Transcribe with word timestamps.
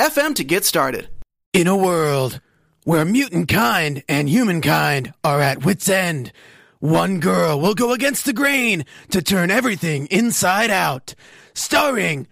anchor.fm 0.00 0.34
to 0.36 0.44
get 0.44 0.64
started. 0.64 1.08
In 1.52 1.66
a 1.66 1.76
world 1.76 2.40
where 2.84 3.04
mutant 3.04 3.48
kind 3.48 4.02
and 4.08 4.28
humankind 4.28 5.12
are 5.22 5.40
at 5.40 5.64
wit's 5.64 5.88
end, 5.88 6.32
one 6.78 7.20
girl 7.20 7.60
will 7.60 7.74
go 7.74 7.92
against 7.92 8.24
the 8.24 8.32
grain 8.32 8.84
to 9.10 9.20
turn 9.20 9.50
everything 9.50 10.06
inside 10.06 10.70
out. 10.70 11.14
Starring 11.54 12.26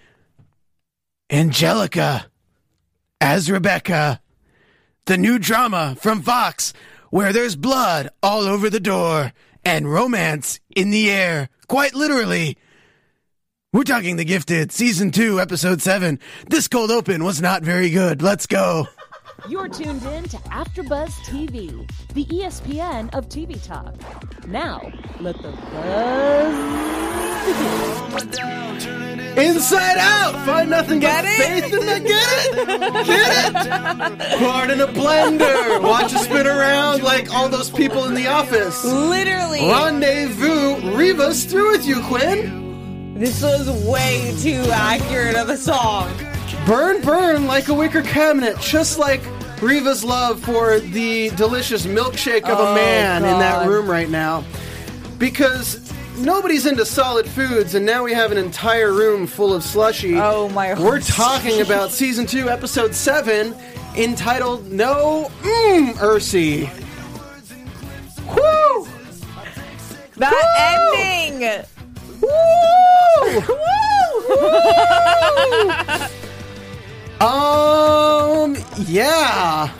Angelica 1.30 2.26
as 3.20 3.50
Rebecca. 3.50 4.20
The 5.04 5.18
new 5.18 5.38
drama 5.38 5.96
from 6.00 6.22
Fox 6.22 6.72
where 7.10 7.32
there's 7.32 7.56
blood 7.56 8.10
all 8.22 8.42
over 8.42 8.70
the 8.70 8.80
door 8.80 9.32
and 9.64 9.90
romance 9.90 10.60
in 10.76 10.90
the 10.90 11.10
air, 11.10 11.48
quite 11.66 11.94
literally. 11.94 12.56
We're 13.70 13.84
talking 13.84 14.16
The 14.16 14.24
Gifted, 14.24 14.72
Season 14.72 15.10
2, 15.10 15.42
Episode 15.42 15.82
7. 15.82 16.18
This 16.46 16.68
cold 16.68 16.90
open 16.90 17.22
was 17.22 17.42
not 17.42 17.62
very 17.62 17.90
good. 17.90 18.22
Let's 18.22 18.46
go. 18.46 18.86
You're 19.46 19.68
tuned 19.68 20.02
in 20.04 20.24
to 20.24 20.38
AfterBuzz 20.38 21.10
TV, 21.26 21.86
the 22.14 22.24
ESPN 22.24 23.14
of 23.14 23.28
TV 23.28 23.62
talk. 23.62 23.94
Now, 24.46 24.90
let 25.20 25.36
the 25.42 25.50
buzz 25.52 26.54
begin. 28.78 29.20
Inside 29.36 29.98
out! 29.98 30.46
Find 30.46 30.70
nothing 30.70 31.00
but 31.00 31.26
faith 31.26 31.64
in 31.64 31.80
the 31.80 32.00
get 32.08 32.46
it! 32.46 33.06
Get 33.06 33.54
it! 33.54 34.38
Pour 34.38 34.64
it 34.64 34.70
in 34.70 34.80
a 34.80 34.86
blender! 34.86 35.82
Watch 35.82 36.14
it 36.14 36.20
spin 36.20 36.46
around 36.46 37.02
like 37.02 37.30
all 37.34 37.50
those 37.50 37.68
people 37.70 38.04
in 38.04 38.14
the 38.14 38.28
office. 38.28 38.82
Literally, 38.82 39.60
Rendezvous! 39.60 40.96
Reeva's 40.96 41.44
through 41.44 41.72
with 41.72 41.86
you, 41.86 42.00
Quinn! 42.04 42.67
This 43.18 43.42
was 43.42 43.68
way 43.84 44.32
too 44.40 44.62
accurate 44.70 45.34
of 45.34 45.48
a 45.48 45.56
song. 45.56 46.08
Burn, 46.66 47.02
burn 47.02 47.46
like 47.46 47.66
a 47.68 47.74
wicker 47.74 48.02
cabinet, 48.02 48.56
just 48.60 48.96
like 48.98 49.20
Reeva's 49.60 50.04
love 50.04 50.40
for 50.40 50.78
the 50.78 51.30
delicious 51.30 51.84
milkshake 51.84 52.44
of 52.44 52.60
a 52.60 52.68
Oh, 52.68 52.74
man 52.76 53.24
in 53.24 53.38
that 53.40 53.66
room 53.66 53.90
right 53.90 54.08
now. 54.08 54.44
Because 55.18 55.92
nobody's 56.18 56.64
into 56.64 56.86
solid 56.86 57.28
foods, 57.28 57.74
and 57.74 57.84
now 57.84 58.04
we 58.04 58.12
have 58.12 58.30
an 58.30 58.38
entire 58.38 58.92
room 58.92 59.26
full 59.26 59.52
of 59.52 59.64
slushy. 59.64 60.14
Oh, 60.16 60.48
my 60.50 60.80
We're 60.80 61.00
talking 61.00 61.60
about 61.60 61.90
season 61.90 62.24
two, 62.24 62.48
episode 62.48 62.94
seven, 62.94 63.52
entitled 63.96 64.70
No 64.70 65.28
Mmm 65.42 65.92
Ursi. 65.94 66.70
Woo! 68.28 68.86
That 70.18 70.92
ending. 70.94 71.64
Um, 77.20 78.56
yeah. 78.86 79.72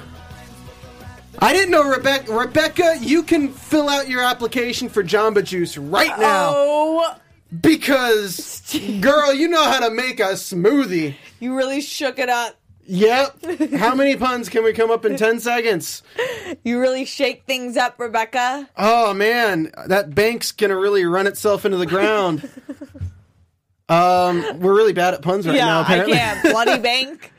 I 1.38 1.52
didn't 1.52 1.70
know 1.70 1.84
Rebecca. 1.88 2.32
Rebecca, 2.32 2.96
you 3.00 3.22
can 3.22 3.50
fill 3.52 3.88
out 3.88 4.08
your 4.08 4.22
application 4.22 4.88
for 4.88 5.04
Jamba 5.04 5.44
Juice 5.44 5.78
right 5.78 6.18
now 6.18 6.52
Oh, 6.56 7.16
because, 7.60 8.60
girl, 9.00 9.32
you 9.32 9.46
know 9.48 9.62
how 9.62 9.88
to 9.88 9.94
make 9.94 10.18
a 10.18 10.32
smoothie. 10.32 11.14
you 11.38 11.56
really 11.56 11.80
shook 11.80 12.18
it 12.18 12.28
up. 12.28 12.57
Yep. 12.88 13.44
How 13.76 13.94
many 13.94 14.16
puns 14.16 14.48
can 14.48 14.64
we 14.64 14.72
come 14.72 14.90
up 14.90 15.04
in 15.04 15.16
10 15.16 15.40
seconds? 15.40 16.02
You 16.64 16.80
really 16.80 17.04
shake 17.04 17.44
things 17.44 17.76
up, 17.76 18.00
Rebecca. 18.00 18.68
Oh, 18.76 19.12
man. 19.12 19.70
That 19.86 20.14
bank's 20.14 20.52
going 20.52 20.70
to 20.70 20.76
really 20.76 21.04
run 21.04 21.26
itself 21.26 21.64
into 21.64 21.76
the 21.76 21.86
ground. 21.86 22.48
Um, 23.90 24.60
we're 24.60 24.76
really 24.76 24.92
bad 24.92 25.14
at 25.14 25.22
puns 25.22 25.46
right 25.46 25.56
yeah, 25.56 25.64
now, 25.64 25.78
I 25.78 25.82
apparently. 25.82 26.18
can't. 26.18 26.42
Bloody 26.42 26.78
bank. 26.82 27.32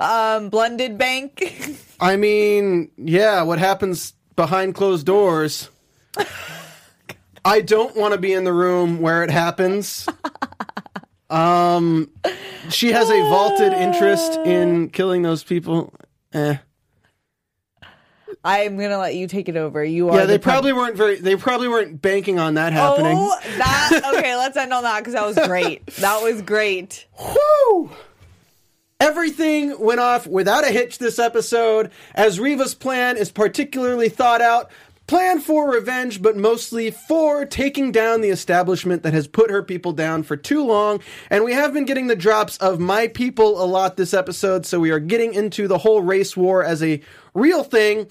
Um, 0.00 0.48
blended 0.48 0.96
bank. 0.96 1.76
I 2.00 2.16
mean, 2.16 2.90
yeah, 2.96 3.42
what 3.42 3.58
happens 3.58 4.14
behind 4.34 4.74
closed 4.74 5.04
doors? 5.04 5.68
I 7.44 7.60
don't 7.60 7.94
want 7.96 8.14
to 8.14 8.18
be 8.18 8.32
in 8.32 8.44
the 8.44 8.52
room 8.54 9.00
where 9.00 9.22
it 9.22 9.30
happens. 9.30 10.08
Um, 11.30 12.10
she 12.70 12.92
has 12.92 13.08
a 13.08 13.20
vaulted 13.28 13.72
interest 13.72 14.34
in 14.40 14.88
killing 14.92 15.22
those 15.22 15.44
people. 15.44 15.92
Eh. 16.32 16.56
I'm 18.42 18.78
gonna 18.78 18.98
let 18.98 19.14
you 19.14 19.26
take 19.26 19.48
it 19.48 19.56
over. 19.56 19.84
You 19.84 20.08
are. 20.08 20.16
Yeah, 20.18 20.24
they 20.24 20.34
the 20.34 20.42
probably 20.42 20.72
weren't 20.72 20.96
very. 20.96 21.16
They 21.16 21.36
probably 21.36 21.68
weren't 21.68 22.00
banking 22.00 22.38
on 22.38 22.54
that 22.54 22.72
happening. 22.72 23.16
Oh, 23.18 23.38
that 23.58 24.14
okay. 24.16 24.34
Let's 24.36 24.56
end 24.56 24.72
on 24.72 24.82
that 24.82 25.00
because 25.00 25.12
that 25.12 25.26
was 25.26 25.36
great. 25.46 25.86
That 25.96 26.22
was 26.22 26.40
great. 26.40 27.06
Whew! 27.18 27.90
Everything 28.98 29.78
went 29.78 30.00
off 30.00 30.26
without 30.26 30.64
a 30.64 30.68
hitch 30.68 30.98
this 30.98 31.18
episode, 31.18 31.90
as 32.14 32.38
Reeva's 32.38 32.74
plan 32.74 33.16
is 33.16 33.30
particularly 33.30 34.08
thought 34.08 34.40
out. 34.40 34.70
Plan 35.10 35.40
for 35.40 35.68
revenge, 35.68 36.22
but 36.22 36.36
mostly 36.36 36.92
for 36.92 37.44
taking 37.44 37.90
down 37.90 38.20
the 38.20 38.28
establishment 38.28 39.02
that 39.02 39.12
has 39.12 39.26
put 39.26 39.50
her 39.50 39.60
people 39.60 39.90
down 39.90 40.22
for 40.22 40.36
too 40.36 40.64
long. 40.64 41.00
And 41.30 41.42
we 41.42 41.52
have 41.52 41.74
been 41.74 41.84
getting 41.84 42.06
the 42.06 42.14
drops 42.14 42.56
of 42.58 42.78
my 42.78 43.08
people 43.08 43.60
a 43.60 43.66
lot 43.66 43.96
this 43.96 44.14
episode, 44.14 44.66
so 44.66 44.78
we 44.78 44.92
are 44.92 45.00
getting 45.00 45.34
into 45.34 45.66
the 45.66 45.78
whole 45.78 46.00
race 46.00 46.36
war 46.36 46.62
as 46.62 46.80
a 46.80 47.02
real 47.34 47.64
thing. 47.64 48.06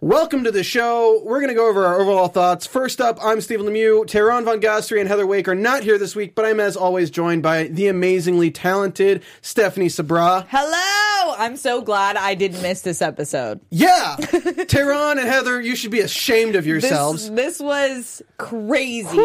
Welcome 0.00 0.44
to 0.44 0.52
the 0.52 0.62
show. 0.62 1.20
We're 1.24 1.40
going 1.40 1.48
to 1.48 1.56
go 1.56 1.68
over 1.68 1.84
our 1.84 2.00
overall 2.00 2.28
thoughts. 2.28 2.68
First 2.68 3.00
up, 3.00 3.18
I'm 3.20 3.40
Stephen 3.40 3.66
Lemieux. 3.66 4.06
Tehran 4.06 4.44
Von 4.44 4.60
Ghasri 4.60 5.00
and 5.00 5.08
Heather 5.08 5.26
Wake 5.26 5.48
are 5.48 5.56
not 5.56 5.82
here 5.82 5.98
this 5.98 6.14
week, 6.14 6.36
but 6.36 6.44
I'm 6.44 6.60
as 6.60 6.76
always 6.76 7.10
joined 7.10 7.42
by 7.42 7.64
the 7.64 7.88
amazingly 7.88 8.52
talented 8.52 9.24
Stephanie 9.42 9.88
Sabraw. 9.88 10.46
Hello. 10.48 11.34
I'm 11.36 11.56
so 11.56 11.82
glad 11.82 12.16
I 12.16 12.36
didn't 12.36 12.62
miss 12.62 12.82
this 12.82 13.02
episode. 13.02 13.58
Yeah! 13.70 14.14
Tehran 14.68 15.18
and 15.18 15.26
Heather, 15.26 15.60
you 15.60 15.74
should 15.74 15.90
be 15.90 15.98
ashamed 15.98 16.54
of 16.54 16.64
yourselves. 16.64 17.28
this 17.32 17.58
was 17.58 18.22
crazy. 18.36 19.18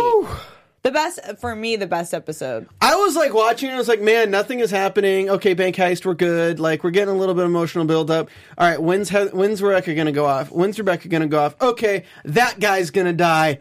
The 0.83 0.91
best 0.91 1.19
for 1.39 1.55
me. 1.55 1.77
The 1.77 1.87
best 1.87 2.13
episode. 2.13 2.67
I 2.81 2.95
was 2.95 3.15
like 3.15 3.33
watching 3.33 3.69
and 3.69 3.75
I 3.75 3.79
was 3.79 3.87
like, 3.87 4.01
man, 4.01 4.29
nothing 4.31 4.59
is 4.59 4.69
happening. 4.69 5.29
Okay, 5.29 5.53
bank 5.53 5.77
heist, 5.77 6.05
we're 6.05 6.13
good. 6.13 6.59
Like, 6.59 6.83
we're 6.83 6.91
getting 6.91 7.15
a 7.15 7.17
little 7.17 7.33
bit 7.35 7.45
of 7.45 7.49
emotional 7.49 7.85
build 7.85 8.11
up. 8.11 8.29
All 8.57 8.67
right, 8.69 8.81
when's, 8.81 9.09
he- 9.09 9.17
when's 9.31 9.61
Rebecca 9.61 9.93
gonna 9.95 10.11
go 10.11 10.25
off? 10.25 10.51
When's 10.51 10.77
Rebecca 10.77 11.07
gonna 11.07 11.27
go 11.27 11.39
off? 11.39 11.55
Okay, 11.61 12.03
that 12.25 12.59
guy's 12.59 12.91
gonna 12.91 13.13
die. 13.13 13.59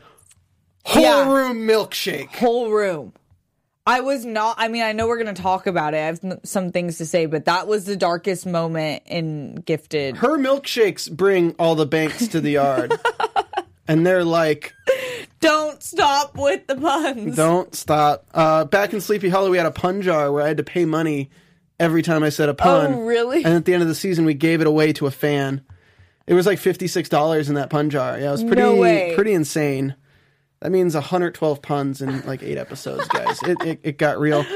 Whole 0.85 1.03
Yeah. 1.03 1.33
room 1.33 1.59
milkshake. 1.67 2.27
Whole 2.35 2.71
room. 2.73 3.13
I 3.87 4.01
was 4.01 4.25
not. 4.25 4.57
I 4.59 4.67
mean, 4.69 4.83
I 4.83 4.93
know 4.93 5.07
we're 5.07 5.19
gonna 5.19 5.33
talk 5.33 5.67
about 5.69 5.95
it. 5.95 5.99
I 5.99 6.07
have 6.07 6.21
some 6.45 6.71
things 6.73 6.99
to 6.99 7.07
say, 7.07 7.27
but 7.27 7.45
that 7.45 7.67
was 7.69 7.85
the 7.85 7.97
darkest 7.97 8.47
moment 8.47 9.03
in 9.07 9.57
Gifted. 9.57 10.17
her 10.19 10.39
milkshakes 10.39 11.11
bring 11.11 11.55
all 11.59 11.75
the 11.77 11.87
banks 11.87 12.27
to 12.29 12.41
the 12.41 12.51
yard. 12.51 12.93
and 13.89 14.07
they're 14.07 14.25
like, 14.25 14.75
Don't 15.41 15.83
stop 15.83 16.37
with 16.37 16.67
the 16.67 16.77
puns. 16.77 17.37
don't 17.37 17.75
stop. 17.75 18.27
Uh, 18.33 18.65
back 18.65 18.93
in 18.93 19.01
Sleepy 19.01 19.29
Hollow, 19.29 19.51
we 19.51 19.57
had 19.57 19.67
a 19.67 19.71
pun 19.73 20.03
jar 20.03 20.31
where 20.31 20.45
I 20.45 20.49
had 20.49 20.59
to 20.59 20.63
pay 20.65 20.85
money 20.85 21.31
every 21.81 22.03
time 22.03 22.23
I 22.23 22.29
said 22.29 22.49
a 22.49 22.55
pun. 22.55 22.95
Oh, 22.95 23.01
really? 23.03 23.45
And 23.45 23.55
at 23.55 23.65
the 23.65 23.75
end 23.75 23.83
of 23.83 23.89
the 23.89 23.95
season, 23.95 24.25
we 24.25 24.35
gave 24.35 24.61
it 24.61 24.67
away 24.67 24.93
to 24.95 25.07
a 25.07 25.11
fan. 25.11 25.65
It 26.27 26.35
was 26.35 26.47
like 26.47 26.61
$56 26.61 27.49
in 27.49 27.55
that 27.57 27.71
pun 27.71 27.91
jar. 27.91 28.19
Yeah, 28.19 28.29
it 28.29 28.33
was 28.33 28.45
pretty, 28.45 28.63
No 28.63 29.15
pretty 29.17 29.33
insane. 29.33 29.97
That 30.61 30.71
means 30.71 30.95
112 30.95 31.61
puns 31.61 32.01
in 32.01 32.25
like 32.25 32.45
eight 32.45 32.57
episodes, 32.57 33.09
guys. 33.09 33.43
it, 33.43 33.61
it, 33.65 33.81
it 33.83 33.99
got 33.99 34.21
real. 34.21 34.47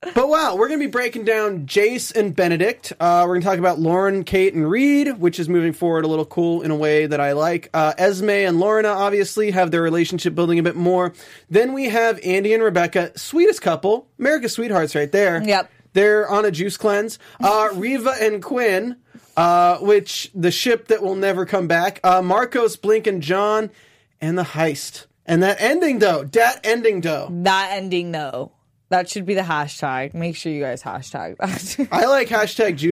But 0.00 0.28
wow, 0.28 0.54
we're 0.54 0.68
going 0.68 0.78
to 0.78 0.86
be 0.86 0.90
breaking 0.90 1.24
down 1.24 1.66
Jace 1.66 2.14
and 2.14 2.34
Benedict. 2.34 2.92
Uh, 3.00 3.24
we're 3.26 3.34
going 3.34 3.40
to 3.40 3.46
talk 3.48 3.58
about 3.58 3.80
Lauren, 3.80 4.22
Kate, 4.22 4.54
and 4.54 4.70
Reed, 4.70 5.18
which 5.18 5.40
is 5.40 5.48
moving 5.48 5.72
forward 5.72 6.04
a 6.04 6.08
little 6.08 6.24
cool 6.24 6.62
in 6.62 6.70
a 6.70 6.76
way 6.76 7.06
that 7.06 7.20
I 7.20 7.32
like. 7.32 7.68
Uh, 7.74 7.94
Esme 7.98 8.30
and 8.30 8.60
Lorna 8.60 8.90
obviously 8.90 9.50
have 9.50 9.72
their 9.72 9.82
relationship 9.82 10.36
building 10.36 10.60
a 10.60 10.62
bit 10.62 10.76
more. 10.76 11.14
Then 11.50 11.72
we 11.72 11.88
have 11.88 12.20
Andy 12.24 12.54
and 12.54 12.62
Rebecca, 12.62 13.10
sweetest 13.18 13.60
couple, 13.60 14.06
America's 14.20 14.52
sweethearts 14.52 14.94
right 14.94 15.10
there. 15.10 15.42
Yep. 15.42 15.68
They're 15.94 16.30
on 16.30 16.44
a 16.44 16.52
juice 16.52 16.76
cleanse. 16.76 17.18
Uh, 17.40 17.70
Reeva 17.72 18.22
and 18.22 18.40
Quinn, 18.40 18.98
uh, 19.36 19.78
which 19.78 20.30
the 20.32 20.52
ship 20.52 20.88
that 20.88 21.02
will 21.02 21.16
never 21.16 21.44
come 21.44 21.66
back. 21.66 21.98
Uh, 22.04 22.22
Marcos, 22.22 22.76
Blink, 22.76 23.08
and 23.08 23.20
John, 23.20 23.70
and 24.20 24.38
the 24.38 24.44
heist. 24.44 25.06
And 25.26 25.42
that 25.42 25.60
ending 25.60 25.98
though, 25.98 26.22
that 26.22 26.60
ending 26.64 27.00
though. 27.00 27.28
That 27.30 27.70
ending 27.72 28.12
though. 28.12 28.52
That 28.90 29.08
should 29.08 29.26
be 29.26 29.34
the 29.34 29.42
hashtag. 29.42 30.14
Make 30.14 30.36
sure 30.36 30.52
you 30.52 30.62
guys 30.62 30.82
hashtag 30.82 31.36
that. 31.38 31.88
I 31.92 32.06
like 32.06 32.28
hashtag 32.28 32.90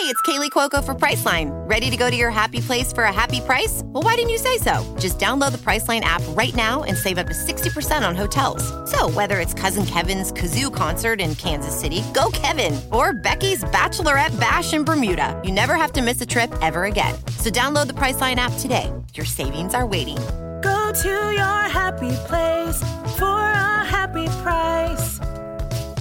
Hey, 0.00 0.06
it's 0.06 0.22
Kaley 0.22 0.50
Cuoco 0.50 0.82
for 0.82 0.94
Priceline. 0.94 1.50
Ready 1.68 1.90
to 1.90 1.96
go 1.96 2.08
to 2.08 2.16
your 2.16 2.30
happy 2.30 2.60
place 2.60 2.90
for 2.90 3.04
a 3.04 3.12
happy 3.12 3.40
price? 3.40 3.82
Well, 3.86 4.02
why 4.02 4.14
didn't 4.14 4.30
you 4.30 4.38
say 4.38 4.56
so? 4.56 4.96
Just 4.98 5.18
download 5.18 5.52
the 5.52 5.58
Priceline 5.58 6.00
app 6.02 6.22
right 6.28 6.54
now 6.54 6.84
and 6.84 6.96
save 6.96 7.18
up 7.18 7.26
to 7.26 7.34
60% 7.34 8.08
on 8.08 8.14
hotels. 8.14 8.62
So, 8.90 9.10
whether 9.10 9.40
it's 9.40 9.52
Cousin 9.52 9.84
Kevin's 9.84 10.32
Kazoo 10.32 10.72
concert 10.72 11.20
in 11.20 11.34
Kansas 11.34 11.78
City, 11.78 12.02
go 12.14 12.30
Kevin, 12.32 12.80
or 12.92 13.12
Becky's 13.12 13.64
Bachelorette 13.64 14.38
Bash 14.38 14.72
in 14.72 14.84
Bermuda, 14.84 15.38
you 15.44 15.50
never 15.50 15.74
have 15.74 15.92
to 15.92 16.02
miss 16.02 16.20
a 16.20 16.26
trip 16.26 16.50
ever 16.62 16.84
again. 16.84 17.14
So, 17.38 17.50
download 17.50 17.88
the 17.88 17.94
Priceline 17.94 18.36
app 18.36 18.52
today. 18.60 18.90
Your 19.14 19.26
savings 19.26 19.74
are 19.74 19.86
waiting. 19.86 20.18
Go 20.62 20.92
to 20.92 21.08
your 21.08 21.62
happy 21.68 22.10
place 22.26 22.78
for 23.18 23.40
a 23.40 23.84
happy 23.84 24.26
price. 24.42 25.18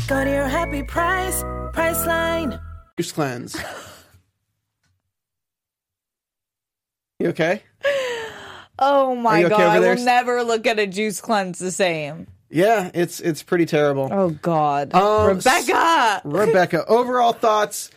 Go 0.08 0.24
to 0.24 0.30
your 0.30 0.48
happy 0.48 0.84
price, 0.84 1.44
Priceline. 1.74 2.60
Juice 2.98 3.12
cleanse. 3.12 3.56
You 7.20 7.30
okay? 7.30 7.64
Oh 8.78 9.14
my 9.14 9.44
okay 9.44 9.50
god, 9.50 9.78
over 9.78 9.88
I 9.88 9.96
will 9.96 10.04
never 10.04 10.44
look 10.44 10.66
at 10.66 10.80
a 10.80 10.88
juice 10.88 11.20
cleanse 11.20 11.60
the 11.60 11.72
same. 11.72 12.28
Yeah, 12.50 12.90
it's 12.94 13.20
it's 13.20 13.44
pretty 13.44 13.66
terrible. 13.66 14.10
Oh 14.12 14.30
god. 14.30 14.94
Um, 14.94 15.28
Rebecca! 15.28 16.22
Rebecca, 16.24 16.86
overall 16.86 17.34
thoughts? 17.34 17.92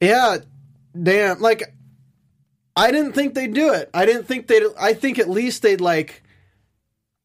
Yeah, 0.00 0.38
damn. 1.00 1.40
Like, 1.40 1.74
I 2.76 2.90
didn't 2.90 3.12
think 3.12 3.34
they'd 3.34 3.52
do 3.52 3.72
it. 3.72 3.90
I 3.92 4.06
didn't 4.06 4.24
think 4.24 4.46
they'd. 4.46 4.62
I 4.80 4.94
think 4.94 5.18
at 5.18 5.28
least 5.28 5.62
they'd 5.62 5.80
like 5.80 6.22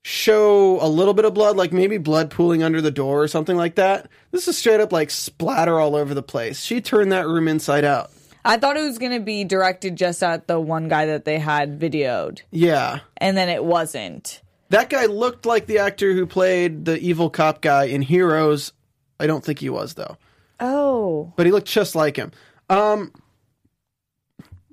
show 0.04 0.82
a 0.82 0.88
little 0.88 1.14
bit 1.14 1.26
of 1.26 1.34
blood, 1.34 1.58
like 1.58 1.74
maybe 1.74 1.98
blood 1.98 2.30
pooling 2.32 2.64
under 2.64 2.82
the 2.82 2.92
door 2.92 3.22
or 3.24 3.28
something 3.28 3.58
like 3.58 3.76
that. 3.76 4.10
This 4.32 4.48
is 4.48 4.58
straight 4.58 4.80
up 4.80 4.92
like 4.92 5.10
splatter 5.10 5.80
all 5.80 5.96
over 5.96 6.14
the 6.14 6.24
place. 6.24 6.62
She 6.62 6.82
turned 6.82 7.12
that 7.12 7.28
room 7.28 7.48
inside 7.48 7.84
out. 7.84 8.12
I 8.46 8.56
thought 8.58 8.78
it 8.78 8.84
was 8.84 8.98
going 8.98 9.12
to 9.12 9.20
be 9.20 9.44
directed 9.44 9.98
just 9.98 10.24
at 10.24 10.48
the 10.48 10.60
one 10.60 10.88
guy 10.88 11.08
that 11.08 11.26
they 11.26 11.38
had 11.38 11.80
videoed, 11.80 12.42
Yeah. 12.52 13.00
and 13.18 13.36
then 13.36 13.50
it 13.50 13.64
wasn't. 13.66 14.42
That 14.70 14.90
guy 14.90 15.06
looked 15.08 15.46
like 15.46 15.66
the 15.66 15.80
actor 15.80 16.14
who 16.14 16.26
played 16.26 16.86
the 16.86 16.98
evil 17.00 17.30
cop 17.30 17.62
guy 17.62 17.86
in 17.86 18.02
Heroes. 18.02 18.72
I 19.20 19.28
don't 19.28 19.44
think 19.44 19.60
he 19.60 19.70
was 19.70 19.96
though, 19.96 20.18
Oh. 20.62 21.34
but 21.36 21.46
he 21.46 21.52
looked 21.52 21.68
just 21.68 21.94
like 21.96 22.16
him. 22.16 22.32
Um, 22.70 23.12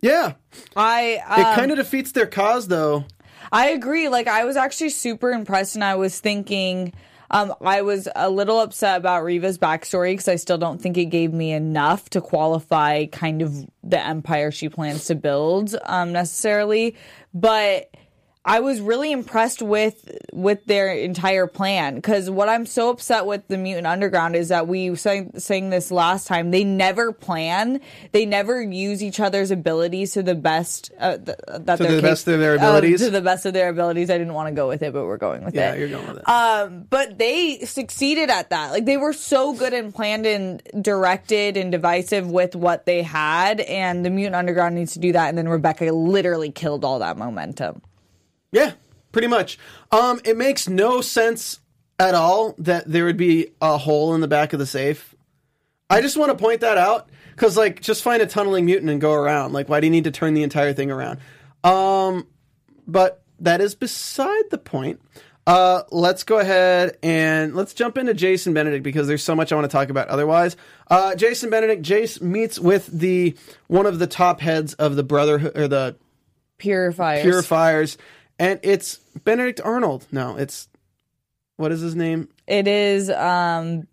yeah, 0.04 0.34
I 0.76 1.22
it 1.38 1.46
um, 1.46 1.54
kind 1.54 1.70
of 1.70 1.78
defeats 1.78 2.12
their 2.12 2.26
cause 2.26 2.68
though. 2.68 3.06
I 3.50 3.68
agree. 3.68 4.10
Like 4.10 4.28
I 4.28 4.44
was 4.44 4.54
actually 4.54 4.90
super 4.90 5.30
impressed, 5.30 5.76
and 5.76 5.82
I 5.82 5.94
was 5.94 6.20
thinking, 6.20 6.92
um, 7.30 7.54
I 7.62 7.80
was 7.80 8.06
a 8.14 8.28
little 8.28 8.60
upset 8.60 8.98
about 8.98 9.24
Reeva's 9.24 9.56
backstory 9.56 10.12
because 10.12 10.28
I 10.28 10.36
still 10.36 10.58
don't 10.58 10.78
think 10.82 10.98
it 10.98 11.06
gave 11.06 11.32
me 11.32 11.52
enough 11.52 12.10
to 12.10 12.20
qualify 12.20 13.06
kind 13.06 13.40
of 13.40 13.66
the 13.82 13.98
empire 13.98 14.50
she 14.50 14.68
plans 14.68 15.06
to 15.06 15.14
build, 15.14 15.74
um, 15.84 16.12
necessarily. 16.12 16.96
But 17.32 17.88
I 18.46 18.60
was 18.60 18.80
really 18.82 19.10
impressed 19.10 19.62
with 19.62 20.18
with 20.32 20.66
their 20.66 20.92
entire 20.92 21.46
plan 21.46 21.94
because 21.94 22.28
what 22.28 22.50
I'm 22.50 22.66
so 22.66 22.90
upset 22.90 23.24
with 23.24 23.48
the 23.48 23.56
Mutant 23.56 23.86
Underground 23.86 24.36
is 24.36 24.48
that 24.50 24.68
we 24.68 24.94
sang, 24.96 25.38
saying 25.38 25.70
this 25.70 25.90
last 25.90 26.26
time. 26.26 26.50
They 26.50 26.62
never 26.62 27.10
plan. 27.12 27.80
They 28.12 28.26
never 28.26 28.60
use 28.60 29.02
each 29.02 29.18
other's 29.18 29.50
abilities 29.50 30.12
to 30.12 30.22
the 30.22 30.34
best 30.34 30.92
uh, 31.00 31.16
th- 31.16 31.38
that 31.48 31.76
To 31.78 31.86
the 31.86 32.02
best 32.02 32.28
of 32.28 32.38
their 32.38 32.52
uh, 32.52 32.56
abilities? 32.56 33.00
to 33.00 33.10
the 33.10 33.22
best 33.22 33.46
of 33.46 33.54
their 33.54 33.70
abilities. 33.70 34.10
I 34.10 34.18
didn't 34.18 34.34
want 34.34 34.48
to 34.48 34.54
go 34.54 34.68
with 34.68 34.82
it, 34.82 34.92
but 34.92 35.06
we're 35.06 35.16
going 35.16 35.42
with 35.44 35.54
Yeah, 35.54 35.70
it. 35.72 35.74
Yeah, 35.74 35.86
you're 35.86 35.88
going 35.88 36.06
with 36.08 36.18
it. 36.18 36.28
Um, 36.28 36.86
but 36.90 37.16
they 37.16 37.60
succeeded 37.60 38.28
at 38.28 38.50
that. 38.50 38.72
Like 38.72 38.84
they 38.84 38.98
were 38.98 39.14
so 39.14 39.54
good 39.54 39.72
and 39.72 39.94
planned 39.94 40.26
and 40.26 40.62
directed 40.82 41.56
and 41.56 41.72
divisive 41.72 42.30
with 42.30 42.54
what 42.54 42.84
they 42.84 43.02
had, 43.02 43.60
and 43.60 44.04
the 44.04 44.10
Mutant 44.10 44.36
Underground 44.36 44.74
needs 44.74 44.92
to 44.92 44.98
do 44.98 45.12
that. 45.12 45.30
And 45.30 45.38
then 45.38 45.48
Rebecca 45.48 45.84
literally 45.86 46.50
killed 46.50 46.84
all 46.84 46.98
that 46.98 47.16
momentum. 47.16 47.80
Yeah, 48.54 48.72
pretty 49.10 49.26
much. 49.26 49.58
Um, 49.90 50.20
it 50.24 50.36
makes 50.36 50.68
no 50.68 51.00
sense 51.00 51.58
at 51.98 52.14
all 52.14 52.54
that 52.58 52.84
there 52.86 53.04
would 53.04 53.16
be 53.16 53.48
a 53.60 53.76
hole 53.76 54.14
in 54.14 54.20
the 54.20 54.28
back 54.28 54.52
of 54.52 54.60
the 54.60 54.66
safe. 54.66 55.14
I 55.90 56.00
just 56.00 56.16
want 56.16 56.30
to 56.30 56.42
point 56.42 56.60
that 56.60 56.78
out 56.78 57.10
because, 57.30 57.56
like, 57.56 57.80
just 57.80 58.04
find 58.04 58.22
a 58.22 58.26
tunneling 58.26 58.64
mutant 58.64 58.90
and 58.90 59.00
go 59.00 59.12
around. 59.12 59.52
Like, 59.52 59.68
why 59.68 59.80
do 59.80 59.86
you 59.86 59.90
need 59.90 60.04
to 60.04 60.12
turn 60.12 60.34
the 60.34 60.44
entire 60.44 60.72
thing 60.72 60.90
around? 60.90 61.18
Um, 61.64 62.28
but 62.86 63.22
that 63.40 63.60
is 63.60 63.74
beside 63.74 64.44
the 64.50 64.58
point. 64.58 65.00
Uh, 65.46 65.82
let's 65.90 66.22
go 66.22 66.38
ahead 66.38 66.96
and 67.02 67.54
let's 67.54 67.74
jump 67.74 67.98
into 67.98 68.14
Jason 68.14 68.54
Benedict 68.54 68.84
because 68.84 69.08
there's 69.08 69.22
so 69.22 69.34
much 69.34 69.52
I 69.52 69.56
want 69.56 69.68
to 69.68 69.76
talk 69.76 69.90
about. 69.90 70.08
Otherwise, 70.08 70.56
uh, 70.88 71.16
Jason 71.16 71.50
Benedict, 71.50 71.82
Jace 71.82 72.22
meets 72.22 72.58
with 72.58 72.86
the 72.86 73.36
one 73.66 73.84
of 73.84 73.98
the 73.98 74.06
top 74.06 74.40
heads 74.40 74.74
of 74.74 74.94
the 74.94 75.02
Brotherhood 75.02 75.56
or 75.56 75.66
the 75.66 75.96
Purifiers. 76.56 77.22
Purifiers, 77.22 77.98
and 78.38 78.60
it's 78.62 78.96
Benedict 79.24 79.60
Arnold. 79.64 80.06
No, 80.12 80.36
it's 80.36 80.68
what 81.56 81.72
is 81.72 81.80
his 81.80 81.94
name? 81.94 82.28
It 82.46 82.66
is 82.68 83.10
um 83.10 83.86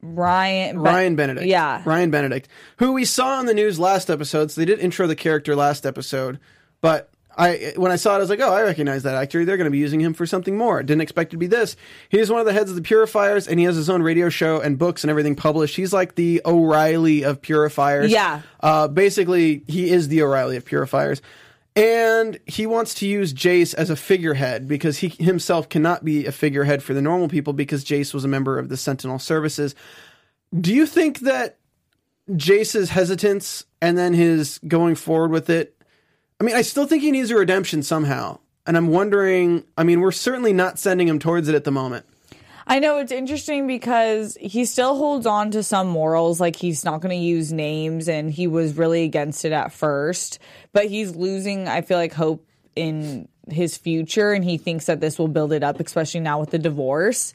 Ryan. 0.00 0.76
Be- 0.76 0.82
Ryan 0.82 1.16
Benedict. 1.16 1.46
Yeah. 1.46 1.82
Ryan 1.84 2.10
Benedict, 2.10 2.48
who 2.78 2.92
we 2.92 3.04
saw 3.04 3.38
on 3.38 3.46
the 3.46 3.54
news 3.54 3.78
last 3.78 4.10
episode. 4.10 4.50
So 4.50 4.60
they 4.60 4.64
did 4.64 4.78
intro 4.78 5.06
the 5.06 5.16
character 5.16 5.56
last 5.56 5.84
episode, 5.84 6.38
but 6.80 7.10
I 7.36 7.72
when 7.76 7.92
I 7.92 7.96
saw 7.96 8.14
it, 8.14 8.16
I 8.16 8.18
was 8.18 8.30
like, 8.30 8.40
oh, 8.40 8.52
I 8.52 8.62
recognize 8.62 9.04
that 9.04 9.14
actor. 9.14 9.44
They're 9.44 9.56
going 9.56 9.66
to 9.66 9.70
be 9.70 9.78
using 9.78 10.00
him 10.00 10.12
for 10.12 10.26
something 10.26 10.56
more. 10.56 10.82
Didn't 10.82 11.02
expect 11.02 11.30
it 11.30 11.36
to 11.36 11.38
be 11.38 11.46
this. 11.46 11.76
He's 12.08 12.30
one 12.30 12.40
of 12.40 12.46
the 12.46 12.52
heads 12.52 12.68
of 12.70 12.74
the 12.76 12.82
Purifiers, 12.82 13.46
and 13.46 13.60
he 13.60 13.64
has 13.66 13.76
his 13.76 13.88
own 13.88 14.02
radio 14.02 14.28
show 14.28 14.60
and 14.60 14.76
books 14.76 15.04
and 15.04 15.10
everything 15.10 15.36
published. 15.36 15.76
He's 15.76 15.92
like 15.92 16.16
the 16.16 16.42
O'Reilly 16.44 17.22
of 17.24 17.40
Purifiers. 17.40 18.10
Yeah. 18.10 18.42
Uh, 18.60 18.88
basically, 18.88 19.62
he 19.68 19.88
is 19.88 20.08
the 20.08 20.22
O'Reilly 20.22 20.56
of 20.56 20.64
Purifiers. 20.64 21.22
And 21.78 22.40
he 22.44 22.66
wants 22.66 22.92
to 22.94 23.06
use 23.06 23.32
Jace 23.32 23.72
as 23.72 23.88
a 23.88 23.94
figurehead 23.94 24.66
because 24.66 24.98
he 24.98 25.10
himself 25.10 25.68
cannot 25.68 26.04
be 26.04 26.26
a 26.26 26.32
figurehead 26.32 26.82
for 26.82 26.92
the 26.92 27.00
normal 27.00 27.28
people 27.28 27.52
because 27.52 27.84
Jace 27.84 28.12
was 28.12 28.24
a 28.24 28.28
member 28.28 28.58
of 28.58 28.68
the 28.68 28.76
Sentinel 28.76 29.20
Services. 29.20 29.76
Do 30.60 30.74
you 30.74 30.86
think 30.86 31.20
that 31.20 31.58
Jace's 32.28 32.90
hesitance 32.90 33.64
and 33.80 33.96
then 33.96 34.12
his 34.12 34.58
going 34.66 34.96
forward 34.96 35.30
with 35.30 35.48
it? 35.50 35.80
I 36.40 36.44
mean, 36.44 36.56
I 36.56 36.62
still 36.62 36.84
think 36.84 37.04
he 37.04 37.12
needs 37.12 37.30
a 37.30 37.36
redemption 37.36 37.84
somehow. 37.84 38.40
And 38.66 38.76
I'm 38.76 38.88
wondering, 38.88 39.62
I 39.76 39.84
mean, 39.84 40.00
we're 40.00 40.10
certainly 40.10 40.52
not 40.52 40.80
sending 40.80 41.06
him 41.06 41.20
towards 41.20 41.48
it 41.48 41.54
at 41.54 41.62
the 41.62 41.70
moment. 41.70 42.06
I 42.70 42.80
know 42.80 42.98
it's 42.98 43.12
interesting 43.12 43.66
because 43.66 44.36
he 44.38 44.66
still 44.66 44.96
holds 44.96 45.26
on 45.26 45.50
to 45.52 45.62
some 45.62 45.88
morals, 45.88 46.38
like 46.38 46.54
he's 46.54 46.84
not 46.84 47.00
going 47.00 47.18
to 47.18 47.24
use 47.24 47.50
names, 47.50 48.08
and 48.08 48.30
he 48.30 48.46
was 48.46 48.76
really 48.76 49.04
against 49.04 49.46
it 49.46 49.52
at 49.52 49.72
first. 49.72 50.38
But 50.74 50.86
he's 50.86 51.16
losing, 51.16 51.66
I 51.66 51.80
feel 51.80 51.96
like, 51.96 52.12
hope 52.12 52.46
in 52.76 53.26
his 53.48 53.78
future, 53.78 54.32
and 54.32 54.44
he 54.44 54.58
thinks 54.58 54.84
that 54.84 55.00
this 55.00 55.18
will 55.18 55.28
build 55.28 55.52
it 55.52 55.62
up, 55.62 55.80
especially 55.80 56.20
now 56.20 56.40
with 56.40 56.50
the 56.50 56.58
divorce. 56.58 57.32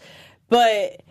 But 0.49 1.01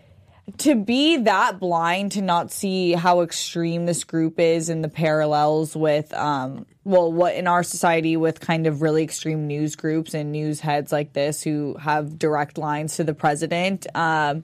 to 0.59 0.75
be 0.75 1.19
that 1.19 1.61
blind 1.61 2.13
to 2.13 2.23
not 2.23 2.51
see 2.51 2.93
how 2.93 3.21
extreme 3.21 3.87
this 3.87 4.05
group 4.05 4.41
is 4.41 4.69
and 4.69 4.83
the 4.83 4.89
parallels 4.89 5.77
with 5.77 6.13
um 6.15 6.67
well 6.85 7.13
what 7.13 7.35
in 7.35 7.47
our 7.47 7.63
society 7.63 8.17
with 8.17 8.41
kind 8.41 8.67
of 8.67 8.83
really 8.83 9.05
extreme 9.05 9.47
news 9.47 9.77
groups 9.77 10.15
and 10.15 10.33
news 10.33 10.61
heads 10.61 10.91
like 10.91 11.13
this 11.13 11.43
who 11.43 11.77
have 11.77 12.19
direct 12.19 12.59
lines 12.59 12.97
to 12.97 13.05
the 13.05 13.15
president 13.15 13.87
um 13.95 14.43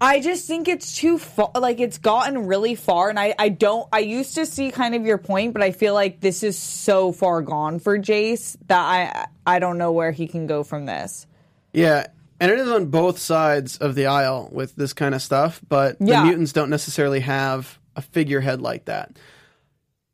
I 0.00 0.20
just 0.20 0.46
think 0.46 0.68
it's 0.68 0.94
too 0.96 1.18
far, 1.18 1.50
like 1.56 1.80
it's 1.80 1.98
gotten 1.98 2.46
really 2.46 2.76
far, 2.76 3.10
and 3.10 3.18
I, 3.18 3.34
I 3.36 3.48
don't. 3.48 3.88
I 3.92 3.98
used 3.98 4.36
to 4.36 4.46
see 4.46 4.70
kind 4.70 4.94
of 4.94 5.04
your 5.04 5.18
point, 5.18 5.54
but 5.54 5.62
I 5.62 5.72
feel 5.72 5.92
like 5.92 6.20
this 6.20 6.44
is 6.44 6.56
so 6.56 7.10
far 7.10 7.42
gone 7.42 7.80
for 7.80 7.98
Jace 7.98 8.56
that 8.68 8.78
I 8.78 9.26
I 9.44 9.58
don't 9.58 9.76
know 9.76 9.90
where 9.90 10.12
he 10.12 10.28
can 10.28 10.46
go 10.46 10.62
from 10.62 10.86
this. 10.86 11.26
Yeah, 11.72 12.06
and 12.40 12.50
it 12.50 12.58
is 12.58 12.68
on 12.68 12.86
both 12.86 13.18
sides 13.18 13.76
of 13.78 13.94
the 13.94 14.06
aisle 14.06 14.48
with 14.52 14.76
this 14.76 14.92
kind 14.92 15.14
of 15.14 15.22
stuff, 15.22 15.60
but 15.68 15.96
Yeah. 16.00 16.20
the 16.20 16.26
mutants 16.26 16.52
don't 16.52 16.70
necessarily 16.70 17.20
have 17.20 17.78
a 17.96 18.02
figurehead 18.02 18.60
like 18.60 18.84
that. 18.86 19.18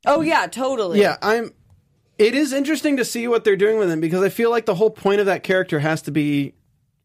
Oh 0.06 0.20
yeah, 0.20 0.46
totally. 0.46 1.00
Yeah, 1.00 1.16
I'm. 1.22 1.52
It 2.16 2.34
is 2.34 2.52
interesting 2.52 2.96
to 2.98 3.04
see 3.04 3.26
what 3.26 3.42
they're 3.44 3.56
doing 3.56 3.78
with 3.78 3.90
him 3.90 4.00
because 4.00 4.22
I 4.22 4.28
feel 4.28 4.50
like 4.50 4.66
the 4.66 4.74
whole 4.76 4.90
point 4.90 5.20
of 5.20 5.26
that 5.26 5.42
character 5.42 5.80
has 5.80 6.00
to 6.02 6.10
be 6.12 6.54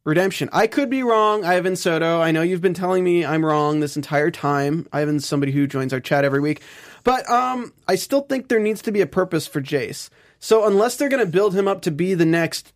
redemption. 0.05 0.49
I 0.53 0.67
could 0.67 0.89
be 0.89 1.01
wrong, 1.01 1.43
Ivan 1.43 1.75
Soto. 1.75 2.21
I 2.21 2.31
know 2.31 2.41
you've 2.43 2.61
been 2.61 2.73
telling 2.75 3.03
me 3.03 3.25
I'm 3.25 3.43
wrong 3.43 3.79
this 3.79 3.95
entire 3.95 4.29
time. 4.31 4.88
Ivan's 4.93 5.25
somebody 5.25 5.51
who 5.51 5.65
joins 5.65 5.93
our 5.93 5.99
chat 5.99 6.25
every 6.25 6.39
week, 6.39 6.61
but 7.03 7.27
um, 7.29 7.73
I 7.88 7.95
still 7.95 8.21
think 8.21 8.49
there 8.49 8.59
needs 8.59 8.81
to 8.83 8.91
be 8.91 9.01
a 9.01 9.07
purpose 9.07 9.47
for 9.47 9.61
Jace. 9.61 10.09
So 10.39 10.65
unless 10.65 10.95
they're 10.95 11.09
going 11.09 11.25
to 11.25 11.31
build 11.31 11.55
him 11.55 11.67
up 11.67 11.81
to 11.81 11.91
be 11.91 12.13
the 12.13 12.25
next 12.25 12.71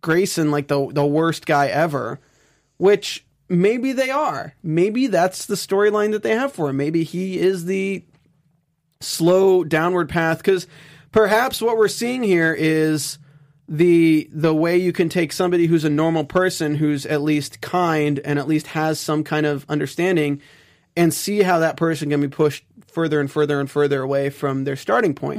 Grayson, 0.00 0.50
like 0.50 0.68
the 0.68 0.88
the 0.92 1.06
worst 1.06 1.46
guy 1.46 1.66
ever, 1.68 2.20
which 2.76 3.24
maybe 3.48 3.92
they 3.92 4.10
are. 4.10 4.54
Maybe 4.62 5.06
that's 5.06 5.46
the 5.46 5.54
storyline 5.54 6.12
that 6.12 6.22
they 6.22 6.34
have 6.34 6.52
for 6.52 6.68
him. 6.68 6.76
Maybe 6.76 7.04
he 7.04 7.38
is 7.38 7.64
the 7.64 8.04
slow 9.00 9.64
downward 9.64 10.08
path 10.08 10.38
because 10.38 10.66
perhaps 11.12 11.62
what 11.62 11.76
we're 11.76 11.88
seeing 11.88 12.22
here 12.22 12.54
is 12.54 13.18
the 13.68 14.28
the 14.32 14.54
way 14.54 14.76
you 14.76 14.92
can 14.92 15.08
take 15.08 15.32
somebody 15.32 15.66
who's 15.66 15.84
a 15.84 15.90
normal 15.90 16.24
person 16.24 16.76
who's 16.76 17.04
at 17.06 17.22
least 17.22 17.60
kind 17.60 18.18
and 18.20 18.38
at 18.38 18.48
least 18.48 18.68
has 18.68 18.98
some 18.98 19.22
kind 19.22 19.44
of 19.44 19.66
understanding 19.68 20.40
and 20.96 21.12
see 21.12 21.42
how 21.42 21.58
that 21.58 21.76
person 21.76 22.10
can 22.10 22.20
be 22.20 22.28
pushed 22.28 22.64
further 22.90 23.20
and 23.20 23.30
further 23.30 23.60
and 23.60 23.70
further 23.70 24.02
away 24.02 24.30
from 24.30 24.64
their 24.64 24.76
starting 24.76 25.14
point 25.14 25.38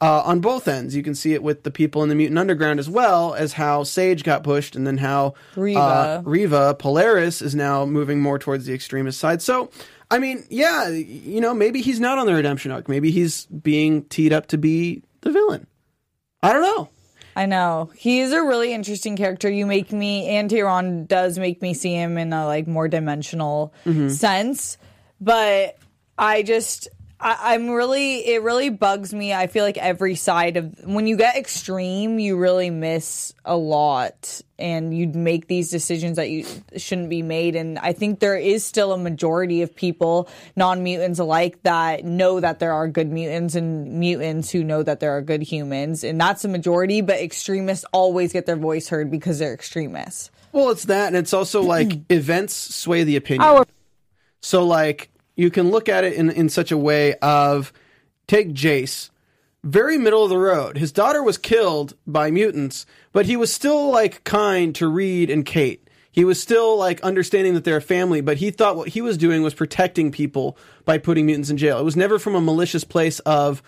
uh, 0.00 0.22
on 0.22 0.40
both 0.40 0.68
ends. 0.68 0.94
You 0.94 1.02
can 1.02 1.14
see 1.14 1.34
it 1.34 1.42
with 1.42 1.62
the 1.62 1.70
people 1.70 2.02
in 2.02 2.08
the 2.08 2.14
Mutant 2.14 2.38
Underground 2.38 2.78
as 2.78 2.88
well 2.88 3.34
as 3.34 3.54
how 3.54 3.82
Sage 3.82 4.24
got 4.24 4.44
pushed, 4.44 4.76
and 4.76 4.86
then 4.86 4.98
how 4.98 5.34
Reeva. 5.54 5.76
uh, 5.76 6.22
Reeva 6.22 6.78
Polaris 6.78 7.42
is 7.42 7.54
now 7.54 7.84
moving 7.84 8.20
more 8.20 8.38
towards 8.38 8.66
the 8.66 8.74
extremist 8.74 9.18
side. 9.18 9.42
So. 9.42 9.70
I 10.10 10.18
mean, 10.18 10.44
yeah, 10.50 10.88
you 10.88 11.40
know, 11.40 11.54
maybe 11.54 11.80
he's 11.80 11.98
not 11.98 12.18
on 12.18 12.26
the 12.26 12.34
redemption 12.34 12.70
arc. 12.70 12.86
Maybe 12.86 13.10
he's 13.10 13.46
being 13.46 14.04
teed 14.04 14.34
up 14.34 14.48
to 14.48 14.58
be 14.58 15.02
the 15.22 15.30
villain. 15.30 15.66
I 16.42 16.52
don't 16.52 16.60
know. 16.60 16.90
I 17.34 17.46
know 17.46 17.90
he 17.96 18.20
is 18.20 18.30
a 18.32 18.42
really 18.42 18.74
interesting 18.74 19.16
character. 19.16 19.48
You 19.48 19.64
make 19.64 19.90
me, 19.90 20.26
and 20.28 20.50
Tehran 20.50 21.06
does 21.06 21.38
make 21.38 21.62
me 21.62 21.72
see 21.72 21.94
him 21.94 22.18
in 22.18 22.30
a 22.34 22.44
like 22.44 22.66
more 22.66 22.88
dimensional 22.88 23.72
sense. 24.10 24.76
But 25.18 25.78
I 26.22 26.44
just, 26.44 26.86
I, 27.18 27.54
I'm 27.54 27.68
really, 27.68 28.24
it 28.28 28.42
really 28.42 28.70
bugs 28.70 29.12
me. 29.12 29.34
I 29.34 29.48
feel 29.48 29.64
like 29.64 29.76
every 29.76 30.14
side 30.14 30.56
of 30.56 30.72
when 30.84 31.08
you 31.08 31.16
get 31.16 31.34
extreme, 31.34 32.20
you 32.20 32.36
really 32.36 32.70
miss 32.70 33.34
a 33.44 33.56
lot, 33.56 34.40
and 34.56 34.96
you'd 34.96 35.16
make 35.16 35.48
these 35.48 35.68
decisions 35.68 36.18
that 36.18 36.30
you 36.30 36.46
shouldn't 36.76 37.10
be 37.10 37.22
made. 37.22 37.56
And 37.56 37.76
I 37.76 37.92
think 37.92 38.20
there 38.20 38.36
is 38.36 38.64
still 38.64 38.92
a 38.92 38.98
majority 38.98 39.62
of 39.62 39.74
people, 39.74 40.28
non 40.54 40.84
mutants 40.84 41.18
alike, 41.18 41.60
that 41.64 42.04
know 42.04 42.38
that 42.38 42.60
there 42.60 42.72
are 42.72 42.86
good 42.86 43.10
mutants 43.10 43.56
and 43.56 43.98
mutants 43.98 44.48
who 44.48 44.62
know 44.62 44.84
that 44.84 45.00
there 45.00 45.16
are 45.16 45.22
good 45.22 45.42
humans, 45.42 46.04
and 46.04 46.20
that's 46.20 46.44
a 46.44 46.48
majority. 46.48 47.00
But 47.00 47.18
extremists 47.20 47.84
always 47.92 48.32
get 48.32 48.46
their 48.46 48.54
voice 48.54 48.88
heard 48.88 49.10
because 49.10 49.40
they're 49.40 49.54
extremists. 49.54 50.30
Well, 50.52 50.70
it's 50.70 50.84
that, 50.84 51.08
and 51.08 51.16
it's 51.16 51.34
also 51.34 51.62
like 51.62 51.98
events 52.10 52.54
sway 52.54 53.02
the 53.02 53.16
opinion. 53.16 53.64
so, 54.40 54.64
like, 54.64 55.11
you 55.36 55.50
can 55.50 55.70
look 55.70 55.88
at 55.88 56.04
it 56.04 56.14
in, 56.14 56.30
in 56.30 56.48
such 56.48 56.70
a 56.70 56.76
way 56.76 57.14
of 57.14 57.72
take 58.26 58.52
Jace, 58.52 59.10
very 59.64 59.98
middle 59.98 60.24
of 60.24 60.30
the 60.30 60.38
road. 60.38 60.76
His 60.76 60.92
daughter 60.92 61.22
was 61.22 61.38
killed 61.38 61.94
by 62.06 62.30
mutants, 62.30 62.86
but 63.12 63.26
he 63.26 63.36
was 63.36 63.52
still 63.52 63.90
like 63.90 64.24
kind 64.24 64.74
to 64.76 64.88
Reed 64.88 65.30
and 65.30 65.44
Kate. 65.44 65.88
He 66.10 66.24
was 66.24 66.40
still 66.40 66.76
like 66.76 67.00
understanding 67.02 67.54
that 67.54 67.64
they're 67.64 67.78
a 67.78 67.82
family, 67.82 68.20
but 68.20 68.36
he 68.36 68.50
thought 68.50 68.76
what 68.76 68.88
he 68.88 69.00
was 69.00 69.16
doing 69.16 69.42
was 69.42 69.54
protecting 69.54 70.12
people 70.12 70.58
by 70.84 70.98
putting 70.98 71.24
mutants 71.24 71.48
in 71.48 71.56
jail. 71.56 71.78
It 71.78 71.84
was 71.84 71.96
never 71.96 72.18
from 72.18 72.34
a 72.34 72.40
malicious 72.40 72.84
place 72.84 73.18
of 73.20 73.62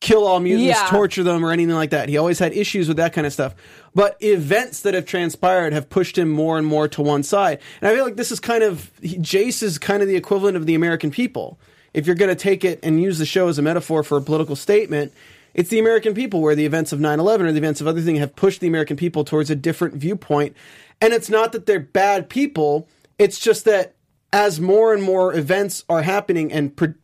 kill 0.00 0.24
all 0.26 0.38
mutants, 0.40 0.66
Yeah. 0.78 0.86
torture 0.90 1.22
them, 1.24 1.44
or 1.44 1.50
anything 1.50 1.74
like 1.74 1.90
that. 1.90 2.08
He 2.08 2.16
always 2.16 2.38
had 2.38 2.52
issues 2.52 2.86
with 2.86 2.96
that 2.98 3.12
kind 3.12 3.26
of 3.26 3.32
stuff. 3.32 3.54
But 3.94 4.16
events 4.20 4.80
that 4.80 4.94
have 4.94 5.04
transpired 5.06 5.72
have 5.72 5.90
pushed 5.90 6.16
him 6.16 6.28
more 6.28 6.56
and 6.56 6.66
more 6.66 6.86
to 6.88 7.02
one 7.02 7.22
side. 7.24 7.58
And 7.80 7.90
I 7.90 7.94
feel 7.94 8.04
like 8.04 8.16
this 8.16 8.30
is 8.30 8.38
kind 8.38 8.62
of 8.62 8.90
Jace 9.02 9.62
is 9.62 9.76
kind 9.78 10.02
of 10.02 10.08
the 10.08 10.14
equivalent 10.16 10.56
of 10.56 10.66
the 10.66 10.74
American 10.76 11.10
people. 11.10 11.58
If 11.94 12.06
you're 12.06 12.14
going 12.16 12.28
to 12.28 12.36
take 12.36 12.64
it 12.64 12.78
and 12.82 13.02
use 13.02 13.18
the 13.18 13.26
show 13.26 13.48
as 13.48 13.58
a 13.58 13.62
metaphor 13.62 14.02
for 14.04 14.18
a 14.18 14.22
political 14.22 14.54
statement, 14.54 15.12
it's 15.54 15.70
the 15.70 15.80
American 15.80 16.14
people 16.14 16.42
where 16.42 16.54
the 16.54 16.66
events 16.66 16.92
of 16.92 17.00
9/11 17.00 17.46
or 17.46 17.52
the 17.52 17.58
events 17.58 17.80
of 17.80 17.88
other 17.88 18.00
things 18.02 18.20
have 18.20 18.36
pushed 18.36 18.60
the 18.60 18.68
American 18.68 18.96
people 18.96 19.24
towards 19.24 19.50
a 19.50 19.56
different 19.56 19.94
viewpoint. 19.94 20.54
And 21.00 21.12
it's 21.12 21.28
not 21.30 21.50
that 21.52 21.66
they're 21.66 21.80
bad 21.80 22.28
people, 22.28 22.86
it's 23.18 23.40
just 23.40 23.64
that 23.64 23.94
as 24.32 24.60
more 24.60 24.92
and 24.92 25.02
more 25.02 25.34
events 25.34 25.82
are 25.88 26.02
happening 26.02 26.52
and 26.52 26.76
pro- 26.76 26.94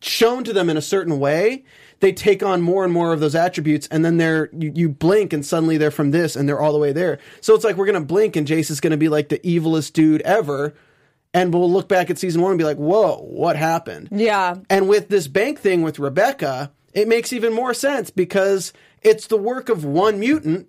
shown 0.00 0.42
to 0.42 0.52
them 0.54 0.70
in 0.70 0.76
a 0.76 0.82
certain 0.82 1.18
way, 1.20 1.62
they 2.00 2.12
take 2.12 2.42
on 2.42 2.60
more 2.62 2.84
and 2.84 2.92
more 2.92 3.12
of 3.12 3.20
those 3.20 3.34
attributes, 3.34 3.88
and 3.88 4.04
then 4.04 4.16
they're 4.16 4.48
you, 4.52 4.72
you 4.74 4.88
blink 4.88 5.32
and 5.32 5.44
suddenly 5.44 5.76
they're 5.76 5.90
from 5.90 6.10
this 6.10 6.36
and 6.36 6.48
they're 6.48 6.60
all 6.60 6.72
the 6.72 6.78
way 6.78 6.92
there. 6.92 7.18
So 7.40 7.54
it's 7.54 7.64
like 7.64 7.76
we're 7.76 7.86
gonna 7.86 8.00
blink 8.00 8.36
and 8.36 8.46
Jace 8.46 8.70
is 8.70 8.80
gonna 8.80 8.96
be 8.96 9.08
like 9.08 9.28
the 9.28 9.38
evilest 9.38 9.92
dude 9.92 10.20
ever, 10.22 10.74
and 11.32 11.52
we'll 11.52 11.70
look 11.70 11.88
back 11.88 12.10
at 12.10 12.18
season 12.18 12.42
one 12.42 12.52
and 12.52 12.58
be 12.58 12.64
like, 12.64 12.76
"Whoa, 12.76 13.18
what 13.18 13.56
happened?" 13.56 14.08
Yeah, 14.10 14.56
And 14.68 14.88
with 14.88 15.08
this 15.08 15.28
bank 15.28 15.60
thing 15.60 15.82
with 15.82 15.98
Rebecca, 15.98 16.72
it 16.92 17.08
makes 17.08 17.32
even 17.32 17.52
more 17.52 17.74
sense 17.74 18.10
because 18.10 18.72
it's 19.02 19.26
the 19.26 19.36
work 19.36 19.68
of 19.68 19.84
one 19.84 20.18
mutant, 20.18 20.68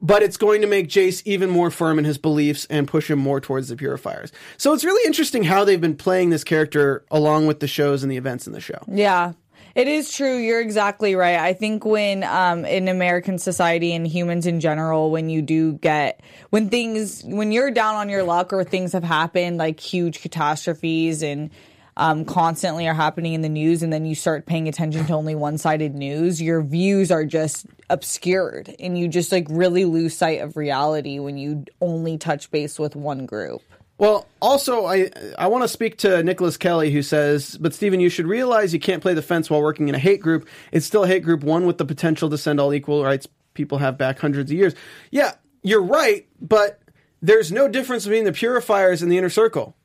but 0.00 0.22
it's 0.22 0.36
going 0.36 0.60
to 0.62 0.66
make 0.66 0.88
Jace 0.88 1.22
even 1.24 1.50
more 1.50 1.70
firm 1.70 1.98
in 1.98 2.04
his 2.04 2.18
beliefs 2.18 2.66
and 2.70 2.88
push 2.88 3.10
him 3.10 3.18
more 3.18 3.40
towards 3.40 3.68
the 3.68 3.76
purifiers. 3.76 4.32
So 4.56 4.72
it's 4.72 4.84
really 4.84 5.04
interesting 5.06 5.44
how 5.44 5.64
they've 5.64 5.80
been 5.80 5.96
playing 5.96 6.30
this 6.30 6.44
character 6.44 7.04
along 7.10 7.46
with 7.46 7.60
the 7.60 7.68
shows 7.68 8.02
and 8.02 8.10
the 8.10 8.16
events 8.16 8.46
in 8.46 8.52
the 8.52 8.60
show. 8.60 8.82
Yeah. 8.88 9.32
It 9.74 9.88
is 9.88 10.12
true. 10.12 10.36
You're 10.36 10.60
exactly 10.60 11.14
right. 11.14 11.38
I 11.38 11.54
think 11.54 11.84
when 11.84 12.24
um, 12.24 12.64
in 12.64 12.88
American 12.88 13.38
society 13.38 13.94
and 13.94 14.06
humans 14.06 14.46
in 14.46 14.60
general, 14.60 15.10
when 15.10 15.30
you 15.30 15.40
do 15.40 15.74
get 15.74 16.20
when 16.50 16.68
things 16.68 17.22
when 17.24 17.52
you're 17.52 17.70
down 17.70 17.94
on 17.94 18.08
your 18.08 18.22
luck 18.22 18.52
or 18.52 18.64
things 18.64 18.92
have 18.92 19.04
happened 19.04 19.56
like 19.56 19.80
huge 19.80 20.20
catastrophes 20.20 21.22
and 21.22 21.50
um, 21.96 22.24
constantly 22.24 22.88
are 22.88 22.94
happening 22.94 23.34
in 23.34 23.42
the 23.42 23.48
news, 23.48 23.82
and 23.82 23.92
then 23.92 24.06
you 24.06 24.14
start 24.14 24.46
paying 24.46 24.68
attention 24.68 25.04
to 25.06 25.12
only 25.12 25.34
one 25.34 25.58
sided 25.58 25.94
news, 25.94 26.40
your 26.40 26.62
views 26.62 27.10
are 27.10 27.24
just 27.24 27.66
obscured, 27.90 28.74
and 28.80 28.98
you 28.98 29.08
just 29.08 29.30
like 29.30 29.46
really 29.50 29.84
lose 29.84 30.16
sight 30.16 30.40
of 30.40 30.56
reality 30.56 31.18
when 31.18 31.36
you 31.36 31.64
only 31.80 32.16
touch 32.16 32.50
base 32.50 32.78
with 32.78 32.96
one 32.96 33.26
group. 33.26 33.62
Well, 33.98 34.26
also, 34.40 34.86
I 34.86 35.10
I 35.38 35.46
want 35.46 35.62
to 35.62 35.68
speak 35.68 35.98
to 35.98 36.22
Nicholas 36.22 36.56
Kelly, 36.56 36.90
who 36.90 37.02
says, 37.02 37.56
"But 37.60 37.74
Stephen, 37.74 38.00
you 38.00 38.08
should 38.08 38.26
realize 38.26 38.74
you 38.74 38.80
can't 38.80 39.02
play 39.02 39.14
the 39.14 39.22
fence 39.22 39.48
while 39.48 39.62
working 39.62 39.88
in 39.88 39.94
a 39.94 39.98
hate 39.98 40.20
group. 40.20 40.48
It's 40.72 40.86
still 40.86 41.04
a 41.04 41.08
hate 41.08 41.22
group, 41.22 41.44
one 41.44 41.66
with 41.66 41.78
the 41.78 41.84
potential 41.84 42.28
to 42.30 42.38
send 42.38 42.58
all 42.58 42.74
equal 42.74 43.04
rights 43.04 43.28
people 43.54 43.78
have 43.78 43.98
back 43.98 44.18
hundreds 44.18 44.50
of 44.50 44.56
years." 44.56 44.74
Yeah, 45.10 45.34
you're 45.62 45.82
right, 45.82 46.26
but 46.40 46.80
there's 47.20 47.52
no 47.52 47.68
difference 47.68 48.04
between 48.04 48.24
the 48.24 48.32
purifiers 48.32 49.02
and 49.02 49.12
the 49.12 49.18
inner 49.18 49.30
circle. 49.30 49.76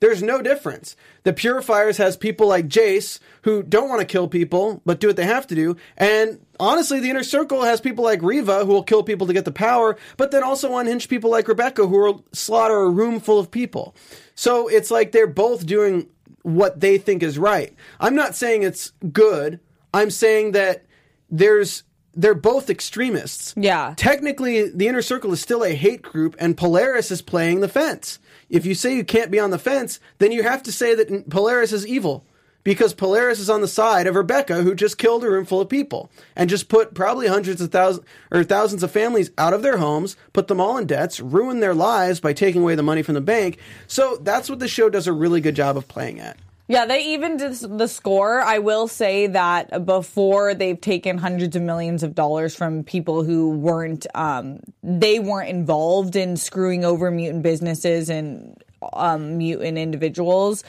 There's 0.00 0.20
no 0.20 0.42
difference. 0.42 0.96
The 1.22 1.32
Purifiers 1.32 1.96
has 1.98 2.16
people 2.16 2.48
like 2.48 2.66
Jace 2.66 3.20
who 3.42 3.62
don't 3.62 3.88
want 3.88 4.00
to 4.00 4.04
kill 4.04 4.26
people 4.26 4.82
but 4.84 4.98
do 4.98 5.06
what 5.06 5.14
they 5.14 5.24
have 5.24 5.46
to 5.46 5.54
do, 5.54 5.76
and 5.96 6.40
honestly, 6.62 7.00
the 7.00 7.10
Inner 7.10 7.24
Circle 7.24 7.62
has 7.62 7.80
people 7.80 8.04
like 8.04 8.20
Reeva 8.20 8.64
who 8.64 8.72
will 8.72 8.82
kill 8.82 9.02
people 9.02 9.26
to 9.26 9.32
get 9.32 9.44
the 9.44 9.52
power, 9.52 9.96
but 10.16 10.30
then 10.30 10.42
also 10.42 10.76
unhinge 10.76 11.08
people 11.08 11.30
like 11.30 11.48
Rebecca 11.48 11.86
who 11.86 11.98
will 11.98 12.24
slaughter 12.32 12.80
a 12.80 12.88
room 12.88 13.20
full 13.20 13.38
of 13.38 13.50
people. 13.50 13.94
So 14.34 14.68
it's 14.68 14.90
like 14.90 15.12
they're 15.12 15.26
both 15.26 15.66
doing 15.66 16.08
what 16.42 16.80
they 16.80 16.98
think 16.98 17.22
is 17.22 17.38
right. 17.38 17.74
I'm 18.00 18.14
not 18.14 18.34
saying 18.34 18.62
it's 18.62 18.92
good. 19.12 19.60
I'm 19.92 20.10
saying 20.10 20.52
that 20.52 20.84
there's 21.30 21.82
they're 22.14 22.34
both 22.34 22.68
extremists. 22.68 23.54
Yeah. 23.56 23.94
Technically, 23.96 24.68
the 24.68 24.86
inner 24.86 25.02
circle 25.02 25.32
is 25.32 25.40
still 25.40 25.64
a 25.64 25.74
hate 25.74 26.02
group, 26.02 26.36
and 26.38 26.56
Polaris 26.56 27.10
is 27.10 27.22
playing 27.22 27.60
the 27.60 27.68
fence. 27.68 28.18
If 28.50 28.66
you 28.66 28.74
say 28.74 28.94
you 28.94 29.04
can't 29.04 29.30
be 29.30 29.40
on 29.40 29.50
the 29.50 29.58
fence, 29.58 29.98
then 30.18 30.30
you 30.30 30.42
have 30.42 30.62
to 30.64 30.72
say 30.72 30.94
that 30.94 31.30
Polaris 31.30 31.72
is 31.72 31.86
evil. 31.86 32.26
Because 32.64 32.94
Polaris 32.94 33.40
is 33.40 33.50
on 33.50 33.60
the 33.60 33.68
side 33.68 34.06
of 34.06 34.14
Rebecca, 34.14 34.62
who 34.62 34.74
just 34.74 34.98
killed 34.98 35.24
a 35.24 35.30
room 35.30 35.44
full 35.44 35.60
of 35.60 35.68
people 35.68 36.10
and 36.36 36.48
just 36.48 36.68
put 36.68 36.94
probably 36.94 37.26
hundreds 37.26 37.60
of 37.60 37.72
thousands 37.72 38.06
or 38.30 38.44
thousands 38.44 38.82
of 38.82 38.90
families 38.90 39.30
out 39.36 39.52
of 39.52 39.62
their 39.62 39.78
homes, 39.78 40.16
put 40.32 40.46
them 40.46 40.60
all 40.60 40.76
in 40.76 40.86
debts, 40.86 41.18
ruined 41.18 41.62
their 41.62 41.74
lives 41.74 42.20
by 42.20 42.32
taking 42.32 42.62
away 42.62 42.74
the 42.76 42.82
money 42.82 43.02
from 43.02 43.14
the 43.14 43.20
bank. 43.20 43.58
So 43.88 44.16
that's 44.20 44.48
what 44.48 44.60
the 44.60 44.68
show 44.68 44.88
does 44.88 45.08
a 45.08 45.12
really 45.12 45.40
good 45.40 45.56
job 45.56 45.76
of 45.76 45.88
playing 45.88 46.20
at. 46.20 46.36
Yeah, 46.68 46.86
they 46.86 47.06
even 47.12 47.36
did 47.36 47.52
the 47.52 47.88
score. 47.88 48.40
I 48.40 48.58
will 48.58 48.86
say 48.86 49.26
that 49.26 49.84
before 49.84 50.54
they've 50.54 50.80
taken 50.80 51.18
hundreds 51.18 51.56
of 51.56 51.62
millions 51.62 52.02
of 52.02 52.14
dollars 52.14 52.54
from 52.54 52.84
people 52.84 53.24
who 53.24 53.50
weren't, 53.50 54.06
um, 54.14 54.60
they 54.82 55.18
weren't 55.18 55.50
involved 55.50 56.16
in 56.16 56.36
screwing 56.36 56.84
over 56.84 57.10
mutant 57.10 57.42
businesses 57.42 58.08
and 58.08 58.62
um, 58.92 59.36
mutant 59.38 59.76
individuals. 59.76 60.62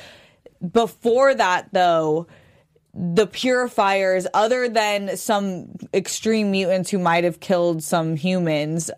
Before 0.72 1.34
that, 1.34 1.70
though, 1.74 2.27
the 2.93 3.27
purifiers, 3.27 4.27
other 4.34 4.70
than 4.70 5.17
some 5.17 5.75
extreme 5.93 6.51
mutants 6.51 6.89
who 6.89 7.00
might 7.00 7.24
have 7.24 7.39
killed 7.39 7.84
some 7.84 8.15
humans, 8.15 8.91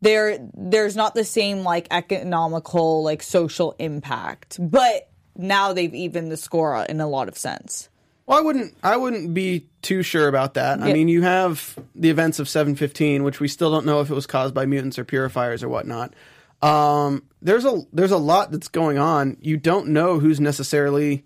there 0.00 0.38
there's 0.54 0.96
not 0.96 1.14
the 1.14 1.24
same 1.24 1.58
like 1.58 1.86
economical 1.90 3.02
like 3.02 3.22
social 3.22 3.74
impact. 3.78 4.58
But 4.60 5.10
now 5.36 5.72
they've 5.72 5.94
evened 5.94 6.32
the 6.32 6.36
score 6.36 6.84
in 6.88 7.00
a 7.00 7.06
lot 7.06 7.28
of 7.28 7.36
sense. 7.36 7.88
Well, 8.26 8.38
I 8.38 8.42
wouldn't. 8.42 8.76
I 8.82 8.96
wouldn't 8.96 9.34
be 9.34 9.66
too 9.82 10.02
sure 10.02 10.28
about 10.28 10.54
that. 10.54 10.80
I 10.80 10.92
mean, 10.92 11.08
you 11.08 11.22
have 11.22 11.76
the 11.94 12.10
events 12.10 12.38
of 12.38 12.48
715, 12.48 13.24
which 13.24 13.40
we 13.40 13.48
still 13.48 13.72
don't 13.72 13.84
know 13.84 14.00
if 14.00 14.10
it 14.10 14.14
was 14.14 14.26
caused 14.26 14.54
by 14.54 14.66
mutants 14.66 14.98
or 14.98 15.04
purifiers 15.04 15.62
or 15.62 15.68
whatnot. 15.68 16.14
Um, 16.62 17.24
there's 17.42 17.64
a 17.64 17.82
there's 17.92 18.10
a 18.12 18.18
lot 18.18 18.50
that's 18.50 18.68
going 18.68 18.98
on. 18.98 19.36
You 19.40 19.56
don't 19.56 19.88
know 19.88 20.18
who's 20.18 20.40
necessarily 20.40 21.24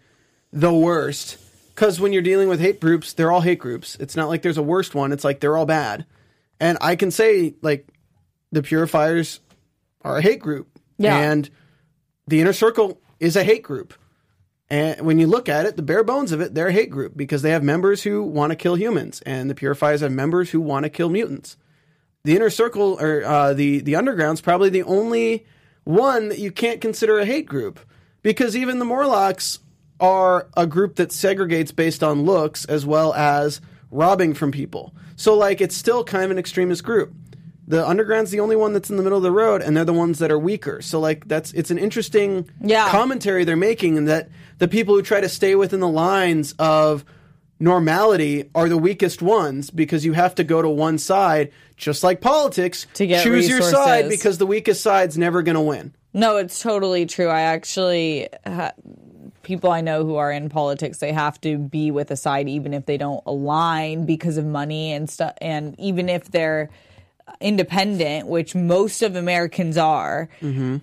the 0.52 0.72
worst 0.72 1.38
because 1.74 2.00
when 2.00 2.12
you're 2.12 2.22
dealing 2.22 2.48
with 2.48 2.60
hate 2.60 2.80
groups, 2.80 3.12
they're 3.12 3.32
all 3.32 3.40
hate 3.40 3.58
groups. 3.58 3.96
It's 3.98 4.14
not 4.16 4.28
like 4.28 4.42
there's 4.42 4.58
a 4.58 4.62
worst 4.62 4.94
one. 4.94 5.10
It's 5.12 5.24
like 5.24 5.40
they're 5.40 5.56
all 5.56 5.66
bad. 5.66 6.06
And 6.60 6.78
I 6.80 6.94
can 6.96 7.10
say 7.10 7.54
like 7.62 7.88
the 8.52 8.62
purifiers 8.62 9.40
are 10.02 10.18
a 10.18 10.22
hate 10.22 10.38
group, 10.40 10.68
Yeah. 10.98 11.16
and 11.18 11.50
the 12.28 12.40
inner 12.40 12.52
circle 12.52 13.00
is 13.18 13.34
a 13.36 13.42
hate 13.42 13.62
group. 13.64 13.94
And 14.70 15.00
when 15.02 15.18
you 15.18 15.26
look 15.26 15.48
at 15.48 15.66
it, 15.66 15.76
the 15.76 15.82
bare 15.82 16.04
bones 16.04 16.30
of 16.32 16.40
it, 16.40 16.54
they're 16.54 16.68
a 16.68 16.72
hate 16.72 16.90
group 16.90 17.16
because 17.16 17.42
they 17.42 17.50
have 17.50 17.62
members 17.62 18.02
who 18.02 18.22
want 18.22 18.50
to 18.50 18.56
kill 18.56 18.76
humans, 18.76 19.20
and 19.26 19.50
the 19.50 19.54
Purifiers 19.54 20.00
have 20.00 20.12
members 20.12 20.50
who 20.50 20.60
want 20.60 20.84
to 20.84 20.90
kill 20.90 21.10
mutants. 21.10 21.56
The 22.24 22.34
inner 22.34 22.48
circle 22.48 22.96
or 22.98 23.22
uh, 23.22 23.52
the 23.52 23.80
the 23.80 23.96
underground's 23.96 24.40
probably 24.40 24.70
the 24.70 24.82
only 24.84 25.44
one 25.84 26.30
that 26.30 26.38
you 26.38 26.50
can't 26.50 26.80
consider 26.80 27.18
a 27.18 27.26
hate 27.26 27.44
group 27.44 27.78
because 28.22 28.56
even 28.56 28.78
the 28.78 28.86
Morlocks 28.86 29.58
are 30.00 30.48
a 30.56 30.66
group 30.66 30.96
that 30.96 31.10
segregates 31.10 31.74
based 31.76 32.02
on 32.02 32.22
looks 32.24 32.64
as 32.64 32.86
well 32.86 33.12
as 33.12 33.60
robbing 33.90 34.32
from 34.32 34.52
people. 34.52 34.94
So 35.16 35.36
like 35.36 35.60
it's 35.60 35.76
still 35.76 36.02
kind 36.02 36.24
of 36.24 36.30
an 36.30 36.38
extremist 36.38 36.82
group. 36.82 37.12
The 37.68 37.86
underground's 37.86 38.30
the 38.30 38.40
only 38.40 38.56
one 38.56 38.72
that's 38.72 38.88
in 38.88 38.96
the 38.96 39.02
middle 39.02 39.18
of 39.18 39.22
the 39.22 39.30
road 39.30 39.60
and 39.60 39.76
they're 39.76 39.84
the 39.84 39.92
ones 39.92 40.18
that 40.20 40.30
are 40.30 40.38
weaker. 40.38 40.80
So 40.80 41.00
like 41.00 41.28
that's 41.28 41.52
it's 41.52 41.70
an 41.70 41.76
interesting 41.78 42.48
Yeah. 42.58 42.88
commentary 42.88 43.44
they're 43.44 43.54
making 43.54 43.98
and 43.98 44.08
that 44.08 44.30
the 44.56 44.68
people 44.68 44.94
who 44.94 45.02
try 45.02 45.20
to 45.20 45.28
stay 45.28 45.54
within 45.56 45.80
the 45.80 45.88
lines 45.88 46.54
of 46.58 47.04
normality 47.58 48.50
are 48.54 48.68
the 48.68 48.78
weakest 48.78 49.22
ones 49.22 49.70
because 49.70 50.04
you 50.04 50.12
have 50.12 50.34
to 50.36 50.44
go 50.44 50.60
to 50.62 50.68
one 50.68 50.98
side 50.98 51.52
just 51.76 52.04
like 52.04 52.20
politics 52.20 52.86
To 52.94 53.06
get 53.06 53.22
choose 53.22 53.48
your 53.48 53.62
side 53.62 54.08
because 54.08 54.38
the 54.38 54.46
weakest 54.46 54.82
side's 54.82 55.16
never 55.18 55.42
going 55.42 55.56
to 55.56 55.60
win. 55.60 55.94
No, 56.12 56.36
it's 56.36 56.60
totally 56.60 57.06
true. 57.06 57.28
I 57.28 57.40
actually 57.42 58.28
ha- 58.46 58.72
people 59.42 59.70
I 59.70 59.80
know 59.80 60.04
who 60.04 60.16
are 60.16 60.30
in 60.30 60.48
politics, 60.48 60.98
they 60.98 61.12
have 61.12 61.40
to 61.42 61.58
be 61.58 61.90
with 61.90 62.10
a 62.10 62.16
side 62.16 62.48
even 62.48 62.74
if 62.74 62.86
they 62.86 62.96
don't 62.96 63.22
align 63.26 64.06
because 64.06 64.36
of 64.36 64.44
money 64.44 64.92
and 64.92 65.08
stuff 65.08 65.34
and 65.40 65.78
even 65.78 66.08
if 66.08 66.30
they're 66.30 66.70
independent, 67.40 68.26
which 68.26 68.54
most 68.54 69.02
of 69.02 69.16
Americans 69.16 69.76
are, 69.76 70.28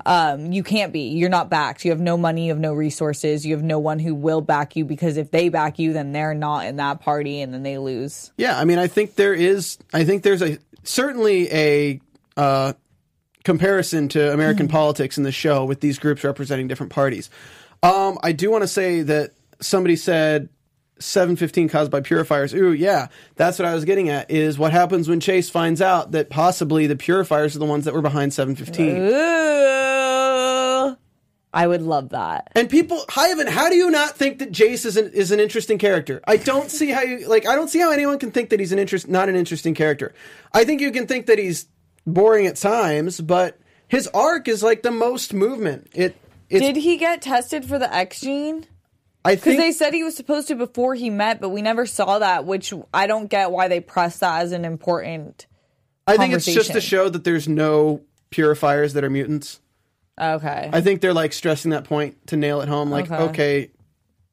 um, 0.06 0.52
you 0.52 0.64
can't 0.64 0.92
be. 0.92 1.10
You're 1.10 1.30
not 1.30 1.50
backed. 1.50 1.86
You 1.86 1.92
have 1.92 2.00
no 2.00 2.18
money, 2.18 2.46
you 2.46 2.52
have 2.52 2.60
no 2.60 2.74
resources, 2.74 3.46
you 3.46 3.56
have 3.56 3.64
no 3.64 3.80
one 3.80 4.00
who 4.00 4.16
will 4.16 4.42
back 4.42 4.76
you 4.76 4.86
because 4.86 5.18
if 5.18 5.32
they 5.32 5.50
back 5.50 5.80
you, 5.80 5.94
then 5.94 6.12
they're 6.12 6.34
not 6.34 6.66
in 6.66 6.78
that 6.78 7.00
party 7.02 7.42
and 7.42 7.54
then 7.54 7.64
they 7.64 7.78
lose. 7.78 8.32
Yeah, 8.38 8.60
I 8.60 8.66
mean, 8.66 8.80
I 8.80 8.88
think 8.88 9.16
there 9.16 9.34
is. 9.34 9.78
I 9.94 10.04
think 10.04 10.24
there's 10.24 10.42
a 10.42 10.58
certainly 10.84 11.52
a 11.52 12.02
uh, 12.38 12.74
comparison 13.44 14.08
to 14.10 14.34
American 14.34 14.68
politics 14.68 15.18
in 15.18 15.24
the 15.24 15.32
show 15.32 15.66
with 15.66 15.80
these 15.80 16.00
groups 16.00 16.24
representing 16.24 16.68
different 16.68 16.92
parties. 16.92 17.30
Um, 17.84 18.20
I 18.24 18.32
do 18.32 18.52
want 18.52 18.64
to 18.64 18.68
say 18.68 19.02
that 19.02 19.32
somebody 19.60 19.96
said 19.96 20.50
715 21.02 21.70
caused 21.70 21.92
by 21.92 22.02
purifiers. 22.02 22.54
Ooh, 22.54 22.74
yeah, 22.74 23.08
that's 23.36 23.60
what 23.60 23.68
I 23.68 23.74
was 23.74 23.86
getting 23.86 24.10
at. 24.10 24.32
Is 24.32 24.58
what 24.58 24.72
happens 24.72 25.10
when 25.10 25.20
Jace 25.20 25.50
finds 25.50 25.82
out 25.82 26.12
that 26.12 26.30
possibly 26.30 26.88
the 26.88 26.96
purifiers 26.96 27.56
are 27.56 27.60
the 27.60 27.66
ones 27.66 27.86
that 27.86 27.94
were 27.94 28.02
behind 28.02 28.34
715. 28.34 28.98
Ooh. 28.98 30.98
I 31.54 31.68
would 31.68 31.82
love 31.82 32.10
that. 32.10 32.50
And 32.56 32.70
people, 32.70 33.04
Ivan, 33.16 33.48
how 33.48 33.70
do 33.70 33.76
you 33.76 33.92
not 33.92 34.16
think 34.16 34.40
that 34.40 34.52
Jace 34.52 34.86
is 34.86 34.96
an, 34.96 35.12
is 35.14 35.32
an 35.32 35.40
interesting 35.40 35.78
character? 35.78 36.22
I 36.26 36.38
don't 36.38 36.72
see 36.72 36.92
how 36.92 37.02
you 37.02 37.28
like. 37.28 37.46
I 37.46 37.56
don't 37.56 37.68
see 37.68 37.80
how 37.80 37.92
anyone 37.92 38.20
can 38.20 38.32
think 38.32 38.52
that 38.52 38.60
he's 38.60 38.72
an 38.72 38.80
interest, 38.80 39.10
not 39.10 39.28
an 39.28 39.36
interesting 39.36 39.74
character. 39.74 40.14
I 40.54 40.64
think 40.64 40.80
you 40.80 40.92
can 40.92 41.08
think 41.08 41.26
that 41.26 41.38
he's 41.38 41.68
boring 42.08 42.48
at 42.48 42.56
times, 42.56 43.20
but 43.20 43.60
his 43.88 44.08
arc 44.14 44.48
is 44.48 44.64
like 44.64 44.82
the 44.82 44.92
most 44.92 45.34
movement. 45.34 45.90
It, 45.94 46.16
Did 46.48 46.78
he 46.78 46.98
get 46.98 47.22
tested 47.22 47.66
for 47.66 47.78
the 47.78 47.94
X 47.94 48.22
gene? 48.22 48.66
I 49.24 49.36
Because 49.36 49.44
think 49.44 49.60
they 49.60 49.72
said 49.72 49.94
he 49.94 50.04
was 50.04 50.16
supposed 50.16 50.48
to 50.48 50.56
before 50.56 50.96
he 50.96 51.10
met, 51.10 51.40
but 51.42 51.50
we 51.50 51.62
never 51.62 51.86
saw 51.86 52.20
that, 52.20 52.46
which 52.46 52.74
I 52.94 53.06
don't 53.08 53.28
get 53.28 53.52
why 53.52 53.68
they 53.68 53.80
press 53.80 54.18
that 54.20 54.42
as 54.42 54.52
an 54.52 54.66
important. 54.66 55.46
I 56.08 56.18
think 56.18 56.34
it's 56.34 56.46
just 56.46 56.72
to 56.74 56.82
show 56.82 57.08
that 57.10 57.24
there's 57.24 57.48
no 57.48 58.02
purifiers 58.32 58.94
that 58.94 59.04
are 59.04 59.10
mutants. 59.10 59.60
Okay. 60.20 60.70
I 60.74 60.82
think 60.82 61.02
they're 61.02 61.14
like 61.14 61.34
stressing 61.34 61.72
that 61.72 61.84
point 61.84 62.28
to 62.28 62.38
nail 62.38 62.62
it 62.62 62.68
home. 62.68 62.90
Like, 62.90 63.12
Okay. 63.12 63.24
okay, 63.24 63.72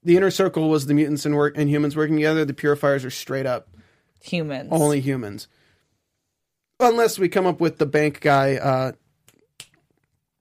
the 0.02 0.16
inner 0.16 0.30
circle 0.30 0.70
was 0.70 0.86
the 0.86 0.94
mutants 0.94 1.26
and 1.26 1.36
work 1.36 1.56
and 1.58 1.68
humans 1.68 1.94
working 1.94 2.16
together. 2.16 2.44
The 2.46 2.54
purifiers 2.54 3.04
are 3.04 3.10
straight 3.10 3.46
up 3.46 3.68
Humans. 4.22 4.68
only 4.72 5.00
humans. 5.00 5.48
Unless 6.80 7.18
we 7.18 7.28
come 7.28 7.44
up 7.46 7.60
with 7.60 7.78
the 7.78 7.86
bank 7.86 8.20
guy, 8.20 8.56
uh, 8.56 8.92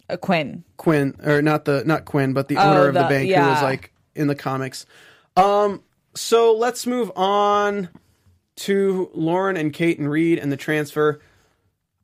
a 0.09 0.17
Quinn. 0.17 0.63
Quinn, 0.77 1.15
or 1.23 1.41
not 1.41 1.65
the 1.65 1.83
not 1.85 2.05
Quinn, 2.05 2.31
but 2.33 2.47
the 2.47 2.55
Oh, 2.57 2.61
owner 2.61 2.87
of 2.87 2.93
the, 2.93 3.03
the- 3.03 3.09
bank 3.09 3.29
who 3.29 3.35
was 3.41 3.61
like 3.61 3.91
in 4.17 4.27
the 4.27 4.35
comics. 4.35 4.85
Um, 5.35 5.83
so 6.15 6.55
let's 6.55 6.87
move 6.87 7.11
on 7.15 7.89
to 8.57 9.09
Lauren 9.13 9.55
and 9.55 9.71
Kate 9.71 9.99
and 9.99 10.09
Reed 10.09 10.39
and 10.39 10.51
the 10.51 10.57
transfer. 10.57 11.21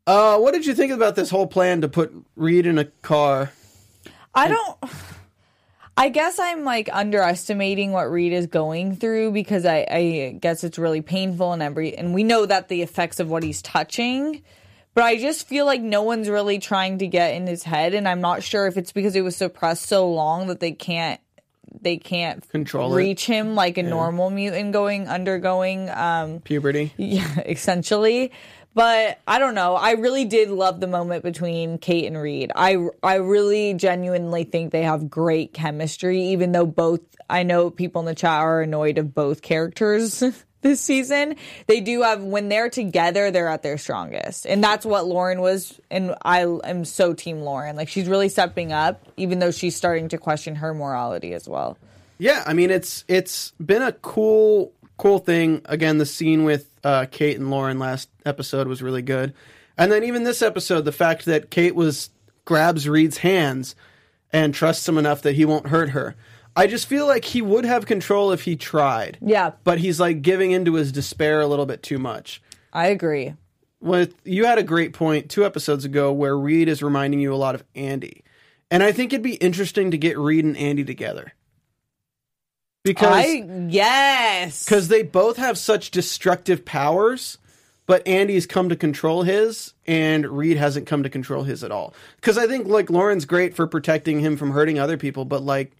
Uh, 0.05 0.37
what 0.37 0.53
did 0.53 0.65
you 0.65 0.75
think 0.75 0.91
about 0.91 1.15
this 1.15 1.29
whole 1.29 1.47
plan 1.47 1.81
to 1.81 1.87
put 1.87 2.13
Reed 2.35 2.65
in 2.65 2.77
a 2.77 2.85
car? 2.85 3.51
I 4.35 4.49
don't. 4.49 4.77
I 5.95 6.09
guess 6.09 6.39
I'm 6.39 6.63
like 6.63 6.89
underestimating 6.91 7.91
what 7.91 8.09
Reed 8.11 8.33
is 8.33 8.47
going 8.47 8.95
through 8.95 9.31
because 9.31 9.65
I, 9.65 9.85
I 9.89 10.37
guess 10.39 10.63
it's 10.63 10.79
really 10.79 11.01
painful 11.01 11.53
and 11.53 11.61
every 11.61 11.95
and 11.95 12.15
we 12.15 12.23
know 12.23 12.47
that 12.47 12.67
the 12.67 12.81
effects 12.81 13.19
of 13.19 13.29
what 13.29 13.43
he's 13.43 13.61
touching. 13.61 14.41
But 14.95 15.05
I 15.05 15.17
just 15.17 15.47
feel 15.47 15.65
like 15.65 15.81
no 15.81 16.03
one's 16.03 16.29
really 16.29 16.59
trying 16.59 16.99
to 16.99 17.07
get 17.07 17.33
in 17.33 17.47
his 17.47 17.63
head, 17.63 17.95
and 17.95 18.07
I'm 18.07 18.21
not 18.21 18.43
sure 18.43 18.67
if 18.67 18.77
it's 18.77 18.91
because 18.91 19.15
it 19.15 19.21
was 19.21 19.35
suppressed 19.35 19.87
so 19.87 20.07
long 20.11 20.47
that 20.47 20.59
they 20.59 20.71
can't 20.71 21.19
they 21.83 21.97
can't 21.97 22.47
Control 22.49 22.93
it. 22.93 22.97
reach 22.97 23.25
him 23.25 23.55
like 23.55 23.77
a 23.77 23.83
normal 23.83 24.29
mutant 24.29 24.71
going 24.73 25.07
undergoing 25.07 25.89
um 25.89 26.39
Puberty. 26.41 26.93
yeah, 26.97 27.39
essentially. 27.45 28.31
But 28.75 29.19
I 29.27 29.37
don't 29.37 29.53
know. 29.53 29.75
I 29.75 29.91
really 29.91 30.25
did 30.25 30.49
love 30.49 30.79
the 30.79 30.87
moment 30.87 31.23
between 31.23 31.77
Kate 31.77 32.05
and 32.07 32.17
Reed. 32.19 32.51
I 32.55 32.77
I 33.03 33.15
really 33.15 33.75
genuinely 33.75 34.45
think 34.45 34.71
they 34.71 34.81
have 34.81 35.09
great 35.11 35.53
chemistry, 35.53 36.19
even 36.29 36.53
though 36.53 36.65
both 36.65 37.01
I 37.29 37.43
know 37.43 37.69
people 37.69 37.99
in 38.01 38.07
the 38.07 38.15
chat 38.15 38.39
are 38.41 38.61
annoyed 38.61 38.97
of 38.97 39.13
both 39.13 39.43
characters 39.43 40.23
this 40.63 40.81
season. 40.81 41.35
They 41.67 41.81
do 41.81 42.01
have 42.01 42.23
when 42.23 42.49
they're 42.49 42.69
together, 42.69 43.31
they're 43.31 43.49
at 43.49 43.63
their 43.63 43.77
strongest. 43.77 44.45
And 44.45 44.63
that's 44.63 44.85
what 44.85 45.05
Lauren 45.05 45.41
was 45.41 45.79
and 45.91 46.15
I 46.23 46.41
am 46.41 46.85
so 46.85 47.13
team 47.13 47.41
Lauren. 47.41 47.75
Like 47.75 47.89
she's 47.89 48.07
really 48.07 48.29
stepping 48.29 48.71
up, 48.71 49.05
even 49.17 49.39
though 49.39 49.51
she's 49.51 49.75
starting 49.75 50.09
to 50.09 50.17
question 50.17 50.55
her 50.55 50.73
morality 50.73 51.33
as 51.33 51.47
well. 51.47 51.77
Yeah, 52.17 52.43
I 52.45 52.53
mean 52.53 52.71
it's 52.71 53.03
it's 53.07 53.51
been 53.63 53.81
a 53.81 53.91
cool 53.91 54.71
cool 54.97 55.19
thing. 55.19 55.61
Again, 55.65 55.97
the 55.97 56.05
scene 56.05 56.43
with 56.43 56.69
uh, 56.83 57.05
Kate 57.11 57.37
and 57.37 57.49
Lauren 57.49 57.79
last 57.79 58.09
episode 58.25 58.67
was 58.67 58.81
really 58.81 59.01
good, 59.01 59.33
and 59.77 59.91
then 59.91 60.03
even 60.03 60.23
this 60.23 60.41
episode, 60.41 60.85
the 60.85 60.91
fact 60.91 61.25
that 61.25 61.49
Kate 61.49 61.75
was 61.75 62.09
grabs 62.45 62.87
Reed's 62.87 63.17
hands 63.17 63.75
and 64.31 64.53
trusts 64.53 64.87
him 64.87 64.97
enough 64.97 65.21
that 65.21 65.35
he 65.35 65.45
won't 65.45 65.67
hurt 65.67 65.89
her. 65.91 66.15
I 66.55 66.67
just 66.67 66.87
feel 66.87 67.07
like 67.07 67.25
he 67.25 67.41
would 67.41 67.65
have 67.65 67.85
control 67.85 68.31
if 68.31 68.43
he 68.43 68.55
tried. 68.55 69.17
Yeah. 69.21 69.51
but 69.63 69.79
he's 69.79 69.99
like 69.99 70.21
giving 70.21 70.51
into 70.51 70.75
his 70.75 70.91
despair 70.91 71.41
a 71.41 71.47
little 71.47 71.65
bit 71.65 71.81
too 71.83 71.97
much. 71.97 72.41
I 72.71 72.87
agree. 72.87 73.33
With 73.81 74.15
you 74.23 74.45
had 74.45 74.57
a 74.57 74.63
great 74.63 74.93
point 74.93 75.29
two 75.29 75.45
episodes 75.45 75.83
ago 75.83 76.11
where 76.13 76.37
Reed 76.37 76.69
is 76.69 76.81
reminding 76.81 77.19
you 77.19 77.33
a 77.33 77.35
lot 77.35 77.55
of 77.55 77.63
Andy, 77.75 78.23
and 78.71 78.81
I 78.81 78.91
think 78.91 79.11
it'd 79.11 79.23
be 79.23 79.35
interesting 79.35 79.91
to 79.91 79.97
get 79.97 80.17
Reed 80.17 80.45
and 80.45 80.55
Andy 80.55 80.85
together 80.85 81.33
because 82.83 83.13
I 83.13 83.67
yes. 83.69 84.65
because 84.65 84.89
they 84.89 85.03
both 85.03 85.37
have 85.37 85.57
such 85.57 85.91
destructive 85.91 86.65
powers, 86.65 87.37
but 87.85 88.05
Andy's 88.07 88.45
come 88.45 88.69
to 88.69 88.75
control 88.75 89.23
his, 89.23 89.73
and 89.87 90.27
Reed 90.27 90.57
hasn't 90.57 90.87
come 90.87 91.03
to 91.03 91.09
control 91.09 91.43
his 91.43 91.63
at 91.63 91.71
all. 91.71 91.93
Because 92.17 92.37
I 92.37 92.47
think 92.47 92.67
like 92.67 92.89
Lauren's 92.89 93.25
great 93.25 93.55
for 93.55 93.67
protecting 93.67 94.19
him 94.19 94.37
from 94.37 94.51
hurting 94.51 94.79
other 94.79 94.97
people, 94.97 95.25
but 95.25 95.43
like, 95.43 95.71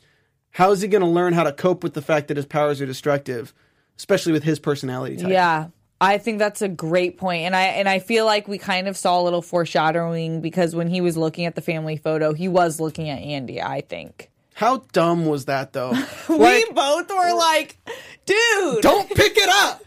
how 0.54 0.72
is 0.72 0.82
he 0.82 0.88
going 0.88 1.04
to 1.04 1.08
learn 1.08 1.34
how 1.34 1.44
to 1.44 1.52
cope 1.52 1.84
with 1.84 1.94
the 1.94 2.02
fact 2.02 2.30
that 2.30 2.38
his 2.38 2.46
powers 2.46 2.80
are 2.80 2.86
destructive, 2.86 3.54
especially 3.98 4.32
with 4.32 4.44
his 4.44 4.60
personality 4.60 5.18
type? 5.18 5.30
Yeah. 5.30 5.68
I 6.00 6.18
think 6.18 6.40
that's 6.40 6.62
a 6.62 6.68
great 6.68 7.18
point. 7.18 7.44
And 7.44 7.56
I 7.56 7.64
and 7.64 7.88
I 7.88 8.00
feel 8.00 8.26
like 8.26 8.48
we 8.48 8.58
kind 8.58 8.88
of 8.88 8.98
saw 8.98 9.22
a 9.22 9.24
little 9.24 9.42
foreshadowing 9.42 10.42
because 10.42 10.76
when 10.76 10.88
he 10.88 11.00
was 11.00 11.16
looking 11.16 11.46
at 11.46 11.56
the 11.56 11.62
family 11.62 11.96
photo, 11.96 12.34
he 12.34 12.48
was 12.50 12.80
looking 12.80 13.10
at 13.10 13.20
Andy, 13.20 13.62
I 13.62 13.82
think. 13.82 14.30
How 14.54 14.84
dumb 14.92 15.26
was 15.26 15.46
that 15.46 15.72
though? 15.72 15.92
we 16.30 16.38
like, 16.38 16.76
both 16.76 17.10
were 17.10 17.34
like, 17.34 17.78
dude, 18.26 18.82
don't 18.82 19.10
pick 19.10 19.38
it 19.38 19.50
up. 19.50 19.84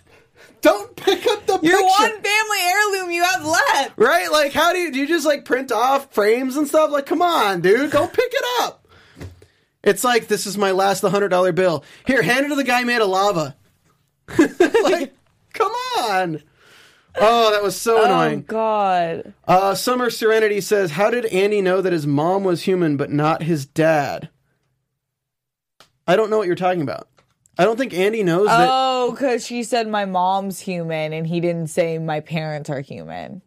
Don't 0.62 0.96
pick 0.96 1.26
up 1.26 1.46
the 1.46 1.61
your 1.62 1.81
picture. 1.81 1.85
one 1.85 2.11
family 2.11 2.59
heirloom 2.61 3.11
you 3.11 3.22
have 3.22 3.44
left. 3.44 3.92
Right? 3.96 4.33
Like, 4.33 4.52
how 4.52 4.72
do 4.72 4.79
you 4.79 4.90
do? 4.90 5.00
You 5.00 5.07
just 5.07 5.26
like 5.26 5.44
print 5.44 5.70
off 5.70 6.12
frames 6.12 6.57
and 6.57 6.66
stuff? 6.66 6.90
Like, 6.90 7.07
come 7.07 7.22
on, 7.22 7.61
dude, 7.61 7.90
go 7.90 8.07
pick 8.07 8.33
it 8.33 8.44
up. 8.62 8.86
It's 9.87 10.03
like 10.03 10.27
this 10.27 10.46
is 10.46 10.59
my 10.59 10.72
last 10.72 11.03
hundred 11.03 11.29
dollar 11.29 11.53
bill. 11.53 11.85
Here, 12.07 12.20
hand 12.20 12.44
it 12.44 12.49
to 12.49 12.57
the 12.57 12.64
guy 12.64 12.83
made 12.83 13.01
of 13.01 13.09
lava. 13.09 13.57
like, 14.38 15.14
come 15.53 15.72
on. 15.99 16.42
Oh, 17.18 17.53
that 17.53 17.62
was 17.62 17.81
so 17.81 18.05
annoying. 18.05 18.11
Oh 18.11 18.22
annoying. 18.22 18.44
God. 18.49 19.35
Uh, 19.46 19.75
Summer 19.77 20.11
Serenity 20.11 20.61
says, 20.61 20.90
"How 20.90 21.09
did 21.09 21.25
Andy 21.27 21.62
know 21.62 21.81
that 21.81 21.92
his 21.92 22.07
mom 22.07 22.42
was 22.42 22.64
human 22.64 22.96
but 22.96 23.11
not 23.12 23.44
his 23.44 23.64
dad?" 23.64 24.29
I 26.07 26.16
don't 26.16 26.31
know 26.31 26.38
what 26.38 26.49
you're 26.49 26.57
talking 26.57 26.83
about. 26.83 27.09
I 27.59 27.64
don't 27.64 27.79
think 27.79 27.94
Andy 27.94 28.22
knows 28.22 28.49
that. 28.49 28.68
Oh, 28.70 29.12
because 29.12 29.46
she 29.46 29.62
said 29.62 29.88
my 29.88 30.05
mom's 30.05 30.59
human 30.59 31.12
and 31.12 31.27
he 31.27 31.40
didn't 31.40 31.68
say 31.68 31.99
my 31.99 32.20
parents 32.20 32.68
are 32.68 32.81
human. 32.81 33.40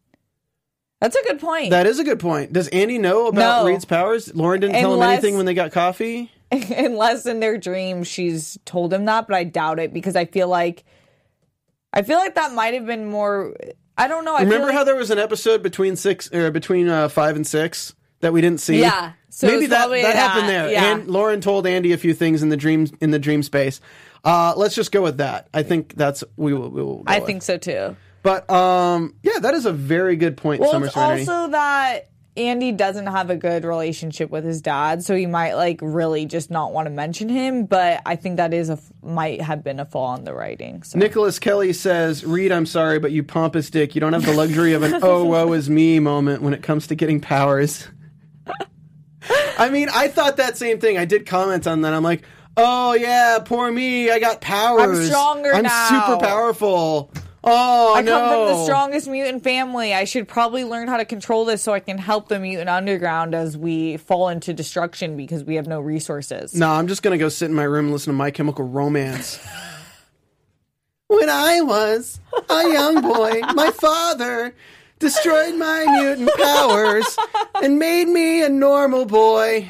That's 1.02 1.16
a 1.16 1.24
good 1.24 1.40
point. 1.40 1.70
That 1.70 1.86
is 1.86 2.00
a 2.00 2.04
good 2.04 2.20
point. 2.20 2.52
Does 2.54 2.68
Andy 2.70 2.98
know 2.98 3.28
about 3.28 3.64
No. 3.64 3.70
Reed's 3.70 3.86
powers? 3.86 4.34
Lauren 4.36 4.60
didn't 4.60 4.76
tell 4.76 4.90
him 4.94 5.00
Unless- 5.00 5.20
anything 5.20 5.38
when 5.38 5.46
they 5.46 5.54
got 5.54 5.72
coffee. 5.72 6.32
unless 6.52 7.26
in 7.28 7.40
their 7.40 7.58
dream 7.60 8.04
she's 8.04 8.58
told 8.66 8.92
him 8.92 9.06
that, 9.06 9.28
but 9.28 9.36
I 9.36 9.44
doubt 9.44 9.80
it 9.80 9.94
because 9.94 10.16
I 10.16 10.26
feel 10.26 10.48
like 10.48 10.84
I 11.94 12.02
feel 12.02 12.18
like 12.18 12.36
that 12.36 12.54
might 12.54 12.74
have 12.74 12.86
been 12.86 13.06
more. 13.06 13.56
I 13.98 14.08
don't 14.08 14.26
know. 14.26 14.36
I 14.36 14.42
Remember 14.42 14.68
feel 14.68 14.74
how 14.74 14.80
like, 14.80 14.86
there 14.88 14.96
was 14.96 15.12
an 15.12 15.20
episode 15.20 15.62
between 15.64 15.96
six 15.96 16.32
or 16.34 16.50
between 16.52 16.88
uh, 16.90 17.08
five 17.10 17.36
and 17.36 17.46
six 17.46 17.94
that 18.22 18.34
we 18.34 18.42
didn't 18.42 18.62
see? 18.62 18.80
Yeah. 18.82 19.14
So 19.30 19.48
Maybe 19.48 19.66
it's 19.66 19.70
that, 19.70 19.80
probably 19.82 20.02
that 20.02 20.16
happened 20.16 20.50
there. 20.50 20.72
Yeah. 20.72 20.96
And 20.96 21.08
Lauren 21.08 21.40
told 21.42 21.68
Andy 21.68 21.92
a 21.94 21.98
few 21.98 22.14
things 22.16 22.42
in 22.42 22.50
the 22.50 22.58
dream 22.58 22.88
in 23.00 23.12
the 23.12 23.20
dream 23.20 23.44
space. 23.44 23.80
Uh, 24.24 24.54
let's 24.58 24.74
just 24.76 24.92
go 24.92 25.02
with 25.04 25.18
that. 25.18 25.50
I 25.54 25.62
think 25.64 25.94
that's 25.96 26.24
we 26.36 26.54
will. 26.54 26.70
We 26.70 26.82
will 26.84 26.98
go 26.98 27.04
I 27.08 27.20
with. 27.20 27.28
think 27.28 27.44
so 27.44 27.58
too. 27.58 27.96
But 28.22 28.50
um, 28.50 29.16
yeah, 29.24 29.40
that 29.40 29.54
is 29.54 29.66
a 29.66 29.72
very 29.72 30.16
good 30.16 30.38
point. 30.38 30.62
Well, 30.62 30.72
Summer 30.72 30.86
it's 30.88 30.96
Serenity. 30.96 31.28
also 31.30 31.52
that 31.52 32.10
Andy 32.36 32.72
doesn't 32.72 33.08
have 33.08 33.30
a 33.30 33.36
good 33.36 33.66
relationship 33.66 34.30
with 34.30 34.44
his 34.44 34.62
dad, 34.62 35.04
so 35.04 35.16
he 35.16 35.26
might 35.26 35.54
like 35.54 35.80
really 35.82 36.26
just 36.26 36.50
not 36.50 36.74
want 36.74 36.86
to 36.86 36.90
mention 36.90 37.30
him. 37.30 37.66
But 37.66 38.02
I 38.06 38.16
think 38.16 38.38
that 38.38 38.54
is 38.54 38.70
a 38.70 38.80
might 39.02 39.42
have 39.42 39.64
been 39.64 39.80
a 39.80 39.86
flaw 39.86 40.16
in 40.16 40.24
the 40.24 40.34
writing. 40.34 40.84
So. 40.84 40.98
Nicholas 41.00 41.40
Kelly 41.40 41.74
says, 41.74 42.26
"Reed, 42.26 42.52
I'm 42.52 42.66
sorry, 42.66 43.00
but 43.00 43.12
you 43.12 43.24
pompous 43.24 43.70
dick. 43.70 43.96
You 43.96 44.02
don't 44.02 44.14
have 44.14 44.26
the 44.26 44.34
luxury 44.34 44.74
of 44.74 44.84
an 44.84 45.00
oh 45.02 45.26
woe 45.26 45.54
is 45.54 45.70
me 45.70 46.00
moment 46.00 46.42
when 46.42 46.54
it 46.54 46.64
comes 46.64 46.88
to 46.88 46.96
getting 46.96 47.20
powers." 47.20 47.88
I 49.58 49.70
mean, 49.70 49.90
I 49.94 50.08
thought 50.08 50.38
that 50.38 50.58
same 50.58 50.80
thing. 50.80 50.98
I 50.98 51.06
did 51.06 51.26
comment 51.26 51.68
on 51.68 51.82
that. 51.82 51.94
I'm 51.94 52.04
like, 52.04 52.24
"Oh 52.56 52.94
yeah, 52.94 53.40
poor 53.44 53.72
me. 53.72 54.10
I 54.12 54.20
got 54.20 54.40
powers. 54.42 55.00
I'm 55.00 55.06
stronger 55.06 55.54
I'm 55.54 55.64
now." 55.64 55.88
super 55.90 56.26
powerful." 56.26 57.12
Oh 57.44 57.96
I 57.96 58.02
no! 58.02 58.12
come 58.12 58.30
from 58.30 58.58
the 58.58 58.64
strongest 58.66 59.08
mutant 59.08 59.44
family. 59.44 59.94
I 59.94 60.04
should 60.04 60.28
probably 60.28 60.64
learn 60.64 60.88
how 60.88 60.98
to 60.98 61.06
control 61.06 61.46
this 61.46 61.62
so 61.62 61.74
I 61.74 61.80
can 61.80 61.98
help 61.98 62.28
the 62.28 62.40
mutant 62.40 62.70
underground 62.70 63.34
as 63.34 63.58
we 63.58 63.98
fall 63.98 64.30
into 64.30 64.54
destruction 64.54 65.16
because 65.16 65.44
we 65.44 65.56
have 65.56 65.68
no 65.68 65.80
resources. 65.80 66.54
No, 66.54 66.70
I'm 66.70 66.88
just 66.88 67.02
gonna 67.02 67.18
go 67.18 67.30
sit 67.30 67.46
in 67.46 67.56
my 67.56 67.64
room 67.64 67.86
and 67.86 67.94
listen 67.94 68.12
to 68.12 68.18
My 68.18 68.32
Chemical 68.32 68.66
Romance. 68.66 69.40
when 71.08 71.30
I 71.30 71.62
was 71.62 72.20
a 72.50 72.64
young 72.70 73.02
boy, 73.02 73.42
my 73.54 73.72
father 73.72 74.54
destroyed 75.00 75.56
my 75.56 75.86
mutant 75.86 76.32
powers 76.38 77.18
and 77.64 77.80
made 77.80 78.10
me 78.10 78.44
a 78.44 78.50
normal 78.50 79.06
boy. 79.06 79.70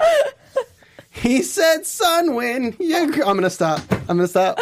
He 1.12 1.44
said, 1.44 1.82
"Sunwin, 1.82 2.80
you." 2.80 3.12
gr-" 3.12 3.24
I'm 3.24 3.36
gonna 3.36 3.50
stop. 3.50 3.82
I'm 3.92 4.18
gonna 4.18 4.28
stop. 4.28 4.60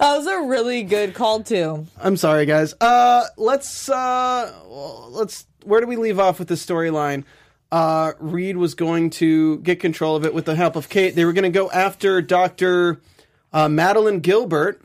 That 0.00 0.16
was 0.16 0.26
a 0.26 0.40
really 0.48 0.82
good 0.82 1.14
call 1.14 1.42
too. 1.42 1.86
I'm 2.00 2.16
sorry, 2.16 2.46
guys. 2.46 2.74
Uh, 2.80 3.24
let's 3.36 3.88
uh, 3.88 4.50
let's. 5.10 5.46
Where 5.64 5.80
do 5.82 5.86
we 5.86 5.96
leave 5.96 6.18
off 6.18 6.38
with 6.38 6.48
the 6.48 6.54
storyline? 6.54 7.24
Uh, 7.70 8.12
Reed 8.18 8.56
was 8.56 8.74
going 8.74 9.10
to 9.10 9.58
get 9.58 9.78
control 9.78 10.16
of 10.16 10.24
it 10.24 10.32
with 10.32 10.46
the 10.46 10.56
help 10.56 10.74
of 10.74 10.88
Kate. 10.88 11.14
They 11.14 11.24
were 11.26 11.34
going 11.34 11.44
to 11.44 11.50
go 11.50 11.70
after 11.70 12.22
Doctor 12.22 13.00
uh, 13.52 13.68
Madeline 13.68 14.20
Gilbert, 14.20 14.80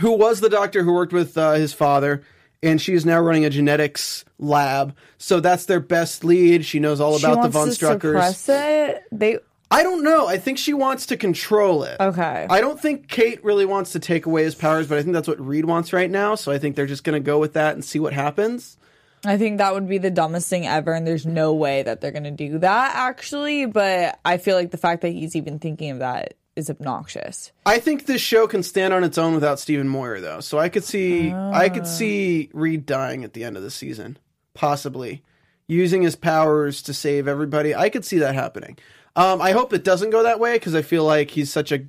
who 0.00 0.12
was 0.16 0.40
the 0.40 0.48
doctor 0.48 0.82
who 0.84 0.92
worked 0.94 1.12
with 1.12 1.36
uh, 1.36 1.52
his 1.52 1.72
father, 1.74 2.22
and 2.62 2.80
she 2.80 2.94
is 2.94 3.04
now 3.04 3.20
running 3.20 3.44
a 3.44 3.50
genetics 3.50 4.24
lab. 4.38 4.96
So 5.18 5.40
that's 5.40 5.66
their 5.66 5.80
best 5.80 6.24
lead. 6.24 6.64
She 6.64 6.80
knows 6.80 6.98
all 7.00 7.18
She 7.18 7.26
about 7.26 7.42
the 7.42 7.48
Von 7.50 7.68
Struckers. 7.68 8.00
suppress 8.00 8.48
it. 8.48 9.04
They 9.12 9.38
I 9.70 9.82
don't 9.82 10.02
know. 10.02 10.26
I 10.26 10.36
think 10.38 10.58
she 10.58 10.74
wants 10.74 11.06
to 11.06 11.16
control 11.16 11.84
it. 11.84 11.96
Okay. 12.00 12.46
I 12.50 12.60
don't 12.60 12.80
think 12.80 13.08
Kate 13.08 13.42
really 13.44 13.64
wants 13.64 13.92
to 13.92 14.00
take 14.00 14.26
away 14.26 14.42
his 14.42 14.54
powers, 14.54 14.88
but 14.88 14.98
I 14.98 15.02
think 15.02 15.14
that's 15.14 15.28
what 15.28 15.40
Reed 15.40 15.64
wants 15.64 15.92
right 15.92 16.10
now. 16.10 16.34
So 16.34 16.50
I 16.50 16.58
think 16.58 16.74
they're 16.74 16.86
just 16.86 17.04
going 17.04 17.20
to 17.20 17.24
go 17.24 17.38
with 17.38 17.52
that 17.52 17.74
and 17.74 17.84
see 17.84 18.00
what 18.00 18.12
happens. 18.12 18.76
I 19.24 19.36
think 19.36 19.58
that 19.58 19.74
would 19.74 19.88
be 19.88 19.98
the 19.98 20.10
dumbest 20.10 20.48
thing 20.48 20.66
ever, 20.66 20.94
and 20.94 21.06
there's 21.06 21.26
no 21.26 21.52
way 21.52 21.82
that 21.82 22.00
they're 22.00 22.10
gonna 22.10 22.30
do 22.30 22.58
that 22.60 22.92
actually. 22.94 23.66
But 23.66 24.18
I 24.24 24.38
feel 24.38 24.56
like 24.56 24.70
the 24.70 24.78
fact 24.78 25.02
that 25.02 25.10
he's 25.10 25.36
even 25.36 25.58
thinking 25.58 25.90
of 25.90 25.98
that 25.98 26.34
is 26.56 26.70
obnoxious. 26.70 27.52
I 27.66 27.78
think 27.78 28.06
this 28.06 28.20
show 28.20 28.46
can 28.46 28.62
stand 28.62 28.94
on 28.94 29.04
its 29.04 29.18
own 29.18 29.34
without 29.34 29.60
Stephen 29.60 29.88
Moyer, 29.88 30.20
though. 30.20 30.40
So 30.40 30.58
I 30.58 30.68
could 30.68 30.84
see, 30.84 31.32
I 31.32 31.68
could 31.68 31.82
ah. 31.82 31.86
see 31.86 32.50
Reed 32.52 32.86
dying 32.86 33.24
at 33.24 33.34
the 33.34 33.44
end 33.44 33.56
of 33.56 33.62
the 33.62 33.70
season, 33.70 34.18
possibly 34.54 35.22
using 35.66 36.02
his 36.02 36.16
powers 36.16 36.82
to 36.82 36.94
save 36.94 37.28
everybody. 37.28 37.74
I 37.74 37.90
could 37.90 38.04
see 38.04 38.18
that 38.18 38.34
happening. 38.34 38.78
Um, 39.20 39.42
I 39.42 39.52
hope 39.52 39.74
it 39.74 39.84
doesn't 39.84 40.10
go 40.10 40.22
that 40.22 40.40
way 40.40 40.54
because 40.54 40.74
I 40.74 40.80
feel 40.80 41.04
like 41.04 41.30
he's 41.30 41.52
such 41.52 41.72
a, 41.72 41.80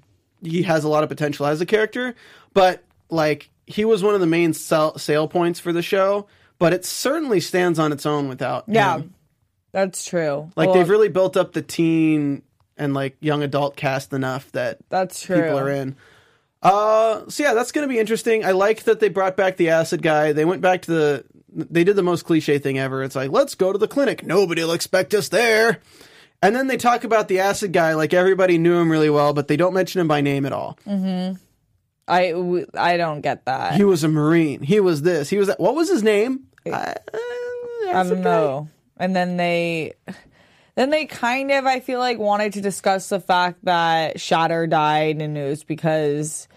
he 0.44 0.64
has 0.64 0.84
a 0.84 0.90
lot 0.90 1.04
of 1.04 1.10
potential 1.10 1.46
as 1.46 1.62
a 1.62 1.66
character. 1.66 2.14
But 2.54 2.84
like 3.10 3.50
he 3.66 3.86
was 3.86 4.04
one 4.04 4.14
of 4.14 4.20
the 4.20 4.28
main 4.28 4.54
sell, 4.54 4.98
sale 4.98 5.30
points 5.30 5.58
for 5.60 5.72
the 5.72 5.82
show. 5.82 6.28
But 6.60 6.74
it 6.74 6.84
certainly 6.86 7.40
stands 7.40 7.80
on 7.80 7.94
its 7.94 8.06
own 8.06 8.28
without. 8.28 8.66
Yeah, 8.68 8.98
him. 8.98 9.16
that's 9.72 10.04
true. 10.04 10.52
like 10.56 10.68
Well, 10.68 10.76
they've 10.76 10.90
really 10.90 11.08
built 11.08 11.38
up 11.38 11.54
the 11.54 11.62
teen 11.62 12.44
and 12.78 12.94
like 12.94 13.16
young 13.22 13.44
adult 13.44 13.76
cast 13.78 14.12
enough 14.12 14.52
that 14.52 14.80
that's 14.90 15.22
true. 15.22 15.38
people 15.38 15.58
are 15.58 15.70
in. 15.70 15.96
Uh, 16.62 17.28
so 17.30 17.44
yeah, 17.44 17.54
that's 17.54 17.72
going 17.72 17.88
to 17.88 17.92
be 17.92 18.00
interesting. 18.00 18.46
I 18.46 18.52
like 18.52 18.84
that 18.84 19.00
they 19.00 19.10
brought 19.10 19.38
back 19.38 19.58
the 19.58 19.70
acid 19.70 20.02
guy. 20.02 20.34
They 20.34 20.46
went 20.46 20.62
back 20.62 20.82
to 20.84 20.92
the. 20.92 21.26
They 21.54 21.84
did 21.84 21.96
the 21.96 22.04
most 22.04 22.24
cliche 22.24 22.60
thing 22.60 22.78
ever. 22.78 23.04
It's 23.04 23.16
like, 23.16 23.32
let's 23.32 23.56
go 23.56 23.72
to 23.72 23.78
the 23.78 23.88
clinic. 23.88 24.26
Nobody 24.26 24.64
will 24.64 24.74
expect 24.74 25.14
us 25.14 25.30
there. 25.30 25.82
And 26.42 26.56
then 26.56 26.68
they 26.68 26.78
talk 26.78 27.04
about 27.04 27.28
the 27.28 27.40
acid 27.40 27.72
guy 27.72 27.94
like 27.94 28.14
everybody 28.14 28.58
knew 28.58 28.74
him 28.80 28.92
really 28.92 29.10
well, 29.10 29.34
but 29.34 29.48
they 29.48 29.58
don't 29.58 29.74
mention 29.74 30.02
him 30.02 30.08
by 30.08 30.22
name 30.22 30.46
at 30.46 30.54
all. 30.54 30.78
Mm-hmm. 30.88 31.36
I 32.08 32.32
w- 32.32 32.66
I 32.74 32.98
don't 32.98 33.22
get 33.22 33.46
that. 33.46 33.76
He 33.76 33.84
was 33.84 34.04
a 34.04 34.08
marine. 34.08 34.62
He 34.62 34.80
was 34.80 35.04
this. 35.04 35.30
He 35.30 35.38
was 35.38 35.48
that. 35.48 35.60
What 35.60 35.76
was 35.76 35.90
his 35.90 36.04
name? 36.04 36.48
I, 36.66 36.96
I 37.14 37.92
uh, 37.94 38.04
don't 38.04 38.16
guy? 38.16 38.24
know. 38.24 38.70
And 38.98 39.16
then 39.16 39.38
they, 39.38 39.94
then 40.76 40.90
they 40.90 41.06
kind 41.06 41.52
of, 41.52 41.66
I 41.66 41.80
feel 41.80 42.00
like, 42.00 42.18
wanted 42.18 42.54
to 42.54 42.62
discuss 42.62 43.10
the 43.10 43.20
fact 43.20 43.64
that 43.66 44.20
Shatter 44.20 44.68
died, 44.68 45.22
and 45.22 45.38
it 45.38 45.48
was 45.48 45.64
because 45.64 46.48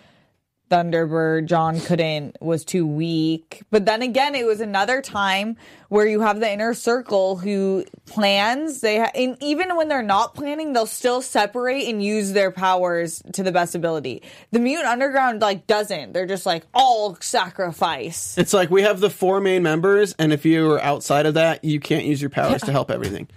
Thunderbird 0.71 1.47
John 1.47 1.81
couldn't 1.81 2.37
was 2.41 2.65
too 2.65 2.87
weak. 2.87 3.63
But 3.71 3.85
then 3.85 4.03
again, 4.03 4.35
it 4.35 4.47
was 4.47 4.61
another 4.61 5.03
time 5.03 5.57
where 5.89 6.07
you 6.07 6.21
have 6.21 6.41
the 6.41 6.51
inner 6.51 6.75
circle 6.75 7.37
who 7.37 7.85
plans. 8.07 8.81
They 8.81 8.99
ha- 8.99 9.11
and 9.15 9.37
even 9.41 9.77
when 9.77 9.89
they're 9.89 10.03
not 10.03 10.35
planning, 10.35 10.73
they'll 10.73 10.87
still 10.87 11.23
separate 11.23 11.87
and 11.87 12.03
use 12.03 12.33
their 12.33 12.51
powers 12.51 13.23
to 13.35 13.43
the 13.43 13.53
best 13.53 13.75
ability. 13.75 14.23
The 14.51 14.59
mutant 14.59 14.89
underground 14.89 15.41
like 15.41 15.67
doesn't. 15.67 16.13
They're 16.13 16.27
just 16.27 16.47
like 16.47 16.65
all 16.73 17.17
sacrifice. 17.21 18.37
It's 18.39 18.53
like 18.53 18.71
we 18.71 18.83
have 18.83 19.01
the 19.01 19.11
four 19.11 19.41
main 19.41 19.63
members, 19.63 20.15
and 20.19 20.33
if 20.33 20.45
you 20.45 20.71
are 20.73 20.81
outside 20.81 21.27
of 21.27 21.35
that, 21.35 21.65
you 21.65 21.79
can't 21.79 22.05
use 22.05 22.21
your 22.21 22.31
powers 22.31 22.63
to 22.63 22.73
help 22.73 22.91
everything, 22.91 23.29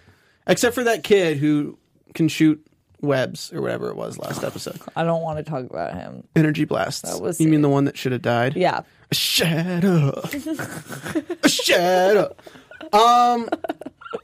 except 0.47 0.75
for 0.75 0.85
that 0.85 1.03
kid 1.03 1.37
who 1.37 1.77
can 2.13 2.27
shoot 2.27 2.65
webs 3.01 3.51
or 3.53 3.61
whatever 3.61 3.89
it 3.89 3.95
was 3.95 4.17
last 4.17 4.43
episode. 4.43 4.79
I 4.95 5.03
don't 5.03 5.21
want 5.21 5.37
to 5.37 5.43
talk 5.43 5.65
about 5.65 5.93
him. 5.93 6.23
Energy 6.35 6.65
blasts. 6.65 7.19
was 7.19 7.39
you 7.39 7.47
mean 7.47 7.61
the 7.61 7.69
one 7.69 7.85
that 7.85 7.97
should 7.97 8.11
have 8.11 8.21
died? 8.21 8.55
Yeah. 8.55 8.81
Shut 9.11 9.83
up. 9.85 10.29
Shut 11.47 12.17
up. 12.17 12.41
Um, 12.93 13.49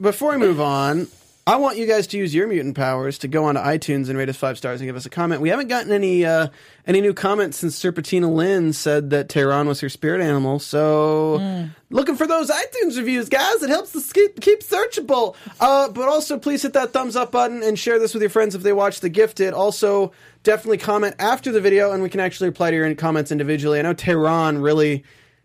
before 0.01 0.31
we 0.31 0.38
move 0.38 0.59
on, 0.59 1.07
I 1.45 1.58
want 1.58 1.75
you 1.77 1.86
guys 1.86 2.08
to 2.08 2.17
use 2.17 2.34
your 2.34 2.47
mutant 2.47 2.77
powers 2.77 3.17
to 3.17 3.27
go 3.27 3.43
onto 3.45 3.60
iTunes 3.60 4.08
and 4.08 4.17
rate 4.17 4.29
us 4.29 4.38
five 4.38 4.58
stars 4.58 4.79
and 4.79 4.88
give 4.88 4.95
us 4.95 5.06
a 5.06 5.10
comment. 5.10 5.41
We 5.41 5.49
haven't 5.49 5.67
gotten 5.67 5.91
any 5.91 6.25
uh, 6.25 6.47
any 6.88 7.01
new 7.01 7.13
comments 7.13 7.58
since 7.58 7.77
Serpentina 7.77 8.34
Lynn 8.34 8.71
said 8.71 9.10
that 9.10 9.27
Tehran 9.27 9.67
was 9.67 9.82
her 9.82 9.89
spirit 9.89 10.21
animal. 10.21 10.60
So 10.60 11.67
looking 11.89 12.15
for 12.15 12.27
those 12.27 12.49
iTunes 12.49 12.95
reviews, 12.95 13.27
guys. 13.27 13.62
It 13.62 13.69
helps 13.69 13.93
us 13.93 14.13
keep, 14.13 14.39
keep 14.39 14.62
searchable. 14.62 15.36
Uh, 15.60 15.89
but 15.89 16.08
also, 16.08 16.39
please 16.39 16.62
hit 16.62 16.71
that 16.73 16.93
thumbs 16.93 17.17
up 17.17 17.34
button 17.34 17.62
and 17.62 17.77
share 17.77 17.99
this 17.99 18.13
with 18.13 18.23
your 18.23 18.29
friends 18.29 18.56
if 18.56 18.63
they 18.63 18.71
watch 18.71 19.01
The 19.01 19.10
Gifted. 19.10 19.53
Also, 19.53 20.13
definitely 20.43 20.77
comment 20.77 21.15
after 21.19 21.51
the 21.51 21.60
video, 21.60 21.91
and 21.91 22.01
we 22.01 22.10
can 22.10 22.21
actually 22.21 22.47
reply 22.47 22.71
to 22.71 22.77
your 22.77 22.95
comments 22.95 23.34
individually. 23.34 23.79
I 23.79 23.82
know 23.82 23.93
Tehran 23.93 24.62
really 24.62 25.03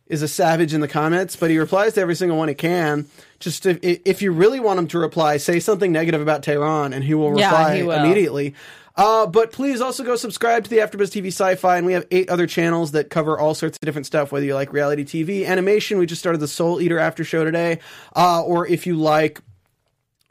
is 0.08 0.22
a 0.22 0.28
savage 0.28 0.72
in 0.74 0.80
the 0.80 0.88
comments, 0.88 1.36
but 1.36 1.50
he 1.50 1.58
replies 1.58 1.94
to 1.94 2.00
every 2.00 2.14
single 2.16 2.36
one 2.38 2.48
he 2.48 2.54
can. 2.54 3.06
Just 3.40 3.66
if, 3.66 3.78
if 3.82 4.22
you 4.22 4.32
really 4.32 4.60
want 4.60 4.78
him 4.78 4.88
to 4.88 4.98
reply, 4.98 5.36
say 5.36 5.60
something 5.60 5.92
negative 5.92 6.20
about 6.20 6.42
Tehran, 6.42 6.92
and 6.92 7.04
he 7.04 7.14
will 7.14 7.38
Yeah, 7.38 7.46
reply 7.50 7.76
he 7.76 7.82
will. 7.82 7.92
immediately. 8.04 8.54
Uh, 8.96 9.26
but 9.26 9.52
please 9.52 9.80
also 9.80 10.02
go 10.02 10.16
subscribe 10.16 10.64
to 10.64 10.70
the 10.70 10.78
AfterBuzz 10.78 11.12
TV 11.12 11.28
Sci-Fi, 11.28 11.76
and 11.76 11.86
we 11.86 11.92
have 11.92 12.04
eight 12.10 12.28
other 12.28 12.48
channels 12.48 12.90
that 12.92 13.10
cover 13.10 13.38
all 13.38 13.54
sorts 13.54 13.76
of 13.80 13.86
different 13.86 14.06
stuff. 14.06 14.32
Whether 14.32 14.44
you 14.46 14.54
like 14.54 14.72
reality 14.72 15.04
TV, 15.04 15.46
animation, 15.46 15.98
we 15.98 16.06
just 16.06 16.20
started 16.20 16.38
the 16.38 16.48
Soul 16.48 16.80
Eater 16.80 16.98
After 16.98 17.22
Show 17.22 17.44
today, 17.44 17.78
uh, 18.16 18.42
or 18.42 18.66
if 18.66 18.88
you 18.88 18.96
like 18.96 19.40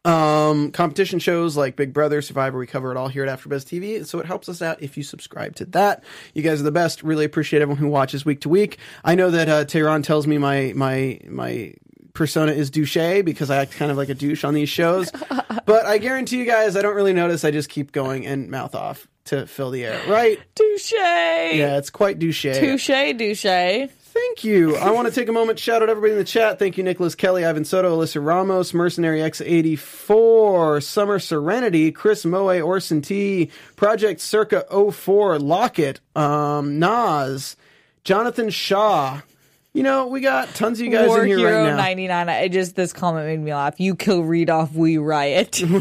um, 0.07 0.71
competition 0.71 1.19
shows 1.19 1.57
like 1.57 1.75
Big 1.75 1.91
Brother, 1.91 2.21
Survivor, 2.21 2.57
we 2.57 2.65
cover 2.65 2.91
it 2.91 2.97
all 2.97 3.09
here 3.09 3.25
at 3.25 3.39
AfterBuzz 3.39 3.65
TV. 3.65 4.05
So 4.05 4.19
it 4.19 4.25
helps 4.25 4.47
us 4.47 4.61
out 4.61 4.81
if 4.81 4.95
you 4.95 5.03
subscribe 5.03 5.55
to 5.57 5.65
that. 5.65 6.03
You 6.33 6.43
guys 6.43 6.61
are 6.61 6.63
the 6.63 6.71
best. 6.71 7.03
Really 7.03 7.25
appreciate 7.25 7.61
everyone 7.61 7.77
who 7.77 7.89
watches 7.89 8.23
week 8.23 8.41
to 8.41 8.49
week. 8.49 8.77
I 9.03 9.15
know 9.15 9.29
that 9.31 9.49
uh, 9.49 9.65
Tehran 9.65 10.03
tells 10.03 10.25
me 10.25 10.37
my 10.37 10.71
my 10.75 11.19
my 11.27 11.73
persona 12.13 12.53
is 12.53 12.71
douche 12.71 12.97
because 13.25 13.51
I 13.51 13.57
act 13.57 13.73
kind 13.73 13.91
of 13.91 13.97
like 13.97 14.09
a 14.09 14.15
douche 14.15 14.45
on 14.45 14.53
these 14.53 14.69
shows. 14.69 15.11
but 15.65 15.85
I 15.85 15.97
guarantee 15.97 16.37
you 16.37 16.45
guys, 16.45 16.77
I 16.77 16.81
don't 16.81 16.95
really 16.95 17.13
notice. 17.13 17.43
I 17.43 17.51
just 17.51 17.67
keep 17.67 17.91
going 17.91 18.25
and 18.25 18.49
mouth 18.49 18.75
off 18.75 19.07
to 19.25 19.45
fill 19.45 19.71
the 19.71 19.85
air. 19.85 20.01
Right? 20.07 20.39
Douche. 20.55 20.93
Yeah, 20.93 21.77
it's 21.77 21.89
quite 21.89 22.17
douche. 22.17 22.43
Touche, 22.43 22.87
douche. 23.17 23.89
Thank 24.17 24.43
you. 24.43 24.75
I 24.75 24.89
want 24.91 25.07
to 25.07 25.13
take 25.13 25.29
a 25.29 25.31
moment, 25.31 25.59
shout 25.59 25.83
out 25.83 25.89
everybody 25.89 26.13
in 26.13 26.17
the 26.17 26.23
chat. 26.23 26.57
Thank 26.57 26.75
you, 26.77 26.83
Nicholas 26.83 27.13
Kelly, 27.13 27.45
Ivan 27.45 27.65
Soto, 27.65 27.95
Alyssa 27.95 28.23
Ramos, 28.25 28.73
Mercenary 28.73 29.19
X84, 29.19 30.83
Summer 30.83 31.19
Serenity, 31.19 31.91
Chris 31.91 32.25
Moe, 32.25 32.59
Orson 32.61 33.03
T, 33.03 33.51
Project 33.75 34.19
Circa 34.19 34.65
04, 34.91 35.37
Locket, 35.37 35.99
um, 36.15 36.79
Nas, 36.79 37.57
Jonathan 38.03 38.49
Shaw. 38.49 39.21
You 39.73 39.83
know, 39.83 40.07
we 40.07 40.21
got 40.21 40.47
tons 40.55 40.79
of 40.79 40.85
you 40.87 40.91
guys 40.91 41.09
War 41.09 41.21
in 41.21 41.27
here 41.27 41.37
Hero 41.37 41.63
right 41.65 41.69
now. 41.71 41.77
99. 41.77 42.29
I 42.29 42.47
just, 42.47 42.75
this 42.75 42.93
comment 42.93 43.27
made 43.27 43.39
me 43.39 43.53
laugh. 43.53 43.79
You 43.79 43.95
kill 43.95 44.23
Reed 44.23 44.49
off, 44.49 44.73
we 44.73 44.97
riot. 44.97 45.61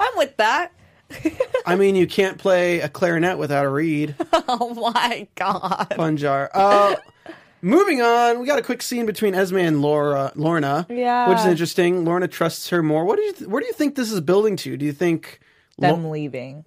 I'm 0.00 0.16
with 0.16 0.36
that. 0.38 0.72
I 1.66 1.76
mean, 1.76 1.94
you 1.96 2.06
can't 2.06 2.38
play 2.38 2.80
a 2.80 2.88
clarinet 2.88 3.38
without 3.38 3.64
a 3.64 3.68
reed. 3.68 4.14
Oh 4.48 4.74
my 4.74 5.26
god. 5.34 5.92
Fun 5.96 6.16
jar. 6.16 6.50
Uh, 6.52 6.96
moving 7.62 8.02
on, 8.02 8.38
we 8.40 8.46
got 8.46 8.58
a 8.58 8.62
quick 8.62 8.82
scene 8.82 9.06
between 9.06 9.34
Esme 9.34 9.56
and 9.58 9.80
Laura, 9.80 10.32
Lorna. 10.34 10.86
Yeah. 10.90 11.28
which 11.28 11.38
is 11.38 11.46
interesting. 11.46 12.04
Lorna 12.04 12.28
trusts 12.28 12.68
her 12.70 12.82
more. 12.82 13.04
What 13.04 13.16
do 13.16 13.22
you? 13.22 13.32
Th- 13.32 13.48
where 13.48 13.60
do 13.60 13.66
you 13.66 13.72
think 13.72 13.94
this 13.94 14.10
is 14.12 14.20
building 14.20 14.56
to? 14.56 14.76
Do 14.76 14.84
you 14.84 14.92
think 14.92 15.40
Them 15.78 16.04
Lo- 16.04 16.10
leaving. 16.10 16.64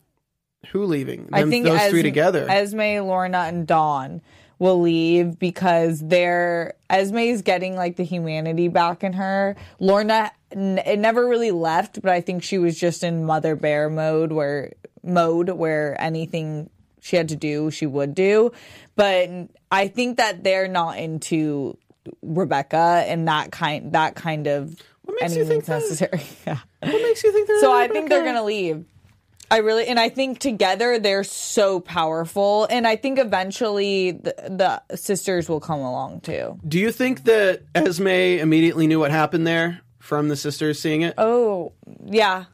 who 0.72 0.86
leaving? 0.86 1.30
I 1.34 1.44
think 1.44 1.66
those 1.66 1.80
Esme, 1.80 1.92
three 1.92 2.04
together. 2.04 2.50
Esme, 2.50 2.80
Lorna, 3.06 3.40
and 3.40 3.68
Dawn 3.68 4.22
will 4.60 4.82
leave 4.82 5.38
because 5.40 6.00
they're 6.00 6.74
Esme 6.90 7.18
is 7.18 7.42
getting 7.42 7.76
like 7.76 7.96
the 7.96 8.04
humanity 8.04 8.68
back 8.68 9.04
in 9.04 9.14
her. 9.14 9.56
Lorna, 9.80 10.32
it 10.52 11.00
never 11.00 11.28
really 11.28 11.52
left, 11.52 12.02
but 12.02 12.12
I 12.12 12.22
think 12.22 12.44
she 12.44 12.58
was 12.58 12.80
just 12.80 13.04
in 13.04 13.26
mother 13.26 13.56
bear 13.56 13.90
mode 13.90 14.32
where 14.32 14.74
mode 15.04 15.50
where 15.50 16.00
anything 16.02 16.70
she 17.02 17.16
had 17.16 17.30
to 17.30 17.36
do, 17.36 17.70
she 17.72 17.86
would 17.86 18.16
do. 18.16 18.52
But 18.96 19.30
I 19.72 19.88
think 19.88 20.18
that 20.18 20.44
they're 20.44 20.68
not 20.68 20.98
into 20.98 21.78
Rebecca 22.22 23.04
and 23.08 23.28
that 23.28 23.52
kind 23.52 23.92
that 23.94 24.16
kind 24.16 24.48
of 24.48 24.76
What 25.04 25.22
makes 25.22 25.36
you 25.36 25.46
think 25.46 25.66
that? 25.66 25.80
necessary. 25.82 26.22
yeah. 26.48 26.60
what 26.80 27.02
makes 27.02 27.24
you 27.24 27.32
think 27.32 27.48
they're? 27.48 27.60
So 27.60 27.74
I 27.74 27.88
think 27.88 28.10
they're 28.10 28.24
gonna 28.24 28.44
leave. 28.44 28.86
I 29.52 29.58
really 29.58 29.88
and 29.88 30.00
I 30.00 30.10
think 30.10 30.40
together 30.40 31.00
they're 31.00 31.24
so 31.24 31.80
powerful, 31.80 32.68
and 32.70 32.88
I 32.88 32.96
think 32.96 33.20
eventually 33.20 34.12
the, 34.12 34.82
the 34.90 34.96
sisters 34.96 35.48
will 35.48 35.60
come 35.60 35.80
along 35.80 36.22
too. 36.22 36.60
Do 36.68 36.80
you 36.80 36.92
think 36.92 37.26
that 37.26 37.62
Esme 37.76 38.08
immediately 38.08 38.88
knew 38.88 39.00
what 39.00 39.12
happened 39.12 39.46
there 39.46 39.82
from 40.00 40.30
the 40.30 40.36
sisters 40.36 40.80
seeing 40.80 41.02
it? 41.02 41.14
Oh 41.18 41.74
yeah, 42.06 42.46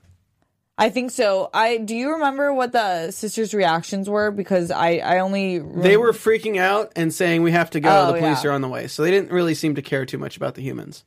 I 0.77 0.89
think 0.89 1.11
so. 1.11 1.49
I 1.53 1.77
do 1.77 1.95
you 1.95 2.13
remember 2.13 2.53
what 2.53 2.71
the 2.73 3.11
sisters' 3.11 3.53
reactions 3.53 4.09
were? 4.09 4.31
Because 4.31 4.71
I 4.71 4.97
I 4.97 5.19
only 5.19 5.59
They 5.59 5.95
were 5.95 6.11
freaking 6.11 6.57
out 6.57 6.91
and 6.95 7.13
saying 7.13 7.41
we 7.43 7.51
have 7.51 7.69
to 7.71 7.79
go. 7.79 7.89
Oh, 7.89 8.13
the 8.13 8.19
police 8.19 8.43
yeah. 8.43 8.49
are 8.49 8.53
on 8.53 8.61
the 8.61 8.69
way. 8.69 8.87
So 8.87 9.03
they 9.03 9.11
didn't 9.11 9.31
really 9.31 9.53
seem 9.53 9.75
to 9.75 9.81
care 9.81 10.05
too 10.05 10.17
much 10.17 10.35
about 10.37 10.55
the 10.55 10.61
humans. 10.61 11.05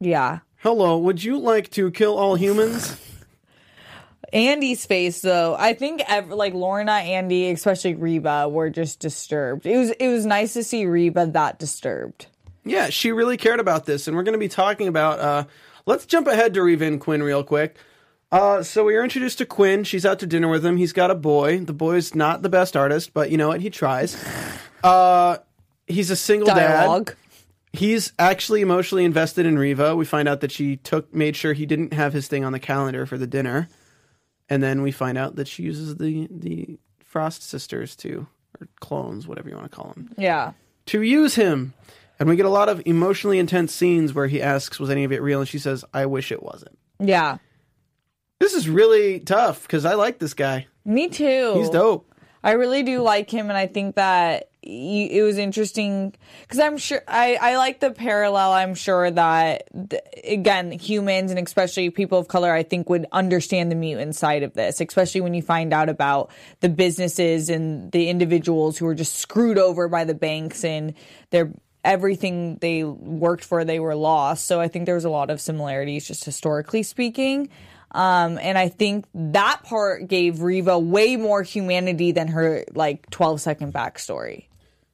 yeah. 0.00 0.40
Hello, 0.62 0.98
would 0.98 1.22
you 1.22 1.38
like 1.38 1.70
to 1.70 1.88
kill 1.92 2.18
all 2.18 2.34
humans? 2.34 3.00
Andy's 4.32 4.84
face 4.84 5.20
though, 5.20 5.56
I 5.58 5.74
think 5.74 6.02
ev- 6.06 6.30
like 6.30 6.54
Lorna, 6.54 6.92
Andy, 6.92 7.50
especially 7.50 7.94
Reeva, 7.94 8.50
were 8.50 8.70
just 8.70 9.00
disturbed. 9.00 9.66
It 9.66 9.76
was 9.76 9.90
it 9.90 10.08
was 10.08 10.26
nice 10.26 10.52
to 10.54 10.62
see 10.64 10.84
Reeva 10.84 11.32
that 11.32 11.58
disturbed. 11.58 12.26
Yeah, 12.64 12.90
she 12.90 13.12
really 13.12 13.36
cared 13.38 13.60
about 13.60 13.86
this, 13.86 14.06
and 14.06 14.16
we're 14.16 14.24
going 14.24 14.34
to 14.34 14.38
be 14.38 14.48
talking 14.48 14.88
about. 14.88 15.20
Uh, 15.20 15.44
let's 15.86 16.04
jump 16.04 16.26
ahead 16.26 16.52
to 16.54 16.60
Reeva 16.60 16.82
and 16.82 17.00
Quinn 17.00 17.22
real 17.22 17.42
quick. 17.42 17.76
Uh, 18.30 18.62
so 18.62 18.84
we 18.84 18.94
are 18.94 19.02
introduced 19.02 19.38
to 19.38 19.46
Quinn. 19.46 19.84
She's 19.84 20.04
out 20.04 20.18
to 20.18 20.26
dinner 20.26 20.48
with 20.48 20.64
him. 20.64 20.76
He's 20.76 20.92
got 20.92 21.10
a 21.10 21.14
boy. 21.14 21.60
The 21.60 21.72
boy's 21.72 22.14
not 22.14 22.42
the 22.42 22.50
best 22.50 22.76
artist, 22.76 23.14
but 23.14 23.30
you 23.30 23.38
know 23.38 23.48
what? 23.48 23.62
He 23.62 23.70
tries. 23.70 24.22
Uh, 24.84 25.38
he's 25.86 26.10
a 26.10 26.16
single 26.16 26.48
Dialogue. 26.48 27.06
dad. 27.06 27.16
He's 27.72 28.12
actually 28.18 28.60
emotionally 28.60 29.04
invested 29.04 29.46
in 29.46 29.56
Reeva. 29.56 29.96
We 29.96 30.04
find 30.04 30.28
out 30.28 30.40
that 30.40 30.52
she 30.52 30.76
took 30.76 31.14
made 31.14 31.36
sure 31.36 31.54
he 31.54 31.64
didn't 31.64 31.94
have 31.94 32.12
his 32.12 32.28
thing 32.28 32.44
on 32.44 32.52
the 32.52 32.58
calendar 32.60 33.06
for 33.06 33.16
the 33.16 33.26
dinner, 33.26 33.68
and 34.50 34.62
then 34.62 34.82
we 34.82 34.90
find 34.92 35.16
out 35.18 35.36
that 35.36 35.48
she 35.48 35.62
uses 35.62 35.96
the 35.96 36.28
the 36.30 36.78
Frost 37.04 37.42
sisters 37.42 37.96
to 37.96 38.26
or 38.60 38.68
clones, 38.80 39.26
whatever 39.26 39.48
you 39.48 39.56
want 39.56 39.70
to 39.70 39.74
call 39.76 39.92
them 39.94 40.10
Yeah. 40.18 40.52
to 40.86 41.02
use 41.02 41.34
him. 41.36 41.72
And 42.20 42.28
we 42.28 42.34
get 42.36 42.46
a 42.46 42.50
lot 42.50 42.68
of 42.68 42.82
emotionally 42.84 43.38
intense 43.38 43.72
scenes 43.72 44.12
where 44.12 44.26
he 44.26 44.42
asks, 44.42 44.78
Was 44.80 44.90
any 44.90 45.04
of 45.04 45.12
it 45.12 45.22
real? 45.22 45.40
And 45.40 45.48
she 45.48 45.58
says, 45.58 45.84
I 45.94 46.06
wish 46.06 46.32
it 46.32 46.42
wasn't. 46.42 46.76
Yeah. 46.98 47.38
This 48.40 48.54
is 48.54 48.68
really 48.68 49.20
tough 49.20 49.62
because 49.62 49.84
I 49.84 49.94
like 49.94 50.18
this 50.18 50.34
guy. 50.34 50.66
Me 50.84 51.08
too. 51.08 51.54
He's 51.56 51.70
dope. 51.70 52.12
I 52.42 52.52
really 52.52 52.82
do 52.82 53.02
like 53.02 53.30
him, 53.30 53.48
and 53.48 53.56
I 53.58 53.66
think 53.66 53.96
that 53.96 54.47
it 54.62 55.22
was 55.22 55.38
interesting 55.38 56.14
because 56.42 56.58
I'm 56.58 56.78
sure 56.78 57.00
I, 57.06 57.38
I 57.40 57.56
like 57.56 57.80
the 57.80 57.90
parallel. 57.90 58.52
I'm 58.52 58.74
sure 58.74 59.10
that 59.10 59.68
th- 59.90 60.02
again, 60.24 60.72
humans 60.72 61.30
and 61.30 61.38
especially 61.38 61.90
people 61.90 62.18
of 62.18 62.28
color, 62.28 62.52
I 62.52 62.64
think 62.64 62.90
would 62.90 63.06
understand 63.12 63.70
the 63.70 63.76
mutant 63.76 64.16
side 64.16 64.42
of 64.42 64.54
this, 64.54 64.80
especially 64.80 65.20
when 65.20 65.34
you 65.34 65.42
find 65.42 65.72
out 65.72 65.88
about 65.88 66.30
the 66.60 66.68
businesses 66.68 67.48
and 67.48 67.90
the 67.92 68.08
individuals 68.08 68.78
who 68.78 68.86
were 68.86 68.94
just 68.94 69.14
screwed 69.14 69.58
over 69.58 69.88
by 69.88 70.04
the 70.04 70.14
banks 70.14 70.64
and 70.64 70.94
their 71.30 71.52
everything 71.84 72.56
they 72.56 72.84
worked 72.84 73.44
for 73.44 73.64
they 73.64 73.78
were 73.78 73.94
lost. 73.94 74.46
So 74.46 74.60
I 74.60 74.68
think 74.68 74.86
there 74.86 74.96
was 74.96 75.04
a 75.04 75.10
lot 75.10 75.30
of 75.30 75.40
similarities, 75.40 76.06
just 76.06 76.24
historically 76.24 76.82
speaking. 76.82 77.48
Um, 77.92 78.38
and 78.38 78.58
I 78.58 78.68
think 78.68 79.06
that 79.14 79.62
part 79.62 80.08
gave 80.08 80.36
Reeva 80.36 80.82
way 80.82 81.16
more 81.16 81.42
humanity 81.42 82.12
than 82.12 82.28
her 82.28 82.64
like 82.74 83.08
12 83.10 83.40
second 83.40 83.72
backstory. 83.72 84.47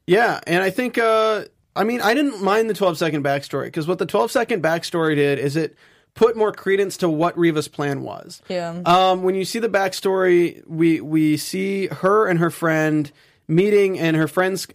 Yeah. 0.06 0.40
And 0.46 0.62
I 0.62 0.70
think, 0.70 0.98
uh, 0.98 1.44
I 1.76 1.84
mean, 1.84 2.00
I 2.00 2.14
didn't 2.14 2.42
mind 2.42 2.70
the 2.70 2.74
12 2.74 2.98
second 2.98 3.24
backstory 3.24 3.66
because 3.66 3.88
what 3.88 3.98
the 3.98 4.06
12 4.06 4.30
second 4.30 4.62
backstory 4.62 5.14
did 5.16 5.38
is 5.38 5.56
it 5.56 5.76
put 6.14 6.36
more 6.36 6.52
credence 6.52 6.96
to 6.98 7.08
what 7.08 7.36
Reeva's 7.36 7.68
plan 7.68 8.02
was. 8.02 8.40
Yeah. 8.48 8.80
Um, 8.84 9.22
when 9.22 9.34
you 9.34 9.44
see 9.44 9.58
the 9.58 9.68
backstory, 9.68 10.66
we 10.66 11.00
we 11.00 11.36
see 11.36 11.88
her 11.88 12.26
and 12.26 12.38
her 12.38 12.50
friend 12.50 13.10
meeting, 13.46 13.98
and 13.98 14.16
her 14.16 14.28
friends 14.28 14.66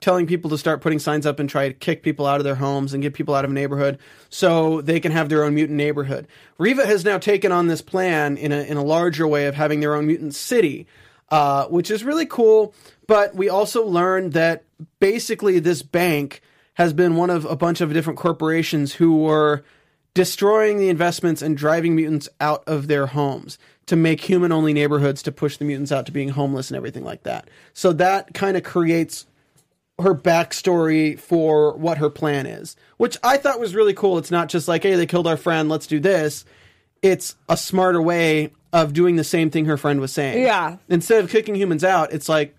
telling 0.00 0.26
people 0.26 0.48
to 0.50 0.56
start 0.58 0.80
putting 0.80 0.98
signs 1.00 1.26
up 1.26 1.40
and 1.40 1.50
try 1.50 1.66
to 1.68 1.74
kick 1.74 2.02
people 2.02 2.24
out 2.24 2.38
of 2.38 2.44
their 2.44 2.54
homes 2.54 2.94
and 2.94 3.02
get 3.02 3.14
people 3.14 3.34
out 3.34 3.44
of 3.44 3.50
a 3.50 3.54
neighborhood 3.54 3.98
so 4.28 4.80
they 4.80 5.00
can 5.00 5.10
have 5.10 5.28
their 5.28 5.42
own 5.42 5.54
mutant 5.54 5.76
neighborhood. 5.76 6.28
Reeva 6.58 6.84
has 6.86 7.04
now 7.04 7.18
taken 7.18 7.50
on 7.50 7.66
this 7.66 7.82
plan 7.82 8.36
in 8.36 8.52
a 8.52 8.62
in 8.62 8.76
a 8.76 8.84
larger 8.84 9.26
way 9.26 9.46
of 9.46 9.54
having 9.54 9.80
their 9.80 9.94
own 9.94 10.06
mutant 10.06 10.34
city, 10.34 10.86
uh, 11.32 11.66
which 11.68 11.90
is 11.90 12.04
really 12.04 12.26
cool. 12.26 12.74
But 13.08 13.34
we 13.34 13.48
also 13.48 13.84
learned 13.84 14.34
that 14.34 14.64
basically 15.00 15.58
this 15.58 15.82
bank 15.82 16.42
has 16.74 16.92
been 16.92 17.16
one 17.16 17.30
of 17.30 17.46
a 17.46 17.56
bunch 17.56 17.80
of 17.80 17.92
different 17.92 18.18
corporations 18.18 18.94
who 18.94 19.16
were 19.16 19.64
destroying 20.14 20.78
the 20.78 20.90
investments 20.90 21.40
and 21.40 21.56
driving 21.56 21.96
mutants 21.96 22.28
out 22.38 22.62
of 22.66 22.86
their 22.86 23.06
homes 23.06 23.58
to 23.86 23.96
make 23.96 24.20
human 24.20 24.52
only 24.52 24.74
neighborhoods 24.74 25.22
to 25.22 25.32
push 25.32 25.56
the 25.56 25.64
mutants 25.64 25.90
out 25.90 26.04
to 26.04 26.12
being 26.12 26.28
homeless 26.28 26.70
and 26.70 26.76
everything 26.76 27.02
like 27.02 27.22
that. 27.22 27.48
So 27.72 27.94
that 27.94 28.34
kind 28.34 28.56
of 28.56 28.62
creates 28.62 29.26
her 30.00 30.14
backstory 30.14 31.18
for 31.18 31.74
what 31.76 31.96
her 31.98 32.10
plan 32.10 32.44
is, 32.44 32.76
which 32.98 33.16
I 33.22 33.38
thought 33.38 33.58
was 33.58 33.74
really 33.74 33.94
cool. 33.94 34.18
It's 34.18 34.30
not 34.30 34.50
just 34.50 34.68
like, 34.68 34.82
hey, 34.82 34.96
they 34.96 35.06
killed 35.06 35.26
our 35.26 35.38
friend, 35.38 35.70
let's 35.70 35.86
do 35.86 35.98
this. 35.98 36.44
It's 37.00 37.36
a 37.48 37.56
smarter 37.56 38.02
way 38.02 38.50
of 38.72 38.92
doing 38.92 39.16
the 39.16 39.24
same 39.24 39.50
thing 39.50 39.66
her 39.66 39.76
friend 39.76 40.00
was 40.00 40.12
saying. 40.12 40.42
Yeah. 40.42 40.76
Instead 40.88 41.22
of 41.24 41.30
kicking 41.30 41.54
humans 41.54 41.84
out, 41.84 42.12
it's 42.12 42.28
like 42.28 42.56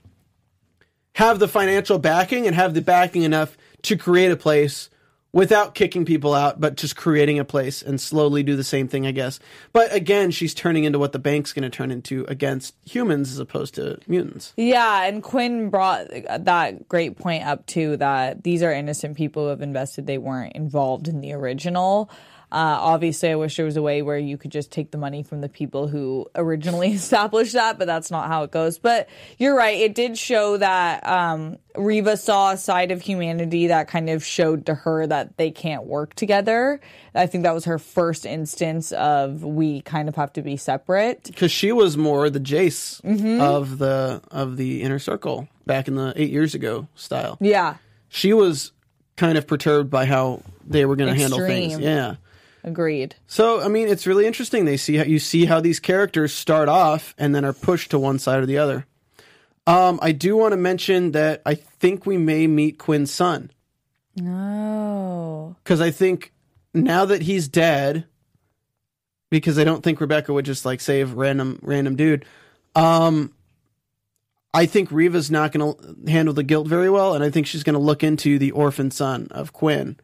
have 1.15 1.39
the 1.39 1.47
financial 1.47 1.99
backing 1.99 2.47
and 2.47 2.55
have 2.55 2.73
the 2.73 2.81
backing 2.81 3.23
enough 3.23 3.57
to 3.83 3.97
create 3.97 4.31
a 4.31 4.37
place 4.37 4.89
without 5.33 5.73
kicking 5.73 6.05
people 6.05 6.33
out, 6.35 6.61
but 6.61 6.75
just 6.75 6.95
creating 6.95 7.39
a 7.39 7.43
place 7.43 7.81
and 7.81 7.99
slowly 7.99 8.43
do 8.43 8.55
the 8.55 8.63
same 8.63 8.87
thing, 8.87 9.07
I 9.07 9.11
guess. 9.11 9.39
But 9.73 9.93
again, 9.93 10.29
she's 10.29 10.53
turning 10.53 10.83
into 10.83 10.99
what 10.99 11.11
the 11.11 11.19
bank's 11.19 11.51
going 11.51 11.63
to 11.63 11.75
turn 11.75 11.89
into 11.89 12.23
against 12.27 12.75
humans 12.85 13.31
as 13.31 13.39
opposed 13.39 13.73
to 13.75 13.99
mutants. 14.07 14.53
Yeah, 14.55 15.05
and 15.05 15.23
Quinn 15.23 15.69
brought 15.69 16.07
that 16.09 16.87
great 16.87 17.17
point 17.17 17.45
up 17.45 17.65
too 17.65 17.97
that 17.97 18.43
these 18.43 18.61
are 18.61 18.71
innocent 18.71 19.17
people 19.17 19.43
who 19.43 19.49
have 19.49 19.61
invested; 19.61 20.05
they 20.05 20.19
weren't 20.19 20.53
involved 20.53 21.07
in 21.07 21.19
the 21.19 21.33
original. 21.33 22.09
Uh, 22.53 22.77
obviously, 22.79 23.31
I 23.31 23.35
wish 23.35 23.55
there 23.57 23.65
was 23.65 23.77
a 23.77 23.81
way 23.81 24.03
where 24.03 24.17
you 24.19 24.37
could 24.37 24.51
just 24.51 24.71
take 24.71 24.91
the 24.91 24.97
money 24.99 25.23
from 25.23 25.41
the 25.41 25.49
people 25.49 25.87
who 25.87 26.27
originally 26.35 26.91
established 26.93 27.53
that, 27.53 27.79
but 27.79 27.87
that's 27.87 28.11
not 28.11 28.27
how 28.27 28.43
it 28.43 28.51
goes. 28.51 28.77
But 28.77 29.09
you're 29.39 29.55
right; 29.55 29.75
it 29.75 29.95
did 29.95 30.19
show 30.19 30.57
that 30.57 31.03
um, 31.07 31.57
Reeva 31.75 32.15
saw 32.15 32.51
a 32.51 32.57
side 32.57 32.91
of 32.91 33.01
humanity 33.01 33.67
that 33.67 33.87
kind 33.87 34.07
of 34.07 34.23
showed 34.23 34.67
to 34.67 34.75
her 34.75 35.07
that 35.07 35.37
they 35.37 35.49
can't 35.49 35.85
work 35.85 36.13
together. 36.13 36.79
I 37.15 37.25
think 37.25 37.43
that 37.43 37.55
was 37.55 37.65
her 37.65 37.79
first 37.79 38.23
instance 38.23 38.91
of 38.91 39.43
we 39.43 39.81
kind 39.81 40.07
of 40.07 40.15
have 40.15 40.31
to 40.33 40.43
be 40.43 40.55
separate. 40.55 41.23
Because 41.23 41.51
she 41.51 41.71
was 41.71 41.97
more 41.97 42.29
the 42.29 42.39
Jace 42.39 43.01
of 43.41 43.79
the 43.79 44.21
of 44.29 44.57
the 44.57 44.83
inner 44.83 44.99
circle 44.99 45.47
back 45.65 45.87
in 45.87 45.95
the 45.95 46.13
eight 46.15 46.29
years 46.29 46.53
ago 46.53 46.87
style. 46.93 47.39
Yeah, 47.41 47.77
She 48.09 48.31
was 48.31 48.73
kind 49.15 49.37
of 49.39 49.47
perturbed 49.47 49.89
by 49.89 50.05
how 50.05 50.43
they 50.65 50.85
were 50.85 50.95
going 50.95 51.13
to 51.13 51.19
handle 51.19 51.39
things. 51.39 51.79
Yeah. 51.79 52.15
Agreed. 52.63 53.15
So 53.27 53.61
I 53.61 53.67
mean, 53.67 53.87
it's 53.89 54.07
really 54.07 54.25
interesting. 54.25 54.65
They 54.65 54.77
see 54.77 54.95
how 54.95 55.03
you 55.03 55.19
see 55.19 55.45
how 55.45 55.59
these 55.59 55.79
characters 55.79 56.33
start 56.33 56.69
off 56.69 57.13
and 57.17 57.35
then 57.35 57.43
are 57.45 57.53
pushed 57.53 57.91
to 57.91 57.99
one 57.99 58.19
side 58.19 58.39
or 58.39 58.45
the 58.45 58.57
other. 58.57 58.85
Um, 59.67 59.99
I 60.01 60.11
do 60.11 60.35
want 60.35 60.51
to 60.53 60.57
mention 60.57 61.11
that 61.11 61.41
I 61.45 61.55
think 61.55 62.05
we 62.05 62.17
may 62.17 62.47
meet 62.47 62.77
Quinn's 62.77 63.11
son 63.11 63.51
Oh. 64.21 65.55
because 65.63 65.81
I 65.81 65.89
think 65.91 66.31
now 66.73 67.05
that 67.05 67.21
he's 67.23 67.47
dead, 67.47 68.05
because 69.29 69.57
I 69.57 69.63
don't 69.63 69.81
think 69.83 69.99
Rebecca 70.01 70.33
would 70.33 70.45
just 70.45 70.65
like 70.65 70.81
save 70.81 71.13
random 71.13 71.59
random 71.61 71.95
dude. 71.95 72.25
Um, 72.75 73.33
I 74.53 74.65
think 74.67 74.89
Reeva's 74.89 75.31
not 75.31 75.51
going 75.51 75.73
to 75.73 76.11
handle 76.11 76.33
the 76.33 76.43
guilt 76.43 76.67
very 76.67 76.89
well, 76.89 77.15
and 77.15 77.23
I 77.23 77.29
think 77.31 77.47
she's 77.47 77.63
going 77.63 77.73
to 77.73 77.79
look 77.79 78.03
into 78.03 78.37
the 78.37 78.51
orphan 78.51 78.91
son 78.91 79.27
of 79.31 79.51
Quinn 79.53 79.97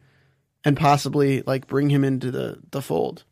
and 0.64 0.76
possibly 0.76 1.42
like 1.42 1.66
bring 1.66 1.90
him 1.90 2.04
into 2.04 2.30
the 2.30 2.58
the 2.70 2.82
fold. 2.82 3.24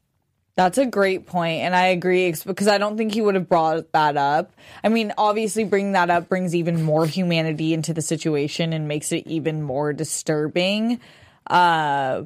That's 0.56 0.76
a 0.76 0.86
great 0.86 1.26
point, 1.26 1.62
and 1.62 1.76
I 1.76 1.86
agree 1.86 2.34
because 2.44 2.66
I 2.66 2.78
don't 2.78 2.96
think 2.96 3.14
he 3.14 3.20
would 3.20 3.36
have 3.36 3.48
brought 3.48 3.92
that 3.92 4.16
up. 4.16 4.50
I 4.82 4.88
mean, 4.88 5.12
obviously, 5.16 5.62
bringing 5.62 5.92
that 5.92 6.10
up 6.10 6.28
brings 6.28 6.52
even 6.52 6.82
more 6.82 7.06
humanity 7.06 7.72
into 7.72 7.94
the 7.94 8.02
situation 8.02 8.72
and 8.72 8.88
makes 8.88 9.12
it 9.12 9.24
even 9.28 9.62
more 9.62 9.92
disturbing. 9.92 10.98
Uh, 11.46 12.24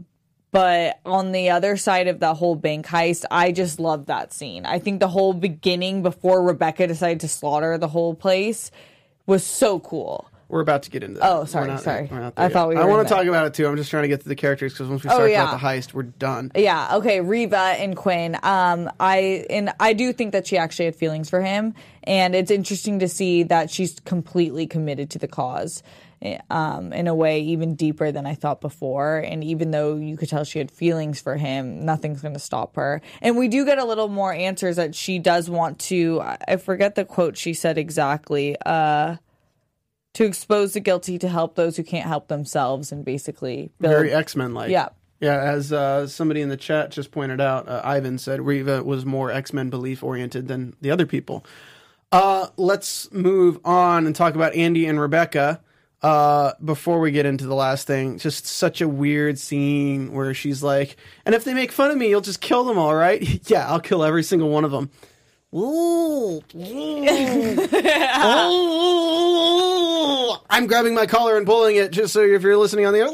but 0.51 0.99
on 1.05 1.33
the 1.33 1.51
other 1.51 1.77
side 1.77 2.09
of 2.09 2.21
the 2.21 2.33
whole 2.33 2.55
bank 2.55 2.87
heist, 2.87 3.25
I 3.31 3.53
just 3.53 3.79
love 3.79 4.07
that 4.07 4.33
scene. 4.33 4.65
I 4.65 4.79
think 4.79 5.01
the 5.01 5.09
whole 5.09 5.35
beginning 5.35 6.03
before 6.03 6.43
Rebecca 6.43 6.87
decided 6.87 7.21
to 7.21 7.29
slaughter 7.29 7.77
the 7.77 7.88
whole 7.88 8.15
place 8.15 8.71
was 9.27 9.45
so 9.45 9.79
cool. 9.81 10.31
We're 10.53 10.61
about 10.61 10.83
to 10.83 10.91
get 10.91 11.03
into 11.03 11.19
that. 11.19 11.33
Oh, 11.33 11.47
sorry, 11.47 11.69
not- 11.69 11.81
sorry. 11.81 12.11
I 12.12 12.31
there 12.31 12.51
thought 12.51 12.69
yet. 12.69 12.77
we 12.77 12.83
I 12.83 12.85
want 12.85 13.09
to 13.09 13.15
talk 13.15 13.25
about 13.25 13.47
it 13.47 13.55
too. 13.55 13.67
I'm 13.67 13.75
just 13.79 13.88
trying 13.91 14.03
to 14.03 14.09
get 14.09 14.21
to 14.21 14.29
the 14.29 14.37
characters 14.37 14.75
because 14.75 14.87
once 14.88 15.03
we 15.03 15.09
Oh, 15.09 15.15
start 15.15 15.31
yeah. 15.31 15.45
about 15.49 15.59
the 15.59 15.67
heist, 15.67 15.95
we're 15.95 16.03
done. 16.03 16.53
Yeah. 16.55 16.97
Okay. 16.97 17.21
Reeva 17.21 17.81
and 17.81 17.97
Quinn. 17.97 18.37
Um, 18.43 18.91
I 19.01 19.47
and 19.49 19.73
I 19.81 19.95
do 19.95 20.12
think 20.12 20.33
that 20.33 20.47
she 20.47 20.59
actually 20.59 20.85
had 20.85 20.95
feelings 20.97 21.31
for 21.31 21.41
him, 21.41 21.73
and 22.05 22.35
it's 22.35 22.51
interesting 22.51 22.99
to 22.99 23.09
see 23.09 23.45
that 23.45 23.71
she's 23.71 23.99
completely 24.01 24.67
committed 24.67 25.09
to 25.12 25.19
the 25.19 25.27
cause. 25.27 25.83
eh, 26.21 26.37
Um, 26.51 26.93
in 26.93 27.09
a 27.09 27.15
way 27.15 27.41
even 27.41 27.75
deeper 27.75 28.12
than 28.12 28.27
I 28.27 28.35
thought 28.35 28.61
before. 28.61 29.17
And 29.19 29.43
even 29.43 29.71
though 29.73 29.97
you 29.97 30.17
could 30.19 30.29
tell 30.29 30.45
she 30.45 30.59
had 30.59 30.71
feelings 30.71 31.21
for 31.21 31.37
him, 31.37 31.85
nothing's 31.85 32.21
going 32.23 32.35
to 32.35 32.38
stop 32.41 32.77
her. 32.77 33.01
And 33.23 33.37
we 33.38 33.49
do 33.49 33.65
get 33.65 33.79
a 33.79 33.85
little 33.85 34.07
more 34.09 34.33
answers 34.33 34.77
that 34.77 34.95
she 34.95 35.19
does 35.19 35.49
want 35.51 35.79
to. 35.91 36.21
I- 36.21 36.37
I 36.47 36.57
forget 36.59 36.95
the 36.95 37.05
quote 37.07 37.37
she 37.38 37.55
said 37.55 37.77
exactly. 37.79 38.55
Uh, 38.65 39.17
to 40.14 40.25
expose 40.25 40.75
the 40.75 40.81
guilty 40.81 41.18
to 41.18 41.29
help 41.29 41.55
those 41.55 41.77
who 41.77 41.83
can't 41.83 42.07
help 42.07 42.29
themselves, 42.29 42.92
and 42.92 43.05
basically 43.05 43.70
build. 43.81 43.92
Very 43.94 44.12
X 44.12 44.37
Men 44.37 44.55
like. 44.55 44.70
Yeah. 44.70 44.88
Yeah, 45.20 45.40
as 45.40 45.72
uh, 45.72 46.09
somebody 46.09 46.40
in 46.40 46.48
the 46.48 46.57
chat 46.57 46.90
just 46.90 47.12
pointed 47.12 47.40
out, 47.40 47.68
uh, 47.68 47.81
Ivan 47.85 48.18
said 48.18 48.40
Reeva 48.40 48.85
was 48.85 49.07
more 49.07 49.31
X 49.31 49.53
Men 49.53 49.70
belief 49.70 50.03
oriented 50.03 50.48
than 50.48 50.75
the 50.81 50.90
other 50.90 51.07
people. 51.07 51.46
Uh, 52.11 52.48
let's 52.57 53.11
move 53.12 53.59
on 53.64 54.07
and 54.07 54.16
talk 54.16 54.35
about 54.35 54.55
Andy 54.55 54.87
and 54.87 55.01
Rebecca. 55.01 55.61
Uh, 56.03 56.53
before 56.64 56.98
we 56.98 57.12
get 57.12 57.25
into 57.25 57.46
the 57.46 57.55
last 57.55 57.87
thing, 57.87 58.18
just 58.18 58.44
such 58.44 58.81
a 58.81 58.88
weird 58.88 59.38
scene 59.38 60.12
where 60.12 60.35
she's 60.35 60.61
like, 60.61 60.96
"And 61.25 61.33
if 61.37 61.44
they 61.44 61.55
make 61.55 61.70
fun 61.70 61.92
of 61.92 61.96
me, 61.96 62.09
you'll 62.09 62.20
just 62.20 62.40
kill 62.40 62.64
them, 62.64 62.77
all 62.77 62.94
right? 62.94 63.48
yeah, 63.48 63.68
I'll 63.68 63.81
kill 63.81 64.03
every 64.03 64.25
single 64.25 64.48
one 64.48 64.64
of 64.64 64.72
them." 64.72 64.90
Ooh, 65.55 66.41
ooh. 66.55 67.03
I'm 70.51 70.67
grabbing 70.67 70.95
my 70.95 71.07
collar 71.07 71.37
and 71.37 71.47
pulling 71.47 71.77
it, 71.77 71.93
just 71.93 72.12
so 72.12 72.21
if 72.23 72.43
you're 72.43 72.57
listening 72.57 72.87
on 72.87 72.93
the 72.95 73.01
air. 73.01 73.09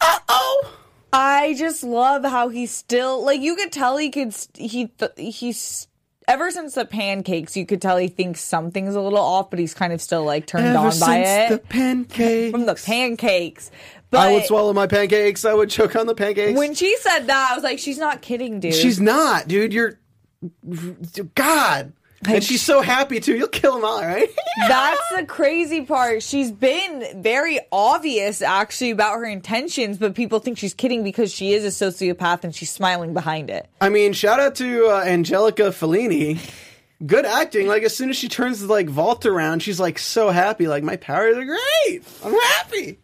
Uh 0.00 0.18
oh. 0.28 0.74
I 1.12 1.54
just 1.58 1.82
love 1.82 2.24
how 2.24 2.48
he's 2.48 2.70
still 2.70 3.24
like 3.24 3.40
you 3.40 3.56
could 3.56 3.72
tell 3.72 3.96
he 3.96 4.10
could 4.10 4.34
he 4.54 4.90
he's 5.16 5.88
ever 6.26 6.50
since 6.50 6.74
the 6.74 6.84
pancakes 6.84 7.56
you 7.56 7.64
could 7.64 7.80
tell 7.80 7.96
he 7.96 8.08
thinks 8.08 8.40
something's 8.42 8.94
a 8.94 9.00
little 9.00 9.18
off 9.18 9.48
but 9.48 9.58
he's 9.58 9.72
kind 9.72 9.94
of 9.94 10.02
still 10.02 10.22
like 10.24 10.46
turned 10.46 10.66
Ever 10.66 10.78
on 10.78 10.84
by 10.84 10.90
since 10.90 11.52
it 11.52 11.62
the 11.62 11.68
pancakes. 11.68 12.50
from 12.52 12.66
the 12.66 12.74
pancakes. 12.74 13.70
But 14.10 14.20
I 14.20 14.32
would 14.32 14.44
swallow 14.44 14.72
my 14.72 14.86
pancakes. 14.86 15.44
I 15.44 15.52
would 15.52 15.68
choke 15.70 15.94
on 15.94 16.06
the 16.06 16.14
pancakes. 16.14 16.58
when 16.58 16.74
she 16.74 16.96
said 16.96 17.26
that 17.26 17.50
I 17.50 17.54
was 17.54 17.62
like 17.62 17.78
she's 17.78 17.98
not 17.98 18.22
kidding 18.22 18.60
dude. 18.60 18.74
She's 18.74 19.00
not, 19.00 19.48
dude. 19.48 19.72
You're 19.72 19.98
God. 21.34 21.92
And 22.26 22.42
she's 22.42 22.62
so 22.62 22.80
happy 22.80 23.20
too. 23.20 23.36
You'll 23.36 23.46
kill 23.48 23.74
them 23.74 23.84
all, 23.84 24.02
right? 24.02 24.28
That's 24.68 25.00
the 25.14 25.24
crazy 25.24 25.82
part. 25.82 26.22
She's 26.22 26.50
been 26.50 27.22
very 27.22 27.60
obvious 27.70 28.42
actually 28.42 28.90
about 28.90 29.14
her 29.14 29.24
intentions, 29.24 29.98
but 29.98 30.14
people 30.14 30.40
think 30.40 30.58
she's 30.58 30.74
kidding 30.74 31.04
because 31.04 31.32
she 31.32 31.52
is 31.52 31.64
a 31.64 31.68
sociopath 31.68 32.42
and 32.42 32.54
she's 32.54 32.70
smiling 32.70 33.14
behind 33.14 33.50
it. 33.50 33.68
I 33.80 33.88
mean, 33.88 34.14
shout 34.14 34.40
out 34.40 34.56
to 34.56 34.88
uh, 34.88 35.04
Angelica 35.04 35.64
Fellini. 35.70 36.40
Good 37.06 37.24
acting. 37.24 37.68
Like 37.68 37.84
as 37.84 37.96
soon 37.96 38.10
as 38.10 38.16
she 38.16 38.28
turns 38.28 38.60
the 38.60 38.66
like 38.66 38.88
vault 38.88 39.24
around, 39.24 39.62
she's 39.62 39.78
like 39.78 40.00
so 40.00 40.30
happy. 40.30 40.66
Like 40.66 40.82
my 40.82 40.96
powers 40.96 41.36
are 41.36 41.44
great. 41.44 42.02
I'm 42.24 42.34
happy. 42.34 42.98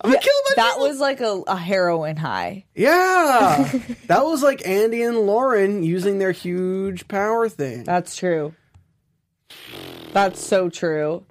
I'm 0.00 0.10
gonna 0.10 0.20
kill 0.22 0.32
my 0.48 0.52
That 0.56 0.72
people." 0.74 0.88
was 0.88 1.00
like 1.00 1.20
a, 1.20 1.42
a 1.46 1.56
heroin 1.56 2.16
high. 2.16 2.64
yeah. 2.74 3.70
that 4.06 4.24
was 4.24 4.42
like 4.42 4.66
Andy 4.66 5.02
and 5.02 5.18
Lauren 5.18 5.82
using 5.82 6.18
their 6.18 6.32
huge 6.32 7.08
power 7.08 7.48
thing. 7.48 7.84
That's 7.84 8.16
true. 8.16 8.54
That's 10.12 10.40
so 10.44 10.68
true. 10.68 11.24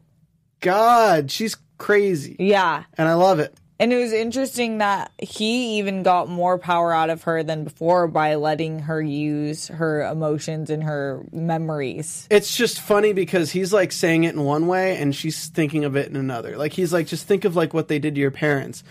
God, 0.60 1.30
she's 1.32 1.58
crazy, 1.78 2.36
Yeah. 2.40 2.84
and 2.98 3.08
I 3.08 3.14
love 3.16 3.40
it. 3.40 3.54
And 3.80 3.92
it 3.92 3.98
was 3.98 4.14
interesting 4.14 4.78
that 4.78 5.12
he 5.18 5.80
even 5.80 6.04
got 6.04 6.30
more 6.30 6.58
power 6.58 6.94
out 6.94 7.10
of 7.10 7.24
her 7.24 7.44
than 7.44 7.64
before 7.64 8.08
by 8.08 8.36
letting 8.36 8.80
her 8.80 9.02
use 9.02 9.68
her 9.68 10.04
emotions 10.04 10.70
and 10.70 10.84
her 10.84 11.26
memories. 11.32 12.28
It's 12.30 12.56
just 12.56 12.80
funny 12.80 13.14
because 13.14 13.52
he's 13.52 13.74
like 13.74 13.92
saying 13.92 14.26
it 14.26 14.36
in 14.36 14.44
one 14.44 14.68
way 14.68 14.98
and 14.98 15.16
she's 15.16 15.48
thinking 15.48 15.86
of 15.86 15.96
it 15.96 16.08
in 16.08 16.16
another. 16.16 16.56
Like 16.56 16.74
he's 16.74 16.94
like, 16.94 17.08
just 17.08 17.28
think 17.28 17.46
of 17.46 17.56
like 17.56 17.74
what 17.74 17.88
they 17.88 18.00
did 18.00 18.16
to 18.16 18.22
your 18.22 18.32
parents, 18.32 18.84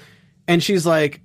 and 0.49 0.63
she's 0.63 0.85
like, 0.85 1.21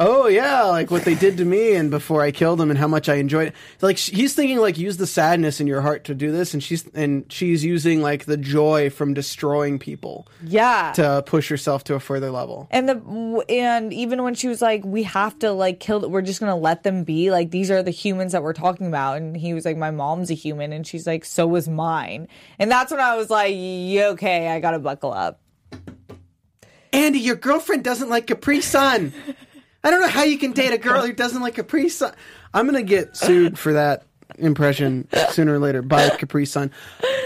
oh 0.00 0.26
yeah, 0.26 0.62
like 0.64 0.90
what 0.90 1.04
they 1.04 1.14
did 1.14 1.36
to 1.36 1.44
me 1.44 1.74
and 1.74 1.90
before 1.90 2.22
I 2.22 2.32
killed 2.32 2.58
them 2.58 2.70
and 2.70 2.78
how 2.78 2.88
much 2.88 3.08
I 3.08 3.16
enjoyed 3.16 3.48
it. 3.48 3.54
Like 3.80 3.98
he's 3.98 4.34
thinking 4.34 4.58
like 4.58 4.78
use 4.78 4.96
the 4.96 5.06
sadness 5.06 5.60
in 5.60 5.66
your 5.66 5.82
heart 5.82 6.04
to 6.04 6.14
do 6.14 6.32
this, 6.32 6.54
and 6.54 6.62
she's 6.62 6.88
and 6.94 7.30
she's 7.30 7.64
using 7.64 8.00
like 8.02 8.24
the 8.24 8.36
joy 8.36 8.90
from 8.90 9.14
destroying 9.14 9.78
people 9.78 10.26
Yeah. 10.42 10.92
to 10.96 11.22
push 11.26 11.48
herself 11.48 11.84
to 11.84 11.94
a 11.94 12.00
further 12.00 12.30
level. 12.30 12.66
and 12.72 12.88
the 12.88 13.44
and 13.48 13.92
even 13.92 14.22
when 14.22 14.34
she 14.34 14.48
was 14.48 14.60
like, 14.62 14.84
"We 14.84 15.02
have 15.04 15.38
to 15.40 15.52
like 15.52 15.78
kill. 15.80 16.08
We're 16.08 16.22
just 16.22 16.40
gonna 16.40 16.56
let 16.56 16.82
them 16.82 17.04
be. 17.04 17.30
Like 17.30 17.50
these 17.50 17.70
are 17.70 17.82
the 17.82 17.90
humans 17.92 18.32
that 18.32 18.42
we're 18.42 18.54
talking 18.54 18.86
about." 18.86 19.18
And 19.18 19.36
he 19.36 19.54
was 19.54 19.64
like, 19.64 19.76
"My 19.76 19.90
mom's 19.90 20.30
a 20.30 20.34
human," 20.34 20.72
and 20.72 20.86
she's 20.86 21.06
like, 21.06 21.24
"So 21.26 21.46
was 21.46 21.68
mine." 21.68 22.26
And 22.58 22.70
that's 22.70 22.90
when 22.90 23.00
I 23.00 23.16
was 23.16 23.28
like, 23.28 23.52
"Yeah, 23.54 24.08
"Okay, 24.12 24.48
I 24.48 24.60
gotta 24.60 24.78
buckle 24.78 25.12
up." 25.12 25.40
Andy, 26.92 27.20
your 27.20 27.36
girlfriend 27.36 27.84
doesn't 27.84 28.08
like 28.08 28.26
Capri 28.26 28.60
Sun. 28.60 29.12
I 29.82 29.90
don't 29.90 30.00
know 30.00 30.08
how 30.08 30.24
you 30.24 30.38
can 30.38 30.52
date 30.52 30.72
a 30.72 30.78
girl 30.78 31.02
who 31.06 31.12
doesn't 31.12 31.40
like 31.40 31.54
Capri 31.54 31.88
Sun. 31.88 32.12
I'm 32.52 32.66
gonna 32.66 32.82
get 32.82 33.16
sued 33.16 33.58
for 33.58 33.72
that 33.72 34.04
impression 34.38 35.08
sooner 35.30 35.54
or 35.54 35.58
later 35.58 35.82
by 35.82 36.08
Capri 36.10 36.46
Sun. 36.46 36.70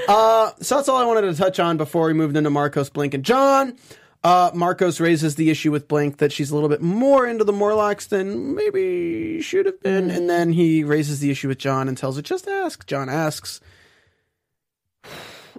Uh, 0.08 0.52
so 0.60 0.76
that's 0.76 0.88
all 0.88 0.98
I 0.98 1.04
wanted 1.04 1.22
to 1.22 1.34
touch 1.34 1.58
on 1.58 1.76
before 1.76 2.06
we 2.06 2.12
moved 2.12 2.36
into 2.36 2.50
Marcos, 2.50 2.90
Blink, 2.90 3.14
and 3.14 3.24
John. 3.24 3.76
Uh, 4.22 4.50
Marcos 4.54 5.00
raises 5.00 5.34
the 5.34 5.50
issue 5.50 5.70
with 5.70 5.86
Blink 5.86 6.16
that 6.16 6.32
she's 6.32 6.50
a 6.50 6.54
little 6.54 6.70
bit 6.70 6.80
more 6.80 7.26
into 7.26 7.44
the 7.44 7.52
Morlocks 7.52 8.06
than 8.06 8.54
maybe 8.54 9.42
should 9.42 9.66
have 9.66 9.80
been, 9.82 10.10
and 10.10 10.30
then 10.30 10.52
he 10.52 10.82
raises 10.82 11.20
the 11.20 11.30
issue 11.30 11.48
with 11.48 11.58
John 11.58 11.88
and 11.88 11.98
tells 11.98 12.16
her 12.16 12.22
just 12.22 12.48
ask. 12.48 12.86
John 12.86 13.10
asks, 13.10 13.60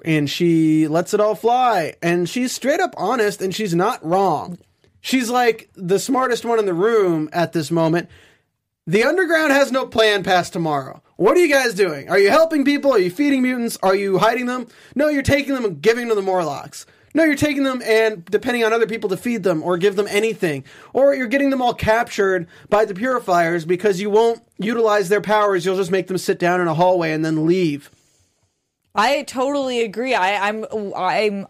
and 0.04 0.30
she 0.30 0.88
lets 0.88 1.14
it 1.14 1.20
all 1.20 1.36
fly. 1.36 1.96
And 2.02 2.28
she's 2.28 2.52
straight 2.52 2.80
up 2.80 2.94
honest 2.98 3.42
and 3.42 3.54
she's 3.54 3.76
not 3.76 4.04
wrong. 4.06 4.58
She's 5.06 5.30
like 5.30 5.70
the 5.76 6.00
smartest 6.00 6.46
one 6.46 6.58
in 6.58 6.66
the 6.66 6.74
room 6.74 7.30
at 7.32 7.54
this 7.54 7.70
moment. 7.70 8.10
The 8.88 9.04
underground 9.04 9.52
has 9.52 9.72
no 9.72 9.86
plan 9.86 10.24
past 10.24 10.52
tomorrow. 10.52 11.00
What 11.16 11.38
are 11.38 11.42
you 11.42 11.48
guys 11.48 11.76
doing? 11.76 12.10
Are 12.10 12.18
you 12.18 12.32
helping 12.32 12.66
people? 12.66 12.92
Are 12.92 12.98
you 12.98 13.12
feeding 13.12 13.44
mutants? 13.44 13.78
Are 13.84 13.94
you 13.94 14.18
hiding 14.18 14.48
them? 14.48 14.66
No, 14.96 15.10
you're 15.10 15.22
taking 15.22 15.54
them 15.54 15.64
and 15.64 15.80
giving 15.80 16.08
them 16.08 16.10
to 16.10 16.16
the 16.16 16.26
Morlocks. 16.26 16.88
No, 17.14 17.24
you're 17.24 17.36
taking 17.36 17.62
them 17.62 17.84
and 17.86 18.26
depending 18.26 18.64
on 18.64 18.74
other 18.74 18.88
people 18.88 19.08
to 19.10 19.16
feed 19.16 19.44
them 19.44 19.62
or 19.62 19.78
give 19.78 19.96
them 19.96 20.08
anything. 20.10 20.64
Or 20.92 21.14
you're 21.14 21.28
getting 21.28 21.52
them 21.52 21.62
all 21.62 21.76
captured 21.76 22.48
by 22.70 22.86
the 22.86 22.96
purifiers 22.96 23.64
because 23.64 24.02
you 24.02 24.10
won't 24.10 24.42
utilize 24.58 25.10
their 25.10 25.22
powers. 25.22 25.68
You'll 25.68 25.78
just 25.78 25.92
make 25.92 26.08
them 26.08 26.18
sit 26.18 26.40
down 26.40 26.62
in 26.62 26.68
a 26.68 26.74
hallway 26.74 27.12
and 27.12 27.24
then 27.24 27.46
leave. 27.46 27.92
I 28.96 29.22
totally 29.22 29.84
agree. 29.84 30.16
I, 30.16 30.50
I'm 30.50 30.66
I'm 30.96 31.46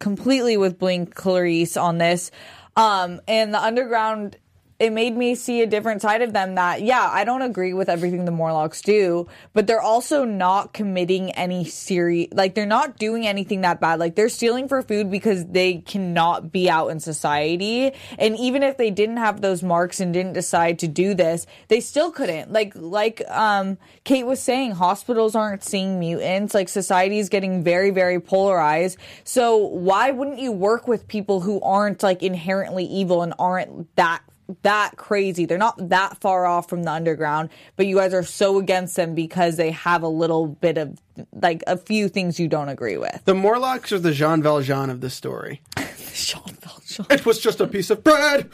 completely 0.00 0.58
with 0.58 0.78
Blink 0.78 1.14
Clarice 1.14 1.78
on 1.78 1.96
this. 1.96 2.30
Um, 2.76 3.20
and 3.28 3.52
the 3.52 3.62
underground, 3.62 4.36
it 4.80 4.94
made 4.94 5.14
me 5.14 5.34
see 5.34 5.60
a 5.60 5.66
different 5.66 6.00
side 6.00 6.22
of 6.22 6.32
them. 6.32 6.54
That 6.54 6.80
yeah, 6.80 7.06
I 7.12 7.24
don't 7.24 7.42
agree 7.42 7.74
with 7.74 7.90
everything 7.90 8.24
the 8.24 8.30
Morlocks 8.30 8.80
do, 8.80 9.28
but 9.52 9.66
they're 9.66 9.82
also 9.82 10.24
not 10.24 10.72
committing 10.72 11.30
any 11.32 11.66
serious. 11.66 12.28
Like 12.32 12.54
they're 12.54 12.64
not 12.64 12.96
doing 12.96 13.26
anything 13.26 13.60
that 13.60 13.78
bad. 13.78 14.00
Like 14.00 14.16
they're 14.16 14.30
stealing 14.30 14.68
for 14.68 14.80
food 14.80 15.10
because 15.10 15.44
they 15.44 15.78
cannot 15.78 16.50
be 16.50 16.70
out 16.70 16.88
in 16.88 16.98
society. 16.98 17.92
And 18.18 18.38
even 18.38 18.62
if 18.62 18.78
they 18.78 18.90
didn't 18.90 19.18
have 19.18 19.42
those 19.42 19.62
marks 19.62 20.00
and 20.00 20.14
didn't 20.14 20.32
decide 20.32 20.78
to 20.78 20.88
do 20.88 21.12
this, 21.12 21.46
they 21.68 21.80
still 21.80 22.10
couldn't. 22.10 22.50
Like 22.50 22.72
like 22.74 23.22
um 23.28 23.76
Kate 24.04 24.24
was 24.24 24.40
saying, 24.40 24.72
hospitals 24.72 25.34
aren't 25.34 25.62
seeing 25.62 26.00
mutants. 26.00 26.54
Like 26.54 26.70
society 26.70 27.18
is 27.18 27.28
getting 27.28 27.62
very 27.62 27.90
very 27.90 28.18
polarized. 28.18 28.96
So 29.24 29.58
why 29.58 30.10
wouldn't 30.10 30.38
you 30.38 30.52
work 30.52 30.88
with 30.88 31.06
people 31.06 31.40
who 31.40 31.60
aren't 31.60 32.02
like 32.02 32.22
inherently 32.22 32.86
evil 32.86 33.20
and 33.20 33.34
aren't 33.38 33.94
that 33.96 34.22
that 34.62 34.96
crazy. 34.96 35.44
They're 35.46 35.58
not 35.58 35.88
that 35.88 36.20
far 36.20 36.46
off 36.46 36.68
from 36.68 36.82
the 36.84 36.92
underground, 36.92 37.50
but 37.76 37.86
you 37.86 37.96
guys 37.96 38.14
are 38.14 38.22
so 38.22 38.58
against 38.58 38.96
them 38.96 39.14
because 39.14 39.56
they 39.56 39.70
have 39.72 40.02
a 40.02 40.08
little 40.08 40.46
bit 40.46 40.78
of 40.78 40.98
like 41.32 41.62
a 41.66 41.76
few 41.76 42.08
things 42.08 42.40
you 42.40 42.48
don't 42.48 42.68
agree 42.68 42.96
with. 42.96 43.22
The 43.24 43.34
Morlocks 43.34 43.92
are 43.92 43.98
the 43.98 44.12
Jean 44.12 44.42
Valjean 44.42 44.90
of 44.90 45.00
this 45.00 45.14
story. 45.14 45.60
Sean 46.12 46.56
Valjean. 46.60 47.06
It 47.10 47.26
was 47.26 47.40
just 47.40 47.60
a 47.60 47.66
piece 47.66 47.90
of 47.90 48.02
bread. 48.04 48.50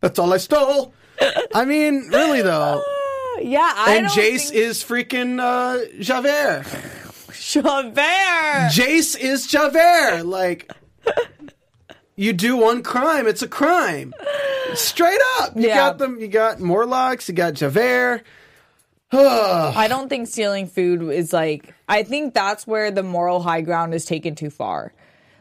That's 0.00 0.18
all 0.18 0.32
I 0.32 0.38
stole. 0.38 0.94
I 1.54 1.64
mean, 1.64 2.08
really 2.08 2.42
though, 2.42 2.82
Yeah, 3.42 3.72
I 3.74 3.96
and 3.96 4.06
Jace 4.06 4.50
think 4.50 4.54
is 4.54 4.84
freaking 4.84 5.40
uh, 5.40 5.84
Javert. 6.00 6.64
Javert. 7.32 7.94
Jace 8.70 9.18
is 9.18 9.46
Javert. 9.46 10.24
Like, 10.24 10.70
you 12.20 12.32
do 12.32 12.56
one 12.56 12.82
crime, 12.82 13.26
it's 13.26 13.42
a 13.42 13.48
crime. 13.48 14.12
Straight 14.74 15.20
up. 15.40 15.56
You 15.56 15.68
Yeah. 15.68 15.76
got 15.76 15.98
them. 15.98 16.20
You 16.20 16.28
got 16.28 16.60
Morlocks. 16.60 17.28
You 17.28 17.34
got 17.34 17.54
Javert. 17.54 18.22
I 19.12 19.86
don't 19.88 20.08
think 20.08 20.28
stealing 20.28 20.66
food 20.66 21.02
is 21.10 21.32
like. 21.32 21.74
I 21.88 22.02
think 22.04 22.34
that's 22.34 22.66
where 22.66 22.90
the 22.90 23.02
moral 23.02 23.40
high 23.42 23.62
ground 23.62 23.94
is 23.94 24.04
taken 24.04 24.34
too 24.36 24.50
far. 24.50 24.92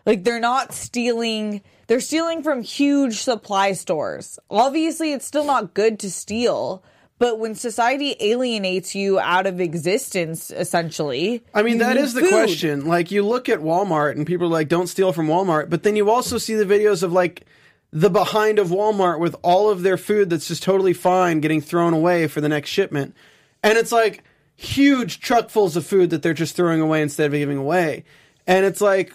Like 0.06 0.24
they're 0.24 0.40
not 0.40 0.74
stealing. 0.74 1.62
They're 1.88 2.00
stealing 2.00 2.42
from 2.44 2.64
huge 2.64 3.20
supply 3.22 3.74
stores. 3.74 4.40
Obviously, 4.50 5.12
it's 5.14 5.26
still 5.26 5.44
not 5.46 5.74
good 5.74 6.00
to 6.00 6.10
steal. 6.10 6.84
But 7.20 7.38
when 7.38 7.54
society 7.54 8.16
alienates 8.22 8.96
you 8.96 9.20
out 9.20 9.46
of 9.46 9.60
existence, 9.60 10.52
essentially, 10.52 11.44
I 11.54 11.64
mean, 11.64 11.80
that 11.80 11.98
is 11.98 12.14
the 12.14 12.22
food. 12.22 12.30
question. 12.32 12.86
Like, 12.86 13.12
you 13.12 13.24
look 13.24 13.50
at 13.50 13.60
Walmart 13.60 14.14
and 14.14 14.26
people 14.26 14.48
are 14.48 14.52
like, 14.52 14.70
don't 14.70 14.88
steal 14.88 15.12
from 15.12 15.28
Walmart. 15.28 15.70
But 15.70 15.84
then 15.84 15.98
you 15.98 16.10
also 16.10 16.38
see 16.38 16.56
the 16.56 16.66
videos 16.66 17.04
of 17.04 17.12
like 17.12 17.46
the 17.92 18.10
behind 18.10 18.58
of 18.58 18.70
Walmart 18.70 19.20
with 19.20 19.36
all 19.42 19.70
of 19.70 19.82
their 19.82 19.98
food 19.98 20.30
that's 20.30 20.48
just 20.48 20.64
totally 20.64 20.94
fine 20.94 21.42
getting 21.42 21.60
thrown 21.60 21.94
away 21.94 22.28
for 22.28 22.40
the 22.40 22.50
next 22.50 22.70
shipment. 22.70 23.16
And 23.64 23.78
it's 23.78 23.92
like 23.92 24.24
huge 24.56 25.20
truckfuls 25.20 25.76
of 25.76 25.86
food 25.86 26.12
that 26.12 26.22
they're 26.22 26.34
just 26.34 26.56
throwing 26.56 26.80
away 26.80 27.02
instead 27.02 27.26
of 27.26 27.34
giving 27.34 27.58
away. 27.58 28.06
And 28.48 28.66
it's 28.66 28.82
like, 28.82 29.14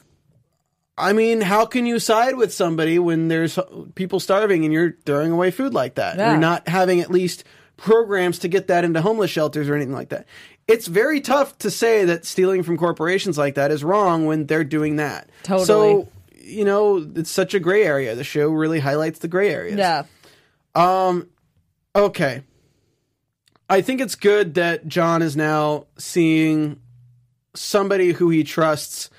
I 0.98 1.12
mean, 1.12 1.40
how 1.40 1.66
can 1.66 1.86
you 1.86 1.98
side 1.98 2.36
with 2.36 2.52
somebody 2.52 2.98
when 2.98 3.28
there's 3.28 3.59
people 3.94 4.20
starving 4.20 4.64
and 4.64 4.72
you're 4.72 4.96
throwing 5.07 5.32
away 5.32 5.50
food 5.50 5.72
like 5.74 5.94
that? 5.94 6.18
Yeah. 6.18 6.32
You're 6.32 6.40
not 6.40 6.68
having 6.68 7.00
at 7.00 7.11
least 7.11 7.44
programs 7.77 8.39
to 8.41 8.49
get 8.49 8.68
that 8.68 8.85
into 8.85 9.01
homeless 9.01 9.31
shelters 9.31 9.68
or 9.68 9.75
anything 9.75 9.95
like 9.95 10.11
that. 10.11 10.27
It's 10.66 10.87
very 10.87 11.20
tough 11.20 11.59
to 11.59 11.70
say 11.70 12.05
that 12.05 12.25
stealing 12.25 12.62
from 12.62 12.79
corporations 12.79 13.37
like 13.37 13.55
that 13.57 13.70
is 13.70 13.85
wrong 13.85 14.27
when 14.27 14.47
they're 14.47 14.64
doing 14.64 14.97
that. 14.97 15.29
Totally. 15.43 15.66
So, 15.66 16.09
you 16.41 16.64
know, 16.64 17.07
it's 17.14 17.31
such 17.31 17.55
a 17.55 17.61
gray 17.61 17.85
area. 17.85 18.14
The 18.14 18.25
show 18.25 18.49
really 18.49 18.81
highlights 18.81 19.18
the 19.18 19.29
gray 19.29 19.51
areas. 19.51 19.77
Yeah. 19.77 20.05
Um 20.75 21.29
Okay. 21.95 22.43
I 23.68 23.81
think 23.81 24.01
it's 24.01 24.14
good 24.14 24.55
that 24.55 24.87
John 24.87 25.22
is 25.22 25.37
now 25.37 25.87
seeing 25.99 26.81
somebody 27.55 28.12
who 28.12 28.31
he 28.31 28.45
trusts 28.45 29.11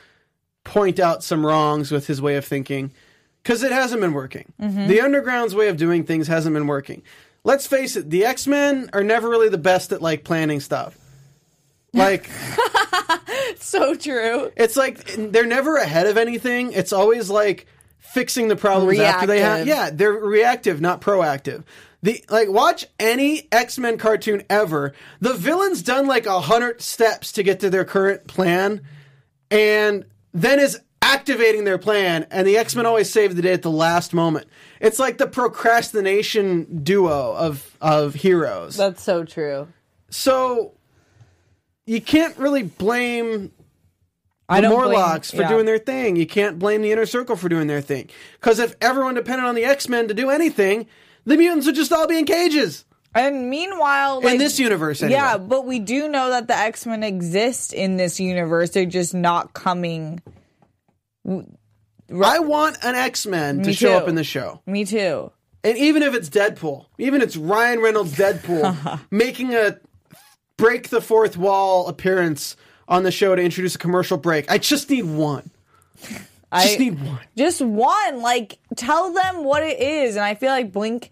point 0.64 1.00
out 1.00 1.24
some 1.24 1.46
wrongs 1.46 1.92
with 1.92 2.08
his 2.08 2.22
way 2.22 2.36
of 2.36 2.46
thinking 2.46 2.92
because 3.42 3.64
it 3.64 3.72
hasn't 3.72 4.02
been 4.02 4.14
working. 4.14 4.52
The 4.60 5.02
Underground's 5.02 5.56
way 5.56 5.68
of 5.68 5.78
doing 5.78 6.04
things 6.04 6.28
hasn't 6.28 6.54
been 6.54 6.68
working. 6.68 7.04
Let's 7.46 7.68
face 7.68 7.96
it, 7.96 8.10
the 8.10 8.26
X 8.26 8.48
Men 8.48 8.90
are 8.92 9.04
never 9.04 9.30
really 9.30 9.50
the 9.50 9.58
best 9.58 9.94
at 9.94 10.02
like 10.02 10.26
planning 10.26 10.60
stuff. 10.60 10.98
Like, 11.94 12.30
So 13.60 13.96
true. 13.96 14.52
it's 14.58 14.76
like 14.76 15.06
they're 15.16 15.46
never 15.46 15.78
ahead 15.78 16.08
of 16.08 16.18
anything. 16.18 16.72
It's 16.74 16.92
always 16.92 17.30
like 17.30 17.68
fixing 18.00 18.48
the 18.48 18.56
problems 18.56 19.00
after 19.00 19.28
they 19.28 19.40
have. 19.40 19.68
Yeah, 19.68 19.90
they're 19.94 20.12
reactive, 20.12 20.82
not 20.82 21.02
proactive. 21.02 21.64
The 22.04 22.24
like 22.30 22.50
watch 22.50 22.86
any 23.00 23.48
X 23.52 23.78
Men 23.78 23.98
cartoon 23.98 24.44
ever. 24.50 24.94
The 25.22 25.34
villain's 25.34 25.82
done 25.82 26.08
like 26.08 26.26
a 26.26 26.42
hundred 26.42 26.82
steps 26.82 27.32
to 27.34 27.44
get 27.44 27.60
to 27.62 27.70
their 27.70 27.86
current 27.86 28.28
plan, 28.28 28.82
and 29.50 30.06
then 30.34 30.60
is 30.60 30.80
activating 31.02 31.64
their 31.64 31.78
plan. 31.78 32.28
And 32.32 32.46
the 32.48 32.58
X 32.58 32.76
Men 32.76 32.86
always 32.86 33.10
save 33.10 33.36
the 33.36 33.42
day 33.42 33.54
at 33.54 33.62
the 33.62 33.72
last 33.72 34.14
moment. 34.14 34.48
It's 34.80 35.00
like 35.00 35.18
the 35.18 35.28
procrastination 35.28 36.84
duo 36.84 37.34
of 37.36 37.76
of 37.82 38.14
heroes. 38.16 38.76
That's 38.78 39.02
so 39.04 39.24
true. 39.24 39.68
so 40.10 40.74
you 41.86 42.02
can't 42.02 42.36
really 42.38 42.64
blame 42.64 43.52
the 44.50 44.62
don't 44.62 44.72
blame- 44.74 44.92
Morlocks 44.92 45.32
for 45.32 45.44
doing 45.48 45.66
their 45.66 45.78
thing. 45.78 46.16
You 46.16 46.26
can't 46.28 46.58
blame 46.60 46.82
the 46.82 46.92
Inner 46.92 47.06
Circle 47.06 47.36
for 47.36 47.48
doing 47.50 47.68
their 47.68 47.82
thing. 47.82 48.10
Because 48.40 48.60
if 48.60 48.76
everyone 48.82 49.14
depended 49.16 49.46
on 49.46 49.56
the 49.56 49.66
X 49.66 49.88
Men 49.88 50.08
to 50.08 50.14
do 50.14 50.30
anything, 50.30 50.88
the 51.26 51.38
mutants 51.38 51.66
would 51.68 51.76
just 51.76 51.92
all 51.94 52.08
be 52.08 52.18
in 52.18 52.26
cages. 52.26 52.86
And 53.14 53.50
meanwhile, 53.50 54.20
in 54.28 54.38
this 54.40 54.60
universe, 54.60 55.02
anyway. 55.02 55.20
Yeah, 55.20 55.38
but 55.38 55.66
we 55.66 55.80
do 55.80 56.10
know 56.10 56.32
that 56.32 56.48
the 56.48 56.56
X 56.58 56.86
Men 56.86 57.02
exist 57.04 57.72
in 57.72 57.96
this 57.98 58.20
universe. 58.20 58.72
They're 58.72 58.86
just 58.86 59.14
not 59.14 59.54
coming. 59.54 60.22
I 62.10 62.40
want 62.40 62.78
an 62.84 62.96
X 62.96 63.26
Men 63.26 63.60
to 63.62 63.68
Me 63.68 63.74
show 63.74 63.90
too. 63.90 63.96
up 63.96 64.08
in 64.08 64.16
the 64.16 64.24
show. 64.24 64.62
Me 64.66 64.86
too. 64.86 65.32
And 65.64 65.78
even 65.78 66.04
if 66.04 66.14
it's 66.14 66.30
Deadpool, 66.30 66.86
even 67.00 67.22
if 67.22 67.28
it's 67.28 67.38
Ryan 67.38 67.80
Reynolds 67.80 68.16
Deadpool 68.16 69.00
making 69.12 69.54
a 69.56 69.80
break 70.58 70.90
the 70.90 71.02
fourth 71.02 71.38
wall 71.38 71.88
appearance 71.88 72.56
on 72.88 73.02
the 73.04 73.12
show 73.12 73.36
to 73.36 73.42
introduce 73.42 73.74
a 73.74 73.80
commercial 73.80 74.18
break, 74.18 74.50
I 74.52 74.60
just 74.60 74.90
need 74.90 75.06
one. 75.06 75.50
I 76.52 76.66
just 76.66 76.80
need 76.80 77.04
one. 77.04 77.20
just 77.36 77.62
one. 77.62 78.22
Like, 78.22 78.60
tell 78.76 79.12
them 79.12 79.44
what 79.44 79.64
it 79.64 79.80
is. 79.80 80.16
And 80.16 80.24
I 80.24 80.36
feel 80.36 80.52
like 80.52 80.72
Blink. 80.72 81.10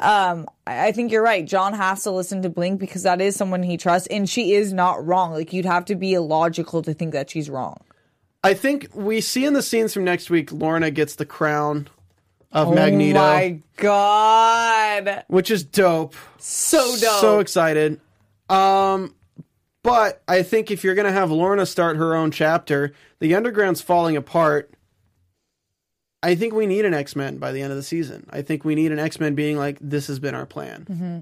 Um, 0.00 0.46
I 0.66 0.88
I 0.88 0.92
think 0.92 1.10
you're 1.10 1.22
right. 1.22 1.44
John 1.44 1.72
has 1.72 2.02
to 2.04 2.10
listen 2.10 2.42
to 2.42 2.50
Blink 2.50 2.78
because 2.78 3.02
that 3.04 3.20
is 3.20 3.34
someone 3.34 3.62
he 3.62 3.76
trusts, 3.78 4.06
and 4.08 4.28
she 4.28 4.52
is 4.52 4.72
not 4.72 5.04
wrong. 5.04 5.32
Like, 5.32 5.52
you'd 5.52 5.64
have 5.64 5.86
to 5.86 5.96
be 5.96 6.12
illogical 6.12 6.82
to 6.82 6.92
think 6.94 7.14
that 7.14 7.30
she's 7.30 7.48
wrong. 7.50 7.78
I 8.42 8.54
think 8.54 8.88
we 8.94 9.20
see 9.20 9.44
in 9.44 9.52
the 9.52 9.62
scenes 9.62 9.92
from 9.92 10.04
next 10.04 10.30
week, 10.30 10.52
Lorna 10.52 10.90
gets 10.90 11.16
the 11.16 11.26
crown 11.26 11.88
of 12.52 12.72
Magneto. 12.74 13.18
Oh 13.18 13.22
my 13.22 13.60
god, 13.76 15.24
which 15.28 15.50
is 15.50 15.64
dope. 15.64 16.14
so 16.38 16.96
dope. 16.98 17.20
So 17.20 17.40
excited. 17.40 18.00
Um, 18.48 19.14
but 19.82 20.22
I 20.28 20.42
think 20.42 20.70
if 20.70 20.84
you're 20.84 20.94
gonna 20.94 21.12
have 21.12 21.30
Lorna 21.30 21.66
start 21.66 21.96
her 21.96 22.14
own 22.14 22.30
chapter, 22.30 22.92
the 23.18 23.34
Underground's 23.34 23.80
falling 23.80 24.16
apart. 24.16 24.72
I 26.22 26.34
think 26.34 26.52
we 26.52 26.66
need 26.66 26.84
an 26.84 26.94
X 26.94 27.14
Men 27.14 27.38
by 27.38 27.52
the 27.52 27.62
end 27.62 27.70
of 27.70 27.76
the 27.76 27.82
season. 27.82 28.26
I 28.30 28.42
think 28.42 28.64
we 28.64 28.74
need 28.74 28.92
an 28.92 28.98
X 28.98 29.20
Men 29.20 29.34
being 29.34 29.56
like, 29.56 29.78
"This 29.80 30.06
has 30.06 30.18
been 30.18 30.34
our 30.34 30.46
plan." 30.46 30.86
Mm-hmm. 30.90 31.18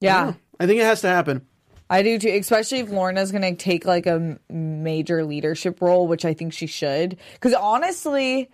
yeah. 0.00 0.34
I 0.60 0.66
think 0.66 0.80
it 0.80 0.84
has 0.84 1.00
to 1.00 1.08
happen. 1.08 1.46
I 1.90 2.02
do 2.02 2.18
too, 2.18 2.28
especially 2.28 2.78
if 2.80 2.90
Lorna's 2.90 3.30
going 3.30 3.42
to 3.42 3.54
take 3.54 3.84
like 3.84 4.06
a 4.06 4.38
major 4.48 5.24
leadership 5.24 5.80
role, 5.82 6.06
which 6.06 6.24
I 6.24 6.34
think 6.34 6.52
she 6.52 6.66
should. 6.66 7.16
Because 7.34 7.52
honestly, 7.54 8.50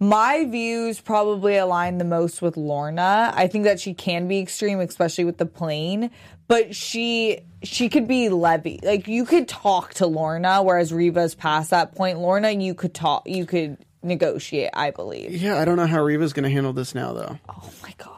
my 0.00 0.44
views 0.44 1.00
probably 1.00 1.56
align 1.56 1.98
the 1.98 2.04
most 2.04 2.40
with 2.40 2.56
Lorna. 2.56 3.32
I 3.34 3.48
think 3.48 3.64
that 3.64 3.80
she 3.80 3.94
can 3.94 4.28
be 4.28 4.38
extreme, 4.38 4.78
especially 4.80 5.24
with 5.24 5.38
the 5.38 5.46
plane, 5.46 6.10
but 6.46 6.74
she 6.74 7.40
she 7.64 7.88
could 7.88 8.06
be 8.06 8.28
Levy. 8.28 8.78
Like 8.82 9.08
you 9.08 9.24
could 9.24 9.48
talk 9.48 9.94
to 9.94 10.06
Lorna, 10.06 10.62
whereas 10.62 10.92
Reeva's 10.92 11.34
past 11.34 11.70
that 11.70 11.96
point. 11.96 12.20
Lorna, 12.20 12.50
you 12.52 12.74
could 12.74 12.94
talk, 12.94 13.24
you 13.26 13.44
could 13.44 13.76
negotiate. 14.04 14.70
I 14.72 14.92
believe. 14.92 15.32
Yeah, 15.32 15.58
I 15.58 15.64
don't 15.64 15.76
know 15.76 15.86
how 15.86 15.98
Reeva's 15.98 16.32
gonna 16.32 16.48
handle 16.48 16.72
this 16.72 16.94
now, 16.94 17.12
though. 17.12 17.38
Oh 17.48 17.72
my 17.82 17.92
god. 17.98 18.14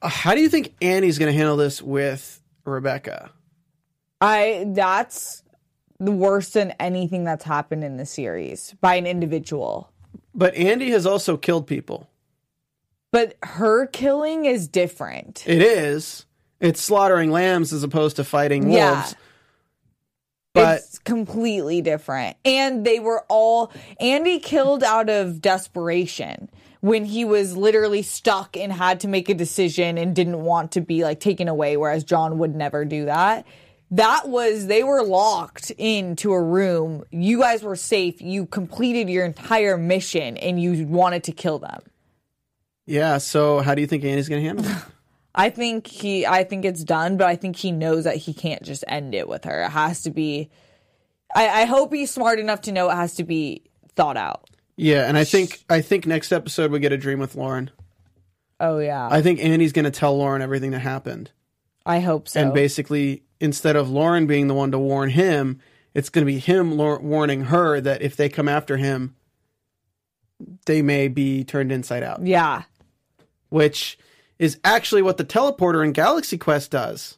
Uh, 0.00 0.08
How 0.08 0.34
do 0.36 0.40
you 0.40 0.48
think 0.48 0.74
Annie's 0.80 1.18
gonna 1.18 1.32
handle 1.32 1.56
this 1.56 1.82
with 1.82 2.40
Rebecca? 2.64 3.32
I 4.20 4.64
that's 4.68 5.42
the 5.98 6.12
worse 6.12 6.50
than 6.50 6.72
anything 6.72 7.24
that's 7.24 7.44
happened 7.44 7.84
in 7.84 7.96
the 7.96 8.06
series 8.06 8.74
by 8.80 8.96
an 8.96 9.06
individual. 9.06 9.90
But 10.34 10.54
Andy 10.54 10.90
has 10.90 11.06
also 11.06 11.36
killed 11.36 11.66
people. 11.66 12.10
But 13.12 13.36
her 13.42 13.86
killing 13.86 14.44
is 14.44 14.68
different. 14.68 15.44
It 15.46 15.62
is. 15.62 16.26
It's 16.60 16.80
slaughtering 16.80 17.30
lambs 17.30 17.72
as 17.72 17.82
opposed 17.82 18.16
to 18.16 18.24
fighting 18.24 18.68
wolves. 18.68 18.76
Yeah. 18.76 19.12
But 20.52 20.78
it's 20.78 20.98
completely 20.98 21.82
different. 21.82 22.36
And 22.44 22.84
they 22.84 22.98
were 22.98 23.24
all 23.28 23.72
Andy 24.00 24.38
killed 24.38 24.82
out 24.82 25.10
of 25.10 25.40
desperation 25.40 26.50
when 26.80 27.04
he 27.04 27.24
was 27.24 27.56
literally 27.56 28.02
stuck 28.02 28.56
and 28.56 28.72
had 28.72 29.00
to 29.00 29.08
make 29.08 29.28
a 29.28 29.34
decision 29.34 29.98
and 29.98 30.14
didn't 30.14 30.42
want 30.42 30.72
to 30.72 30.80
be 30.80 31.02
like 31.02 31.20
taken 31.20 31.48
away 31.48 31.76
whereas 31.76 32.04
John 32.04 32.38
would 32.38 32.54
never 32.54 32.84
do 32.84 33.06
that. 33.06 33.46
That 33.92 34.28
was 34.28 34.66
they 34.66 34.82
were 34.82 35.02
locked 35.04 35.70
into 35.78 36.32
a 36.32 36.42
room. 36.42 37.04
You 37.10 37.38
guys 37.40 37.62
were 37.62 37.76
safe. 37.76 38.20
You 38.20 38.46
completed 38.46 39.08
your 39.08 39.24
entire 39.24 39.76
mission 39.76 40.36
and 40.38 40.60
you 40.60 40.86
wanted 40.86 41.24
to 41.24 41.32
kill 41.32 41.58
them. 41.60 41.82
yeah, 42.86 43.18
so 43.18 43.60
how 43.60 43.74
do 43.74 43.80
you 43.80 43.86
think 43.86 44.04
Andy's 44.04 44.28
going 44.28 44.42
to 44.42 44.46
handle 44.46 44.66
it? 44.66 44.82
I 45.34 45.50
think 45.50 45.86
he 45.86 46.26
I 46.26 46.44
think 46.44 46.64
it's 46.64 46.82
done, 46.82 47.16
but 47.16 47.26
I 47.28 47.36
think 47.36 47.56
he 47.56 47.70
knows 47.70 48.04
that 48.04 48.16
he 48.16 48.32
can't 48.32 48.62
just 48.62 48.82
end 48.88 49.14
it 49.14 49.28
with 49.28 49.44
her. 49.44 49.62
It 49.64 49.70
has 49.70 50.02
to 50.02 50.10
be 50.10 50.50
I, 51.34 51.62
I 51.62 51.64
hope 51.66 51.92
he's 51.92 52.10
smart 52.10 52.38
enough 52.38 52.62
to 52.62 52.72
know 52.72 52.88
it 52.90 52.94
has 52.94 53.14
to 53.16 53.24
be 53.24 53.62
thought 53.94 54.16
out. 54.16 54.48
yeah, 54.76 55.06
and 55.06 55.16
I 55.18 55.24
think 55.24 55.62
I 55.68 55.80
think 55.82 56.06
next 56.06 56.32
episode 56.32 56.70
we 56.70 56.78
get 56.80 56.92
a 56.92 56.96
dream 56.96 57.18
with 57.18 57.34
Lauren. 57.36 57.70
Oh 58.58 58.78
yeah. 58.78 59.06
I 59.10 59.20
think 59.20 59.38
Andy's 59.40 59.72
going 59.72 59.84
to 59.84 59.90
tell 59.90 60.16
Lauren 60.16 60.40
everything 60.42 60.70
that 60.70 60.78
happened. 60.80 61.30
I 61.86 62.00
hope 62.00 62.28
so. 62.28 62.40
And 62.40 62.52
basically 62.52 63.22
instead 63.40 63.76
of 63.76 63.88
Lauren 63.88 64.26
being 64.26 64.48
the 64.48 64.54
one 64.54 64.70
to 64.72 64.78
warn 64.78 65.10
him, 65.10 65.60
it's 65.94 66.08
going 66.08 66.26
to 66.26 66.30
be 66.30 66.38
him 66.38 66.76
warning 66.76 67.44
her 67.44 67.80
that 67.80 68.02
if 68.02 68.16
they 68.16 68.28
come 68.28 68.48
after 68.48 68.76
him 68.76 69.14
they 70.66 70.82
may 70.82 71.08
be 71.08 71.44
turned 71.44 71.72
inside 71.72 72.02
out. 72.02 72.24
yeah. 72.26 72.62
Which 73.48 73.98
is 74.38 74.58
actually 74.64 75.00
what 75.02 75.16
the 75.16 75.24
teleporter 75.24 75.82
in 75.84 75.92
Galaxy 75.92 76.36
Quest 76.36 76.70
does. 76.70 77.16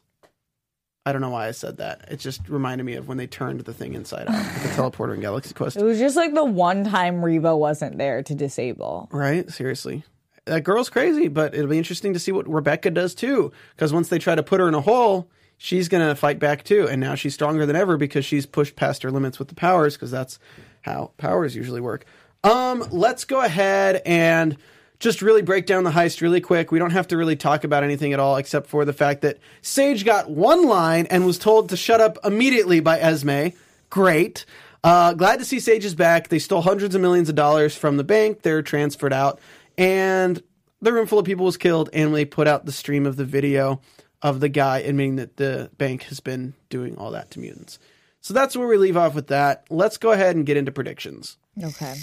I 1.05 1.11
don't 1.11 1.21
know 1.21 1.31
why 1.31 1.47
I 1.47 1.51
said 1.51 1.77
that. 1.77 2.05
It 2.09 2.19
just 2.19 2.47
reminded 2.47 2.83
me 2.83 2.93
of 2.93 3.07
when 3.07 3.17
they 3.17 3.25
turned 3.27 3.61
the 3.61 3.73
thing 3.73 3.93
inside 3.95 4.27
out, 4.27 4.37
the 4.61 4.69
teleporter 4.75 5.15
in 5.15 5.21
Galaxy 5.21 5.53
Quest. 5.53 5.75
It 5.77 5.83
was 5.83 5.97
just 5.97 6.15
like 6.15 6.33
the 6.33 6.45
one 6.45 6.83
time 6.83 7.21
Reeva 7.21 7.57
wasn't 7.57 7.97
there 7.97 8.21
to 8.23 8.35
disable. 8.35 9.09
Right? 9.11 9.49
Seriously. 9.49 10.03
That 10.49 10.63
girl's 10.63 10.89
crazy, 10.89 11.27
but 11.27 11.53
it'll 11.53 11.69
be 11.69 11.77
interesting 11.77 12.13
to 12.13 12.19
see 12.19 12.31
what 12.31 12.49
Rebecca 12.49 12.89
does 12.89 13.13
too. 13.13 13.51
Because 13.75 13.93
once 13.93 14.09
they 14.09 14.17
try 14.17 14.35
to 14.35 14.43
put 14.43 14.59
her 14.59 14.67
in 14.67 14.73
a 14.73 14.81
hole, 14.81 15.29
she's 15.57 15.87
going 15.87 16.07
to 16.07 16.15
fight 16.15 16.39
back 16.39 16.63
too. 16.63 16.87
And 16.87 16.99
now 16.99 17.15
she's 17.15 17.33
stronger 17.35 17.65
than 17.65 17.75
ever 17.75 17.97
because 17.97 18.25
she's 18.25 18.45
pushed 18.45 18.75
past 18.75 19.03
her 19.03 19.11
limits 19.11 19.37
with 19.37 19.47
the 19.47 19.55
powers, 19.55 19.95
because 19.95 20.11
that's 20.11 20.39
how 20.81 21.11
powers 21.17 21.55
usually 21.55 21.81
work. 21.81 22.05
Um, 22.43 22.83
let's 22.91 23.25
go 23.25 23.41
ahead 23.41 24.01
and 24.05 24.57
just 24.99 25.21
really 25.21 25.41
break 25.41 25.65
down 25.65 25.83
the 25.83 25.91
heist 25.91 26.21
really 26.21 26.41
quick. 26.41 26.71
We 26.71 26.79
don't 26.79 26.91
have 26.91 27.07
to 27.09 27.17
really 27.17 27.35
talk 27.35 27.63
about 27.63 27.83
anything 27.83 28.11
at 28.11 28.19
all 28.19 28.37
except 28.37 28.67
for 28.67 28.85
the 28.85 28.93
fact 28.93 29.21
that 29.21 29.37
Sage 29.61 30.03
got 30.03 30.29
one 30.29 30.67
line 30.67 31.05
and 31.09 31.25
was 31.25 31.37
told 31.37 31.69
to 31.69 31.77
shut 31.77 32.01
up 32.01 32.17
immediately 32.23 32.79
by 32.79 32.99
Esme. 32.99 33.49
Great. 33.89 34.45
Uh, 34.83 35.13
glad 35.13 35.39
to 35.39 35.45
see 35.45 35.59
Sage 35.59 35.83
is 35.83 35.95
back. 35.95 36.29
They 36.29 36.39
stole 36.39 36.61
hundreds 36.61 36.95
of 36.95 37.01
millions 37.01 37.27
of 37.29 37.35
dollars 37.35 37.75
from 37.75 37.97
the 37.97 38.03
bank. 38.03 38.41
They're 38.43 38.61
transferred 38.61 39.11
out, 39.13 39.39
and 39.79 40.43
the 40.81 40.93
room 40.93 41.07
full 41.07 41.17
of 41.19 41.25
people 41.25 41.45
was 41.45 41.57
killed. 41.57 41.89
And 41.93 42.13
they 42.13 42.25
put 42.25 42.47
out 42.47 42.65
the 42.65 42.71
stream 42.71 43.05
of 43.05 43.15
the 43.15 43.25
video 43.25 43.81
of 44.21 44.41
the 44.41 44.49
guy 44.49 44.79
admitting 44.79 45.15
that 45.15 45.37
the 45.37 45.71
bank 45.77 46.03
has 46.03 46.19
been 46.19 46.53
doing 46.69 46.97
all 46.97 47.11
that 47.11 47.31
to 47.31 47.39
mutants. 47.39 47.79
So 48.21 48.33
that's 48.33 48.55
where 48.57 48.67
we 48.67 48.77
leave 48.77 48.97
off 48.97 49.15
with 49.15 49.27
that. 49.27 49.63
Let's 49.69 49.97
go 49.97 50.11
ahead 50.11 50.35
and 50.35 50.45
get 50.45 50.57
into 50.57 50.73
predictions. 50.73 51.37
Okay. 51.63 51.95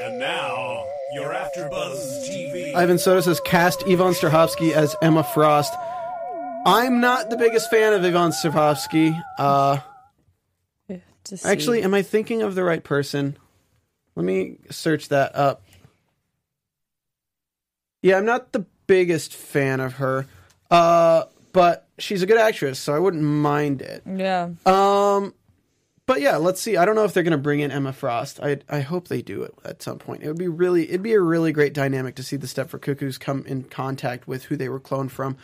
And 0.00 0.18
now, 0.18 0.84
your 1.14 1.32
AfterBuzz 1.32 2.28
TV. 2.28 2.74
Ivan 2.74 2.98
Soto 2.98 3.20
says 3.22 3.40
cast 3.40 3.82
Yvonne 3.86 4.12
Strahovski 4.12 4.72
as 4.72 4.94
Emma 5.00 5.24
Frost. 5.24 5.72
I'm 6.66 7.00
not 7.00 7.30
the 7.30 7.36
biggest 7.38 7.70
fan 7.70 7.94
of 7.94 8.04
Yvonne 8.04 8.32
Strahovski. 8.32 9.18
Uh, 9.38 9.78
To 11.24 11.38
actually, 11.44 11.82
am 11.82 11.94
I 11.94 12.02
thinking 12.02 12.42
of 12.42 12.54
the 12.54 12.64
right 12.64 12.84
person? 12.84 13.38
Let 14.16 14.24
me 14.24 14.58
search 14.70 15.08
that 15.08 15.34
up. 15.34 15.62
Yeah, 18.02 18.18
I'm 18.18 18.26
not 18.26 18.52
the 18.52 18.66
biggest 18.86 19.34
fan 19.34 19.80
of 19.80 19.94
her, 19.94 20.26
uh, 20.70 21.24
but 21.52 21.88
she's 21.98 22.22
a 22.22 22.26
good 22.26 22.38
actress, 22.38 22.78
so 22.78 22.94
I 22.94 22.98
wouldn't 22.98 23.22
mind 23.22 23.82
it. 23.82 24.02
yeah. 24.06 24.50
Um, 24.66 25.34
but 26.06 26.20
yeah, 26.20 26.36
let's 26.36 26.60
see. 26.60 26.76
I 26.76 26.84
don't 26.84 26.96
know 26.96 27.04
if 27.04 27.14
they're 27.14 27.22
going 27.22 27.32
to 27.32 27.38
bring 27.38 27.60
in 27.60 27.70
Emma 27.70 27.92
Frost. 27.92 28.38
I 28.42 28.58
I 28.68 28.80
hope 28.80 29.08
they 29.08 29.22
do 29.22 29.42
it 29.42 29.54
at 29.64 29.82
some 29.82 29.98
point. 29.98 30.22
It 30.22 30.28
would 30.28 30.38
be 30.38 30.48
really 30.48 30.88
it'd 30.88 31.02
be 31.02 31.14
a 31.14 31.20
really 31.20 31.50
great 31.50 31.72
dynamic 31.72 32.14
to 32.16 32.22
see 32.22 32.36
the 32.36 32.46
Stepford 32.46 32.82
Cuckoos 32.82 33.16
come 33.16 33.44
in 33.46 33.64
contact 33.64 34.28
with 34.28 34.44
who 34.44 34.56
they 34.56 34.68
were 34.68 34.80
cloned 34.80 35.10
from. 35.10 35.38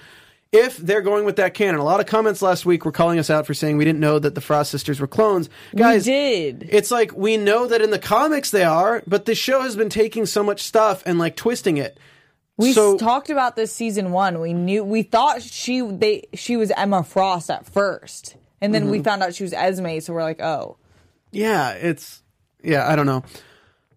If 0.52 0.78
they're 0.78 1.00
going 1.02 1.24
with 1.24 1.36
that 1.36 1.54
canon, 1.54 1.80
a 1.80 1.84
lot 1.84 2.00
of 2.00 2.06
comments 2.06 2.42
last 2.42 2.66
week 2.66 2.84
were 2.84 2.90
calling 2.90 3.20
us 3.20 3.30
out 3.30 3.46
for 3.46 3.54
saying 3.54 3.76
we 3.76 3.84
didn't 3.84 4.00
know 4.00 4.18
that 4.18 4.34
the 4.34 4.40
Frost 4.40 4.72
sisters 4.72 4.98
were 4.98 5.06
clones. 5.06 5.48
Guys, 5.76 6.06
we 6.06 6.12
did. 6.12 6.68
it's 6.72 6.90
like 6.90 7.14
we 7.14 7.36
know 7.36 7.68
that 7.68 7.80
in 7.80 7.90
the 7.90 8.00
comics 8.00 8.50
they 8.50 8.64
are, 8.64 9.00
but 9.06 9.26
the 9.26 9.36
show 9.36 9.62
has 9.62 9.76
been 9.76 9.88
taking 9.90 10.26
so 10.26 10.42
much 10.42 10.62
stuff 10.64 11.04
and 11.06 11.18
like 11.20 11.36
twisting 11.36 11.76
it. 11.76 11.98
We 12.56 12.72
so 12.72 12.98
talked 12.98 13.30
about 13.30 13.54
this 13.54 13.72
season 13.72 14.10
one. 14.10 14.40
We 14.40 14.52
knew 14.52 14.82
we 14.82 15.02
thought 15.04 15.40
she 15.40 15.82
they 15.82 16.24
she 16.34 16.56
was 16.56 16.72
Emma 16.72 17.04
Frost 17.04 17.48
at 17.48 17.64
first, 17.64 18.34
and 18.60 18.74
then 18.74 18.82
Mm-hmm. 18.82 18.90
we 18.90 19.02
found 19.04 19.22
out 19.22 19.34
she 19.36 19.44
was 19.44 19.52
Esme. 19.52 20.00
So 20.00 20.12
we're 20.12 20.22
like, 20.22 20.42
oh, 20.42 20.76
yeah, 21.30 21.70
it's 21.74 22.22
yeah, 22.62 22.86
I 22.90 22.96
don't 22.96 23.06
know. 23.06 23.22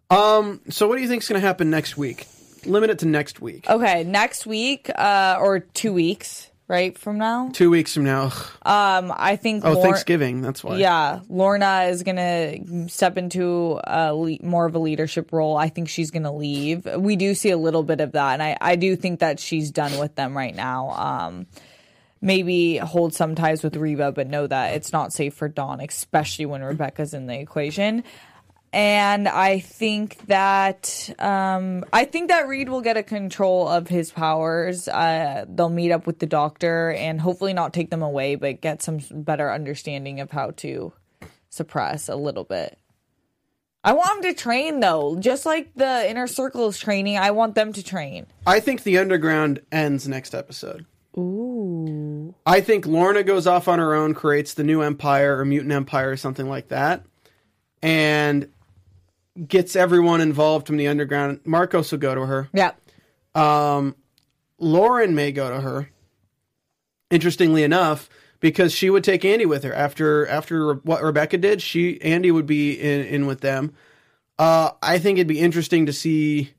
Um, 0.09 0.61
so 0.69 0.87
what 0.87 0.97
do 0.97 1.01
you 1.01 1.07
think's 1.07 1.27
going 1.27 1.41
to 1.41 1.45
happen 1.47 1.71
next 1.71 1.97
week? 1.97 2.27
Limit 2.65 2.89
it 2.89 2.99
to 2.99 3.07
next 3.07 3.41
week. 3.41 3.69
okay. 3.69 4.03
Next 4.03 4.45
week, 4.45 4.89
uh, 4.95 5.37
or 5.39 5.59
two 5.59 5.93
weeks, 5.93 6.49
right 6.67 6.97
from 6.97 7.17
now. 7.17 7.49
Two 7.53 7.69
weeks 7.69 7.93
from 7.93 8.05
now. 8.05 8.31
Um, 8.63 9.13
I 9.15 9.35
think. 9.35 9.65
Oh, 9.65 9.73
Lor- 9.73 9.83
Thanksgiving. 9.83 10.41
That's 10.41 10.63
why. 10.63 10.77
Yeah, 10.77 11.19
Lorna 11.29 11.83
is 11.89 12.03
gonna 12.03 12.87
step 12.89 13.17
into 13.17 13.79
a 13.85 14.13
le- 14.15 14.37
more 14.41 14.65
of 14.65 14.73
a 14.75 14.79
leadership 14.79 15.31
role. 15.33 15.57
I 15.57 15.69
think 15.69 15.89
she's 15.89 16.09
gonna 16.11 16.33
leave. 16.33 16.85
We 16.97 17.15
do 17.15 17.35
see 17.35 17.49
a 17.51 17.57
little 17.57 17.83
bit 17.83 17.99
of 18.01 18.13
that, 18.13 18.33
and 18.33 18.43
I, 18.43 18.57
I 18.61 18.75
do 18.77 18.95
think 18.95 19.19
that 19.19 19.39
she's 19.39 19.71
done 19.71 19.99
with 19.99 20.15
them 20.15 20.35
right 20.35 20.55
now. 20.55 20.89
Um, 20.91 21.47
maybe 22.21 22.77
hold 22.77 23.13
some 23.13 23.35
ties 23.35 23.63
with 23.63 23.73
Reeva, 23.73 24.13
but 24.13 24.27
know 24.27 24.47
that 24.47 24.75
it's 24.75 24.93
not 24.93 25.11
safe 25.11 25.33
for 25.33 25.49
Dawn, 25.49 25.81
especially 25.81 26.45
when 26.45 26.63
Rebecca's 26.63 27.13
in 27.13 27.27
the 27.27 27.37
equation. 27.37 28.03
And 28.73 29.27
I 29.27 29.59
think 29.59 30.17
that 30.25 31.13
um, 31.19 31.85
I 31.93 32.05
think 32.05 32.29
that 32.29 32.47
Reed 32.47 32.69
will 32.69 32.81
get 32.81 32.97
a 32.97 33.03
control 33.03 33.67
of 33.67 33.87
his 33.87 34.11
powers. 34.11 34.87
Uh, 34.87 35.45
they'll 35.47 35.69
meet 35.69 35.91
up 35.91 36.07
with 36.07 36.17
the 36.17 36.25
doctor 36.25 36.91
and 36.91 37.21
hopefully 37.21 37.53
not 37.53 37.71
take 37.71 37.91
them 37.91 38.01
away, 38.01 38.33
but 38.33 38.61
get 38.61 38.81
some 38.81 38.97
better 39.11 39.51
understanding 39.51 40.19
of 40.21 40.31
how 40.31 40.51
to 40.57 40.91
suppress 41.49 42.09
a 42.09 42.15
little 42.15 42.45
bit. 42.45 42.79
I 43.83 43.93
want 43.93 44.25
him 44.25 44.33
to 44.33 44.41
train 44.41 44.79
though, 44.79 45.17
just 45.19 45.45
like 45.45 45.75
the 45.75 46.09
inner 46.09 46.25
circle 46.25 46.67
is 46.67 46.79
training. 46.79 47.19
I 47.19 47.29
want 47.29 47.53
them 47.53 47.73
to 47.73 47.83
train. 47.83 48.25
I 48.47 48.59
think 48.59 48.81
the 48.81 48.97
underground 48.97 49.61
ends 49.71 50.07
next 50.07 50.33
episode. 50.33 50.87
Ooh. 51.15 52.33
I 52.43 52.61
think 52.61 52.87
Lorna 52.87 53.21
goes 53.21 53.45
off 53.45 53.67
on 53.67 53.77
her 53.77 53.93
own, 53.93 54.15
creates 54.15 54.55
the 54.55 54.63
new 54.63 54.81
empire 54.81 55.37
or 55.37 55.45
mutant 55.45 55.73
empire 55.73 56.09
or 56.09 56.17
something 56.17 56.49
like 56.49 56.69
that, 56.69 57.05
and 57.83 58.49
gets 59.47 59.75
everyone 59.75 60.21
involved 60.21 60.67
from 60.67 60.77
the 60.77 60.87
underground. 60.87 61.41
Marcos 61.45 61.91
will 61.91 61.99
go 61.99 62.15
to 62.15 62.25
her. 62.25 62.49
Yeah. 62.53 62.71
Um, 63.35 63.95
Lauren 64.59 65.15
may 65.15 65.31
go 65.31 65.49
to 65.49 65.61
her. 65.61 65.89
Interestingly 67.09 67.63
enough, 67.63 68.09
because 68.39 68.73
she 68.73 68.89
would 68.89 69.03
take 69.03 69.23
Andy 69.23 69.45
with 69.45 69.63
her 69.63 69.73
after 69.73 70.25
after 70.27 70.73
what 70.73 71.03
Rebecca 71.03 71.37
did, 71.37 71.61
she 71.61 72.01
Andy 72.01 72.31
would 72.31 72.47
be 72.47 72.73
in, 72.73 73.05
in 73.05 73.25
with 73.27 73.41
them. 73.41 73.73
Uh, 74.39 74.71
I 74.81 74.97
think 74.97 75.17
it'd 75.17 75.27
be 75.27 75.39
interesting 75.39 75.85
to 75.85 75.93
see 75.93 76.53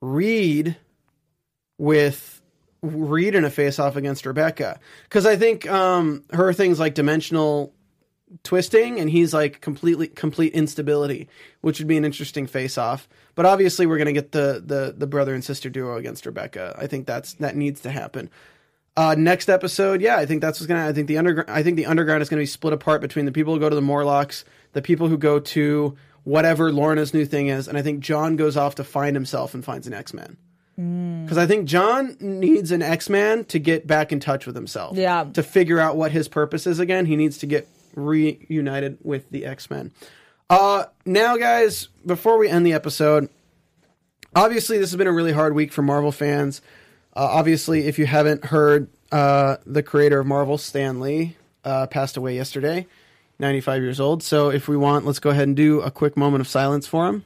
Reed 0.00 0.76
with 1.78 2.40
Reed 2.82 3.34
in 3.34 3.44
a 3.44 3.50
face 3.50 3.78
off 3.78 3.96
against 3.96 4.24
Rebecca 4.24 4.80
because 5.04 5.26
I 5.26 5.36
think 5.36 5.68
um, 5.70 6.24
her 6.32 6.52
things 6.52 6.78
like 6.78 6.94
dimensional 6.94 7.74
twisting 8.42 8.98
and 8.98 9.08
he's 9.10 9.32
like 9.32 9.60
completely 9.60 10.08
complete 10.08 10.52
instability 10.52 11.28
which 11.60 11.78
would 11.78 11.86
be 11.86 11.96
an 11.96 12.04
interesting 12.04 12.46
face 12.46 12.76
off 12.76 13.08
but 13.36 13.46
obviously 13.46 13.86
we're 13.86 13.98
going 13.98 14.06
to 14.06 14.12
get 14.12 14.32
the, 14.32 14.60
the 14.64 14.94
the 14.96 15.06
brother 15.06 15.32
and 15.32 15.44
sister 15.44 15.70
duo 15.70 15.96
against 15.96 16.26
rebecca 16.26 16.74
i 16.78 16.88
think 16.88 17.06
that's 17.06 17.34
that 17.34 17.54
needs 17.54 17.80
to 17.80 17.90
happen 17.90 18.28
uh, 18.96 19.14
next 19.16 19.48
episode 19.48 20.00
yeah 20.00 20.16
i 20.16 20.26
think 20.26 20.40
that's 20.40 20.58
what's 20.58 20.66
going 20.66 20.80
to 20.80 20.88
i 20.88 20.92
think 20.92 21.06
the 21.06 21.18
underground 21.18 21.48
i 21.50 21.62
think 21.62 21.76
the 21.76 21.86
underground 21.86 22.20
is 22.20 22.28
going 22.28 22.38
to 22.38 22.42
be 22.42 22.46
split 22.46 22.72
apart 22.72 23.00
between 23.00 23.26
the 23.26 23.32
people 23.32 23.54
who 23.54 23.60
go 23.60 23.68
to 23.68 23.76
the 23.76 23.82
morlocks 23.82 24.44
the 24.72 24.82
people 24.82 25.06
who 25.06 25.16
go 25.16 25.38
to 25.38 25.96
whatever 26.24 26.72
lorna's 26.72 27.14
new 27.14 27.24
thing 27.24 27.46
is 27.46 27.68
and 27.68 27.78
i 27.78 27.82
think 27.82 28.00
john 28.00 28.34
goes 28.34 28.56
off 28.56 28.74
to 28.74 28.82
find 28.82 29.14
himself 29.14 29.54
and 29.54 29.64
finds 29.64 29.86
an 29.86 29.94
X 29.94 30.12
Man. 30.12 30.36
because 31.24 31.38
I 31.38 31.46
think 31.46 31.66
John 31.66 32.16
needs 32.20 32.70
an 32.70 32.82
X 32.82 33.08
Man 33.08 33.44
to 33.46 33.58
get 33.58 33.86
back 33.86 34.12
in 34.12 34.20
touch 34.20 34.44
with 34.46 34.54
himself. 34.54 34.96
Yeah. 34.98 35.24
To 35.32 35.42
figure 35.42 35.78
out 35.78 35.96
what 35.96 36.12
his 36.12 36.28
purpose 36.28 36.66
is 36.66 36.78
again, 36.80 37.06
he 37.06 37.16
needs 37.16 37.38
to 37.38 37.46
get 37.46 37.66
reunited 37.96 38.98
with 39.02 39.30
the 39.30 39.44
X 39.44 39.68
Men. 39.70 39.92
Uh, 40.48 40.84
now, 41.04 41.36
guys, 41.36 41.88
before 42.04 42.38
we 42.38 42.48
end 42.48 42.64
the 42.64 42.72
episode, 42.72 43.28
obviously 44.34 44.78
this 44.78 44.90
has 44.90 44.96
been 44.96 45.08
a 45.08 45.12
really 45.12 45.32
hard 45.32 45.54
week 45.54 45.72
for 45.72 45.82
Marvel 45.82 46.12
fans. 46.12 46.60
Uh, 47.14 47.28
obviously, 47.30 47.86
if 47.86 47.98
you 47.98 48.06
haven't 48.06 48.44
heard, 48.44 48.88
uh, 49.10 49.56
the 49.64 49.82
creator 49.82 50.20
of 50.20 50.26
Marvel, 50.26 50.58
Stan 50.58 51.00
Lee, 51.00 51.36
uh, 51.64 51.86
passed 51.86 52.16
away 52.16 52.36
yesterday, 52.36 52.86
95 53.38 53.82
years 53.82 53.98
old. 53.98 54.22
So, 54.22 54.50
if 54.50 54.68
we 54.68 54.76
want, 54.76 55.04
let's 55.04 55.18
go 55.18 55.30
ahead 55.30 55.48
and 55.48 55.56
do 55.56 55.80
a 55.80 55.90
quick 55.90 56.16
moment 56.16 56.42
of 56.42 56.48
silence 56.48 56.86
for 56.86 57.06
him. 57.08 57.24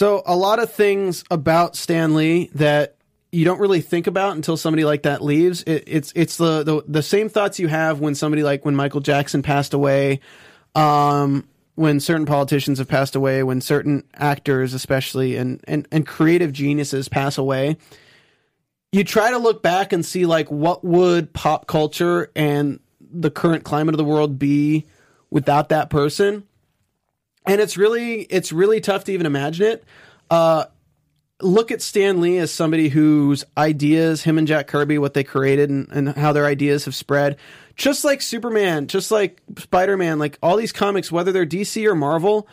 So 0.00 0.22
a 0.24 0.34
lot 0.34 0.60
of 0.60 0.72
things 0.72 1.24
about 1.30 1.76
Stan 1.76 2.14
Lee 2.14 2.48
that 2.54 2.96
you 3.32 3.44
don't 3.44 3.60
really 3.60 3.82
think 3.82 4.06
about 4.06 4.34
until 4.34 4.56
somebody 4.56 4.82
like 4.82 5.02
that 5.02 5.22
leaves. 5.22 5.62
It, 5.64 5.84
it's 5.86 6.10
it's 6.16 6.38
the, 6.38 6.62
the 6.62 6.82
the 6.88 7.02
same 7.02 7.28
thoughts 7.28 7.58
you 7.58 7.68
have 7.68 8.00
when 8.00 8.14
somebody 8.14 8.42
like 8.42 8.64
when 8.64 8.74
Michael 8.74 9.02
Jackson 9.02 9.42
passed 9.42 9.74
away, 9.74 10.20
um, 10.74 11.46
when 11.74 12.00
certain 12.00 12.24
politicians 12.24 12.78
have 12.78 12.88
passed 12.88 13.14
away, 13.14 13.42
when 13.42 13.60
certain 13.60 14.02
actors, 14.14 14.72
especially 14.72 15.36
and 15.36 15.62
and 15.68 15.86
and 15.92 16.06
creative 16.06 16.50
geniuses 16.50 17.10
pass 17.10 17.36
away. 17.36 17.76
You 18.92 19.04
try 19.04 19.32
to 19.32 19.38
look 19.38 19.62
back 19.62 19.92
and 19.92 20.02
see 20.02 20.24
like 20.24 20.50
what 20.50 20.82
would 20.82 21.34
pop 21.34 21.66
culture 21.66 22.32
and 22.34 22.80
the 23.02 23.30
current 23.30 23.64
climate 23.64 23.92
of 23.92 23.98
the 23.98 24.04
world 24.04 24.38
be 24.38 24.86
without 25.28 25.68
that 25.68 25.90
person 25.90 26.46
and 27.46 27.60
it's 27.60 27.76
really 27.76 28.22
it's 28.22 28.52
really 28.52 28.80
tough 28.80 29.04
to 29.04 29.12
even 29.12 29.26
imagine 29.26 29.66
it. 29.66 29.84
Uh, 30.30 30.64
look 31.42 31.70
at 31.70 31.82
Stan 31.82 32.20
Lee 32.20 32.38
as 32.38 32.50
somebody 32.50 32.88
whose 32.88 33.44
ideas, 33.56 34.22
him 34.22 34.38
and 34.38 34.46
Jack 34.46 34.66
Kirby, 34.66 34.98
what 34.98 35.14
they 35.14 35.24
created 35.24 35.70
and, 35.70 35.88
and 35.90 36.08
how 36.10 36.32
their 36.32 36.46
ideas 36.46 36.84
have 36.84 36.94
spread. 36.94 37.36
Just 37.76 38.04
like 38.04 38.20
Superman, 38.20 38.86
just 38.86 39.10
like 39.10 39.40
Spider 39.58 39.96
Man, 39.96 40.18
like 40.18 40.38
all 40.42 40.56
these 40.56 40.72
comics, 40.72 41.10
whether 41.10 41.32
they're 41.32 41.46
DC 41.46 41.86
or 41.86 41.94
Marvel, 41.94 42.46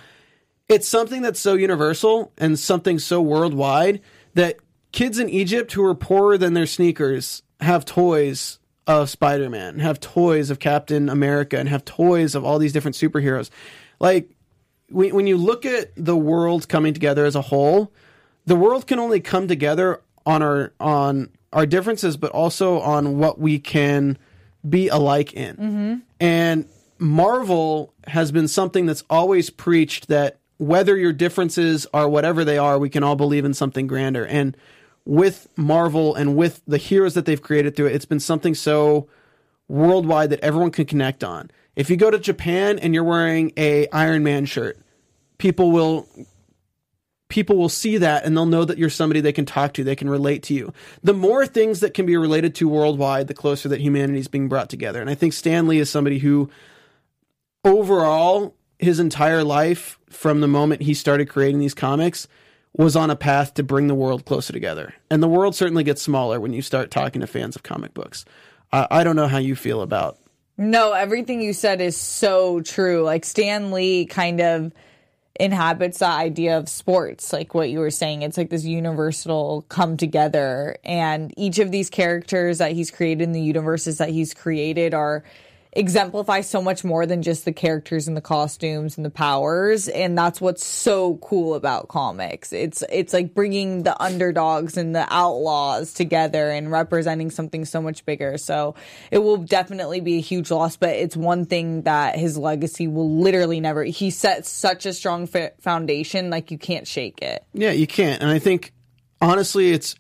it's 0.69 0.87
something 0.87 1.21
that's 1.21 1.39
so 1.39 1.53
universal 1.53 2.31
and 2.37 2.57
something 2.57 2.99
so 2.99 3.21
worldwide 3.21 4.01
that 4.33 4.57
kids 4.91 5.19
in 5.19 5.29
Egypt 5.29 5.73
who 5.73 5.83
are 5.83 5.95
poorer 5.95 6.37
than 6.37 6.53
their 6.53 6.65
sneakers 6.65 7.43
have 7.59 7.85
toys 7.85 8.59
of 8.85 9.09
Spider-Man, 9.09 9.79
have 9.79 9.99
toys 9.99 10.49
of 10.49 10.59
Captain 10.59 11.09
America, 11.09 11.57
and 11.57 11.67
have 11.67 11.83
toys 11.83 12.35
of 12.35 12.45
all 12.45 12.57
these 12.57 12.71
different 12.71 12.95
superheroes. 12.95 13.49
Like 13.99 14.31
when, 14.89 15.13
when 15.13 15.27
you 15.27 15.37
look 15.37 15.65
at 15.65 15.91
the 15.95 16.15
world 16.15 16.67
coming 16.67 16.93
together 16.93 17.25
as 17.25 17.35
a 17.35 17.41
whole, 17.41 17.91
the 18.45 18.55
world 18.55 18.87
can 18.87 18.99
only 18.99 19.19
come 19.19 19.47
together 19.47 20.01
on 20.25 20.41
our 20.41 20.73
on 20.79 21.29
our 21.53 21.65
differences, 21.65 22.17
but 22.17 22.31
also 22.31 22.79
on 22.79 23.17
what 23.17 23.39
we 23.39 23.59
can 23.59 24.17
be 24.67 24.87
alike 24.89 25.33
in. 25.33 25.55
Mm-hmm. 25.55 25.95
And 26.19 26.67
Marvel 26.99 27.93
has 28.07 28.31
been 28.31 28.47
something 28.47 28.85
that's 28.85 29.03
always 29.09 29.49
preached 29.49 30.07
that 30.07 30.37
whether 30.57 30.97
your 30.97 31.13
differences 31.13 31.87
are 31.93 32.09
whatever 32.09 32.43
they 32.43 32.57
are, 32.57 32.79
we 32.79 32.89
can 32.89 33.03
all 33.03 33.15
believe 33.15 33.45
in 33.45 33.53
something 33.53 33.87
grander. 33.87 34.25
And 34.25 34.57
with 35.05 35.47
Marvel 35.55 36.15
and 36.15 36.35
with 36.35 36.61
the 36.67 36.77
heroes 36.77 37.13
that 37.13 37.25
they've 37.25 37.41
created 37.41 37.75
through 37.75 37.87
it, 37.87 37.95
it's 37.95 38.05
been 38.05 38.19
something 38.19 38.55
so 38.55 39.07
worldwide 39.67 40.29
that 40.31 40.39
everyone 40.41 40.71
can 40.71 40.85
connect 40.85 41.23
on. 41.23 41.51
If 41.77 41.91
you 41.91 41.95
go 41.95 42.09
to 42.09 42.17
Japan 42.17 42.79
and 42.79 42.93
you're 42.95 43.03
wearing 43.03 43.53
a 43.55 43.87
Iron 43.89 44.23
Man 44.23 44.45
shirt, 44.45 44.79
people 45.37 45.71
will 45.71 46.09
people 47.29 47.55
will 47.55 47.69
see 47.69 47.97
that 47.97 48.25
and 48.25 48.35
they'll 48.35 48.47
know 48.47 48.65
that 48.65 48.79
you're 48.79 48.89
somebody 48.89 49.21
they 49.21 49.31
can 49.31 49.45
talk 49.45 49.73
to, 49.73 49.83
they 49.83 49.95
can 49.95 50.09
relate 50.09 50.41
to 50.41 50.55
you. 50.55 50.73
The 51.03 51.13
more 51.13 51.45
things 51.45 51.81
that 51.81 51.93
can 51.93 52.07
be 52.07 52.17
related 52.17 52.55
to 52.55 52.67
worldwide, 52.67 53.27
the 53.27 53.35
closer 53.35 53.69
that 53.69 53.79
humanity 53.79 54.17
is 54.17 54.27
being 54.27 54.49
brought 54.49 54.69
together. 54.69 54.99
And 54.99 55.09
I 55.09 55.13
think 55.13 55.33
Stan 55.33 55.67
Lee 55.67 55.77
is 55.77 55.87
somebody 55.87 56.17
who 56.17 56.49
overall 57.63 58.55
his 58.79 58.99
entire 58.99 59.43
life 59.43 59.99
from 60.09 60.41
the 60.41 60.47
moment 60.47 60.81
he 60.81 60.95
started 60.95 61.29
creating 61.29 61.59
these 61.59 61.75
comics 61.75 62.27
was 62.73 62.95
on 62.95 63.11
a 63.11 63.15
path 63.15 63.53
to 63.53 63.63
bring 63.63 63.85
the 63.85 63.95
world 63.95 64.25
closer 64.25 64.51
together. 64.51 64.95
And 65.11 65.21
the 65.21 65.27
world 65.27 65.53
certainly 65.53 65.83
gets 65.83 66.01
smaller 66.01 66.39
when 66.39 66.53
you 66.53 66.63
start 66.63 66.89
talking 66.89 67.21
to 67.21 67.27
fans 67.27 67.55
of 67.55 67.61
comic 67.61 67.93
books. 67.93 68.25
I 68.73 68.87
I 68.89 69.03
don't 69.03 69.15
know 69.15 69.27
how 69.27 69.37
you 69.37 69.55
feel 69.55 69.83
about 69.83 70.17
No, 70.57 70.93
everything 70.93 71.41
you 71.41 71.53
said 71.53 71.81
is 71.81 71.95
so 71.95 72.61
true. 72.61 73.03
Like 73.03 73.25
Stan 73.25 73.71
Lee 73.71 74.05
kind 74.07 74.41
of 74.41 74.73
inhabits 75.39 75.99
the 75.99 76.07
idea 76.07 76.57
of 76.57 76.67
sports, 76.67 77.31
like 77.31 77.53
what 77.53 77.69
you 77.69 77.77
were 77.77 77.91
saying. 77.91 78.23
It's 78.23 78.37
like 78.37 78.49
this 78.49 78.65
universal 78.65 79.65
come 79.69 79.97
together, 79.97 80.77
and 80.83 81.31
each 81.37 81.59
of 81.59 81.69
these 81.71 81.91
characters 81.91 82.57
that 82.57 82.71
he's 82.71 82.89
created 82.89 83.21
in 83.21 83.33
the 83.33 83.41
universes 83.41 83.99
that 83.99 84.09
he's 84.09 84.33
created 84.33 84.95
are 84.95 85.23
exemplify 85.77 86.41
so 86.41 86.59
much 86.59 86.83
more 86.83 87.05
than 87.05 87.21
just 87.21 87.45
the 87.45 87.53
characters 87.53 88.07
and 88.07 88.17
the 88.17 88.21
costumes 88.21 88.97
and 88.97 89.05
the 89.05 89.11
powers. 89.11 89.87
And 89.87 90.17
that's 90.17 90.41
what's 90.41 90.65
so 90.65 91.17
cool 91.17 91.53
about 91.53 91.87
comics. 91.87 92.51
It's 92.51 92.83
it's 92.89 93.13
like 93.13 93.35
bringing 93.35 93.83
the 93.83 94.01
underdogs 94.01 94.75
and 94.75 94.95
the 94.95 95.05
outlaws 95.13 95.93
together 95.93 96.49
and 96.49 96.71
representing 96.71 97.29
something 97.29 97.63
so 97.63 97.81
much 97.81 98.05
bigger. 98.05 98.37
So 98.39 98.73
it 99.11 99.19
will 99.19 99.37
definitely 99.37 100.01
be 100.01 100.17
a 100.17 100.21
huge 100.21 100.49
loss 100.49 100.77
but 100.77 100.89
it's 100.89 101.15
one 101.15 101.45
thing 101.45 101.83
that 101.83 102.17
his 102.17 102.37
legacy 102.37 102.87
will 102.87 103.19
literally 103.19 103.59
never 103.59 103.83
he 103.83 104.09
set 104.09 104.45
such 104.45 104.85
a 104.85 104.93
strong 104.93 105.27
foundation 105.59 106.31
like 106.31 106.49
you 106.49 106.57
can't 106.57 106.87
shake 106.87 107.21
it. 107.21 107.45
Yeah, 107.53 107.71
you 107.71 107.85
can't. 107.85 108.21
And 108.21 108.31
I 108.31 108.39
think 108.39 108.73
honestly 109.21 109.71
it's 109.71 109.95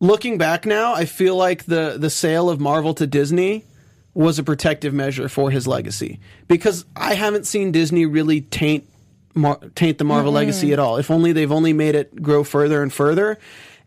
looking 0.00 0.36
back 0.36 0.66
now, 0.66 0.92
I 0.92 1.06
feel 1.06 1.34
like 1.34 1.64
the 1.64 1.96
the 1.98 2.10
sale 2.10 2.50
of 2.50 2.60
Marvel 2.60 2.92
to 2.94 3.06
Disney 3.06 3.64
was 4.18 4.36
a 4.36 4.42
protective 4.42 4.92
measure 4.92 5.28
for 5.28 5.48
his 5.48 5.68
legacy 5.68 6.18
because 6.48 6.84
I 6.96 7.14
haven't 7.14 7.46
seen 7.46 7.70
Disney 7.70 8.04
really 8.04 8.40
taint 8.40 8.84
Mar- 9.36 9.60
taint 9.76 9.98
the 9.98 10.04
Marvel 10.04 10.32
legacy 10.32 10.72
at 10.72 10.80
all. 10.80 10.96
If 10.96 11.08
only 11.08 11.30
they've 11.30 11.52
only 11.52 11.72
made 11.72 11.94
it 11.94 12.20
grow 12.20 12.42
further 12.42 12.82
and 12.82 12.92
further. 12.92 13.38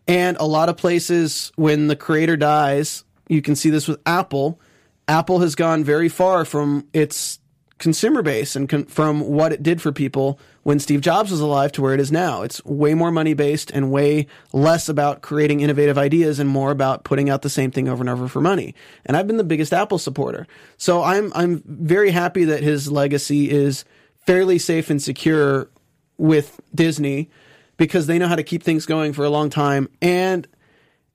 And 0.08 0.38
a 0.38 0.46
lot 0.46 0.70
of 0.70 0.78
places 0.78 1.52
when 1.56 1.88
the 1.88 1.96
creator 1.96 2.38
dies, 2.38 3.04
you 3.28 3.42
can 3.42 3.54
see 3.54 3.68
this 3.68 3.86
with 3.86 4.00
Apple. 4.06 4.58
Apple 5.06 5.40
has 5.40 5.54
gone 5.54 5.84
very 5.84 6.08
far 6.08 6.46
from 6.46 6.88
its 6.94 7.38
consumer 7.82 8.22
base 8.22 8.54
and 8.54 8.68
con- 8.68 8.84
from 8.84 9.20
what 9.20 9.52
it 9.52 9.60
did 9.60 9.82
for 9.82 9.90
people 9.90 10.38
when 10.62 10.78
Steve 10.78 11.00
Jobs 11.00 11.32
was 11.32 11.40
alive 11.40 11.72
to 11.72 11.82
where 11.82 11.92
it 11.92 11.98
is 11.98 12.12
now. 12.12 12.42
It's 12.42 12.64
way 12.64 12.94
more 12.94 13.10
money 13.10 13.34
based 13.34 13.72
and 13.72 13.90
way 13.90 14.28
less 14.52 14.88
about 14.88 15.20
creating 15.20 15.60
innovative 15.60 15.98
ideas 15.98 16.38
and 16.38 16.48
more 16.48 16.70
about 16.70 17.02
putting 17.02 17.28
out 17.28 17.42
the 17.42 17.50
same 17.50 17.72
thing 17.72 17.88
over 17.88 18.00
and 18.00 18.08
over 18.08 18.28
for 18.28 18.40
money. 18.40 18.76
And 19.04 19.16
I've 19.16 19.26
been 19.26 19.36
the 19.36 19.42
biggest 19.42 19.72
Apple 19.72 19.98
supporter. 19.98 20.46
So 20.76 21.02
I'm 21.02 21.32
I'm 21.34 21.64
very 21.66 22.12
happy 22.12 22.44
that 22.44 22.62
his 22.62 22.90
legacy 22.90 23.50
is 23.50 23.84
fairly 24.26 24.60
safe 24.60 24.88
and 24.88 25.02
secure 25.02 25.68
with 26.16 26.60
Disney 26.72 27.30
because 27.78 28.06
they 28.06 28.16
know 28.16 28.28
how 28.28 28.36
to 28.36 28.44
keep 28.44 28.62
things 28.62 28.86
going 28.86 29.12
for 29.12 29.24
a 29.24 29.30
long 29.30 29.50
time 29.50 29.88
and 30.00 30.46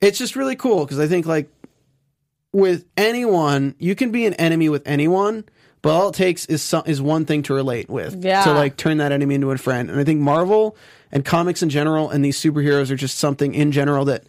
it's 0.01 0.17
just 0.17 0.35
really 0.35 0.57
cool 0.57 0.83
because 0.83 0.99
I 0.99 1.07
think 1.07 1.25
like 1.25 1.49
with 2.51 2.85
anyone, 2.97 3.75
you 3.79 3.95
can 3.95 4.11
be 4.11 4.25
an 4.25 4.33
enemy 4.33 4.67
with 4.67 4.85
anyone, 4.85 5.45
but 5.81 5.89
all 5.91 6.09
it 6.09 6.15
takes 6.15 6.45
is 6.47 6.61
some, 6.61 6.83
is 6.85 7.01
one 7.01 7.25
thing 7.25 7.43
to 7.43 7.53
relate 7.53 7.89
with 7.89 8.23
Yeah. 8.23 8.43
to 8.43 8.53
like 8.53 8.77
turn 8.77 8.97
that 8.97 9.11
enemy 9.11 9.35
into 9.35 9.51
a 9.51 9.57
friend. 9.57 9.89
And 9.89 9.99
I 9.99 10.03
think 10.03 10.19
Marvel 10.19 10.75
and 11.11 11.23
comics 11.23 11.61
in 11.63 11.69
general 11.69 12.09
and 12.09 12.23
these 12.25 12.39
superheroes 12.39 12.89
are 12.91 12.95
just 12.95 13.17
something 13.17 13.53
in 13.53 13.71
general 13.71 14.05
that 14.05 14.23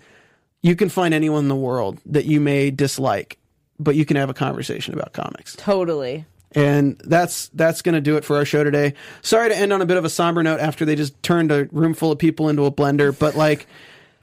you 0.62 0.76
can 0.76 0.88
find 0.88 1.14
anyone 1.14 1.44
in 1.44 1.48
the 1.48 1.56
world 1.56 1.98
that 2.06 2.24
you 2.26 2.40
may 2.40 2.70
dislike, 2.70 3.38
but 3.78 3.94
you 3.94 4.04
can 4.04 4.16
have 4.16 4.28
a 4.30 4.34
conversation 4.34 4.94
about 4.94 5.12
comics. 5.12 5.54
totally 5.56 6.24
And 6.54 7.00
that's 7.04 7.48
that's 7.54 7.82
going 7.82 7.94
to 7.94 8.00
do 8.00 8.16
it 8.16 8.24
for 8.24 8.36
our 8.36 8.44
show 8.44 8.64
today. 8.64 8.94
Sorry 9.22 9.48
to 9.50 9.56
end 9.56 9.72
on 9.72 9.82
a 9.82 9.86
bit 9.86 9.96
of 9.96 10.04
a 10.04 10.08
somber 10.10 10.42
note 10.42 10.60
after 10.60 10.84
they 10.84 10.96
just 10.96 11.20
turned 11.22 11.52
a 11.52 11.68
room 11.72 11.94
full 11.94 12.10
of 12.12 12.18
people 12.18 12.48
into 12.48 12.64
a 12.64 12.72
blender, 12.72 13.16
but 13.16 13.36
like 13.36 13.66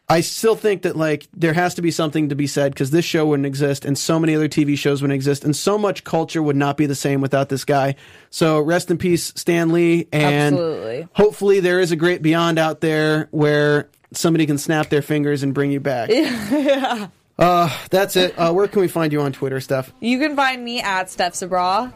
I 0.07 0.21
still 0.21 0.55
think 0.55 0.83
that 0.83 0.95
like 0.95 1.27
there 1.33 1.53
has 1.53 1.73
to 1.75 1.81
be 1.81 1.89
something 1.89 2.29
to 2.29 2.35
be 2.35 2.45
said 2.45 2.73
because 2.73 2.91
this 2.91 3.05
show 3.05 3.25
wouldn't 3.25 3.47
exist 3.47 3.85
and 3.85 3.97
so 3.97 4.19
many 4.19 4.35
other 4.35 4.47
TV 4.47 4.77
shows 4.77 5.01
wouldn't 5.01 5.15
exist 5.15 5.43
and 5.43 5.55
so 5.55 5.79
much 5.79 6.03
culture 6.03 6.43
would 6.43 6.55
not 6.55 6.77
be 6.77 6.85
the 6.85 6.93
same 6.95 7.21
without 7.21 7.49
this 7.49 7.65
guy. 7.65 7.95
So 8.29 8.59
rest 8.59 8.91
in 8.91 8.99
peace, 8.99 9.33
Stan 9.35 9.71
Lee, 9.71 10.07
and 10.13 10.55
Absolutely. 10.55 11.07
hopefully 11.13 11.59
there 11.59 11.79
is 11.79 11.91
a 11.91 11.95
great 11.95 12.21
beyond 12.21 12.59
out 12.59 12.81
there 12.81 13.29
where 13.31 13.89
somebody 14.11 14.45
can 14.45 14.59
snap 14.59 14.89
their 14.89 15.01
fingers 15.01 15.41
and 15.41 15.55
bring 15.55 15.71
you 15.71 15.79
back. 15.79 16.09
yeah. 16.11 17.07
Uh, 17.39 17.75
that's 17.89 18.15
it. 18.15 18.37
Uh, 18.37 18.53
where 18.53 18.67
can 18.67 18.81
we 18.81 18.87
find 18.87 19.11
you 19.11 19.21
on 19.21 19.33
Twitter, 19.33 19.59
Steph? 19.59 19.91
you 20.01 20.19
can 20.19 20.35
find 20.35 20.63
me 20.63 20.81
at 20.81 21.09
steph 21.09 21.33
Sabraw 21.33 21.91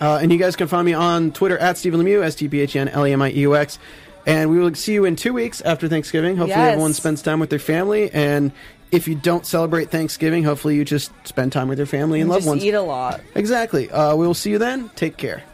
Uh, 0.00 0.18
and 0.20 0.32
you 0.32 0.38
guys 0.38 0.56
can 0.56 0.68
find 0.68 0.84
me 0.86 0.92
on 0.94 1.32
Twitter 1.32 1.56
at 1.58 1.76
Stephen 1.78 2.00
Lemieux, 2.00 2.22
S 2.24 2.34
T 2.34 2.48
P 2.48 2.60
H 2.60 2.74
N 2.76 2.88
L 2.88 3.06
E 3.06 3.12
M 3.12 3.20
I 3.22 3.30
E 3.30 3.40
U 3.40 3.54
X. 3.54 3.78
And 4.26 4.50
we 4.50 4.58
will 4.58 4.74
see 4.74 4.92
you 4.92 5.04
in 5.04 5.14
two 5.16 5.32
weeks 5.32 5.60
after 5.60 5.88
Thanksgiving. 5.88 6.36
Hopefully, 6.36 6.58
Yes. 6.60 6.72
everyone 6.72 6.92
spends 6.94 7.22
time 7.22 7.38
with 7.38 7.48
their 7.50 7.60
family. 7.60 8.10
And 8.12 8.50
if 8.90 9.06
you 9.06 9.14
don't 9.14 9.46
celebrate 9.46 9.90
Thanksgiving, 9.90 10.42
hopefully, 10.42 10.74
you 10.74 10.84
just 10.84 11.12
spend 11.24 11.52
time 11.52 11.68
with 11.68 11.78
your 11.78 11.86
family 11.86 12.20
and 12.20 12.28
loved 12.28 12.40
just 12.42 12.48
ones. 12.48 12.64
eat 12.64 12.74
a 12.74 12.82
lot 12.82 13.20
Exactly. 13.36 13.88
Uh, 13.90 14.16
we 14.16 14.26
will 14.26 14.34
see 14.34 14.50
you 14.50 14.58
then. 14.58 14.90
Take 14.96 15.16
care. 15.16 15.44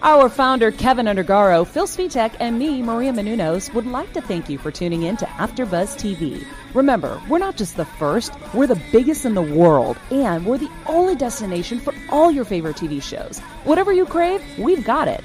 Our 0.00 0.28
founder, 0.28 0.70
Kevin 0.70 1.06
Undergaro, 1.06 1.66
Phil 1.66 1.86
Svitek, 1.88 2.32
and 2.38 2.56
me, 2.56 2.82
Maria 2.82 3.12
Menounos, 3.12 3.74
would 3.74 3.84
like 3.86 4.12
to 4.12 4.20
thank 4.20 4.48
you 4.48 4.56
for 4.56 4.70
tuning 4.70 5.02
in 5.02 5.16
to 5.16 5.24
AfterBuzz 5.26 5.96
TV. 5.98 6.44
Remember, 6.72 7.20
we're 7.28 7.38
not 7.38 7.56
just 7.56 7.76
the 7.76 7.84
first, 7.84 8.32
we're 8.54 8.68
the 8.68 8.80
biggest 8.92 9.24
in 9.24 9.34
the 9.34 9.42
world, 9.42 9.96
and 10.12 10.46
we're 10.46 10.58
the 10.58 10.70
only 10.86 11.16
destination 11.16 11.80
for 11.80 11.92
all 12.10 12.30
your 12.30 12.44
favorite 12.44 12.76
TV 12.76 13.02
shows. 13.02 13.40
Whatever 13.64 13.92
you 13.92 14.06
crave, 14.06 14.40
we've 14.56 14.84
got 14.84 15.08
it. 15.08 15.24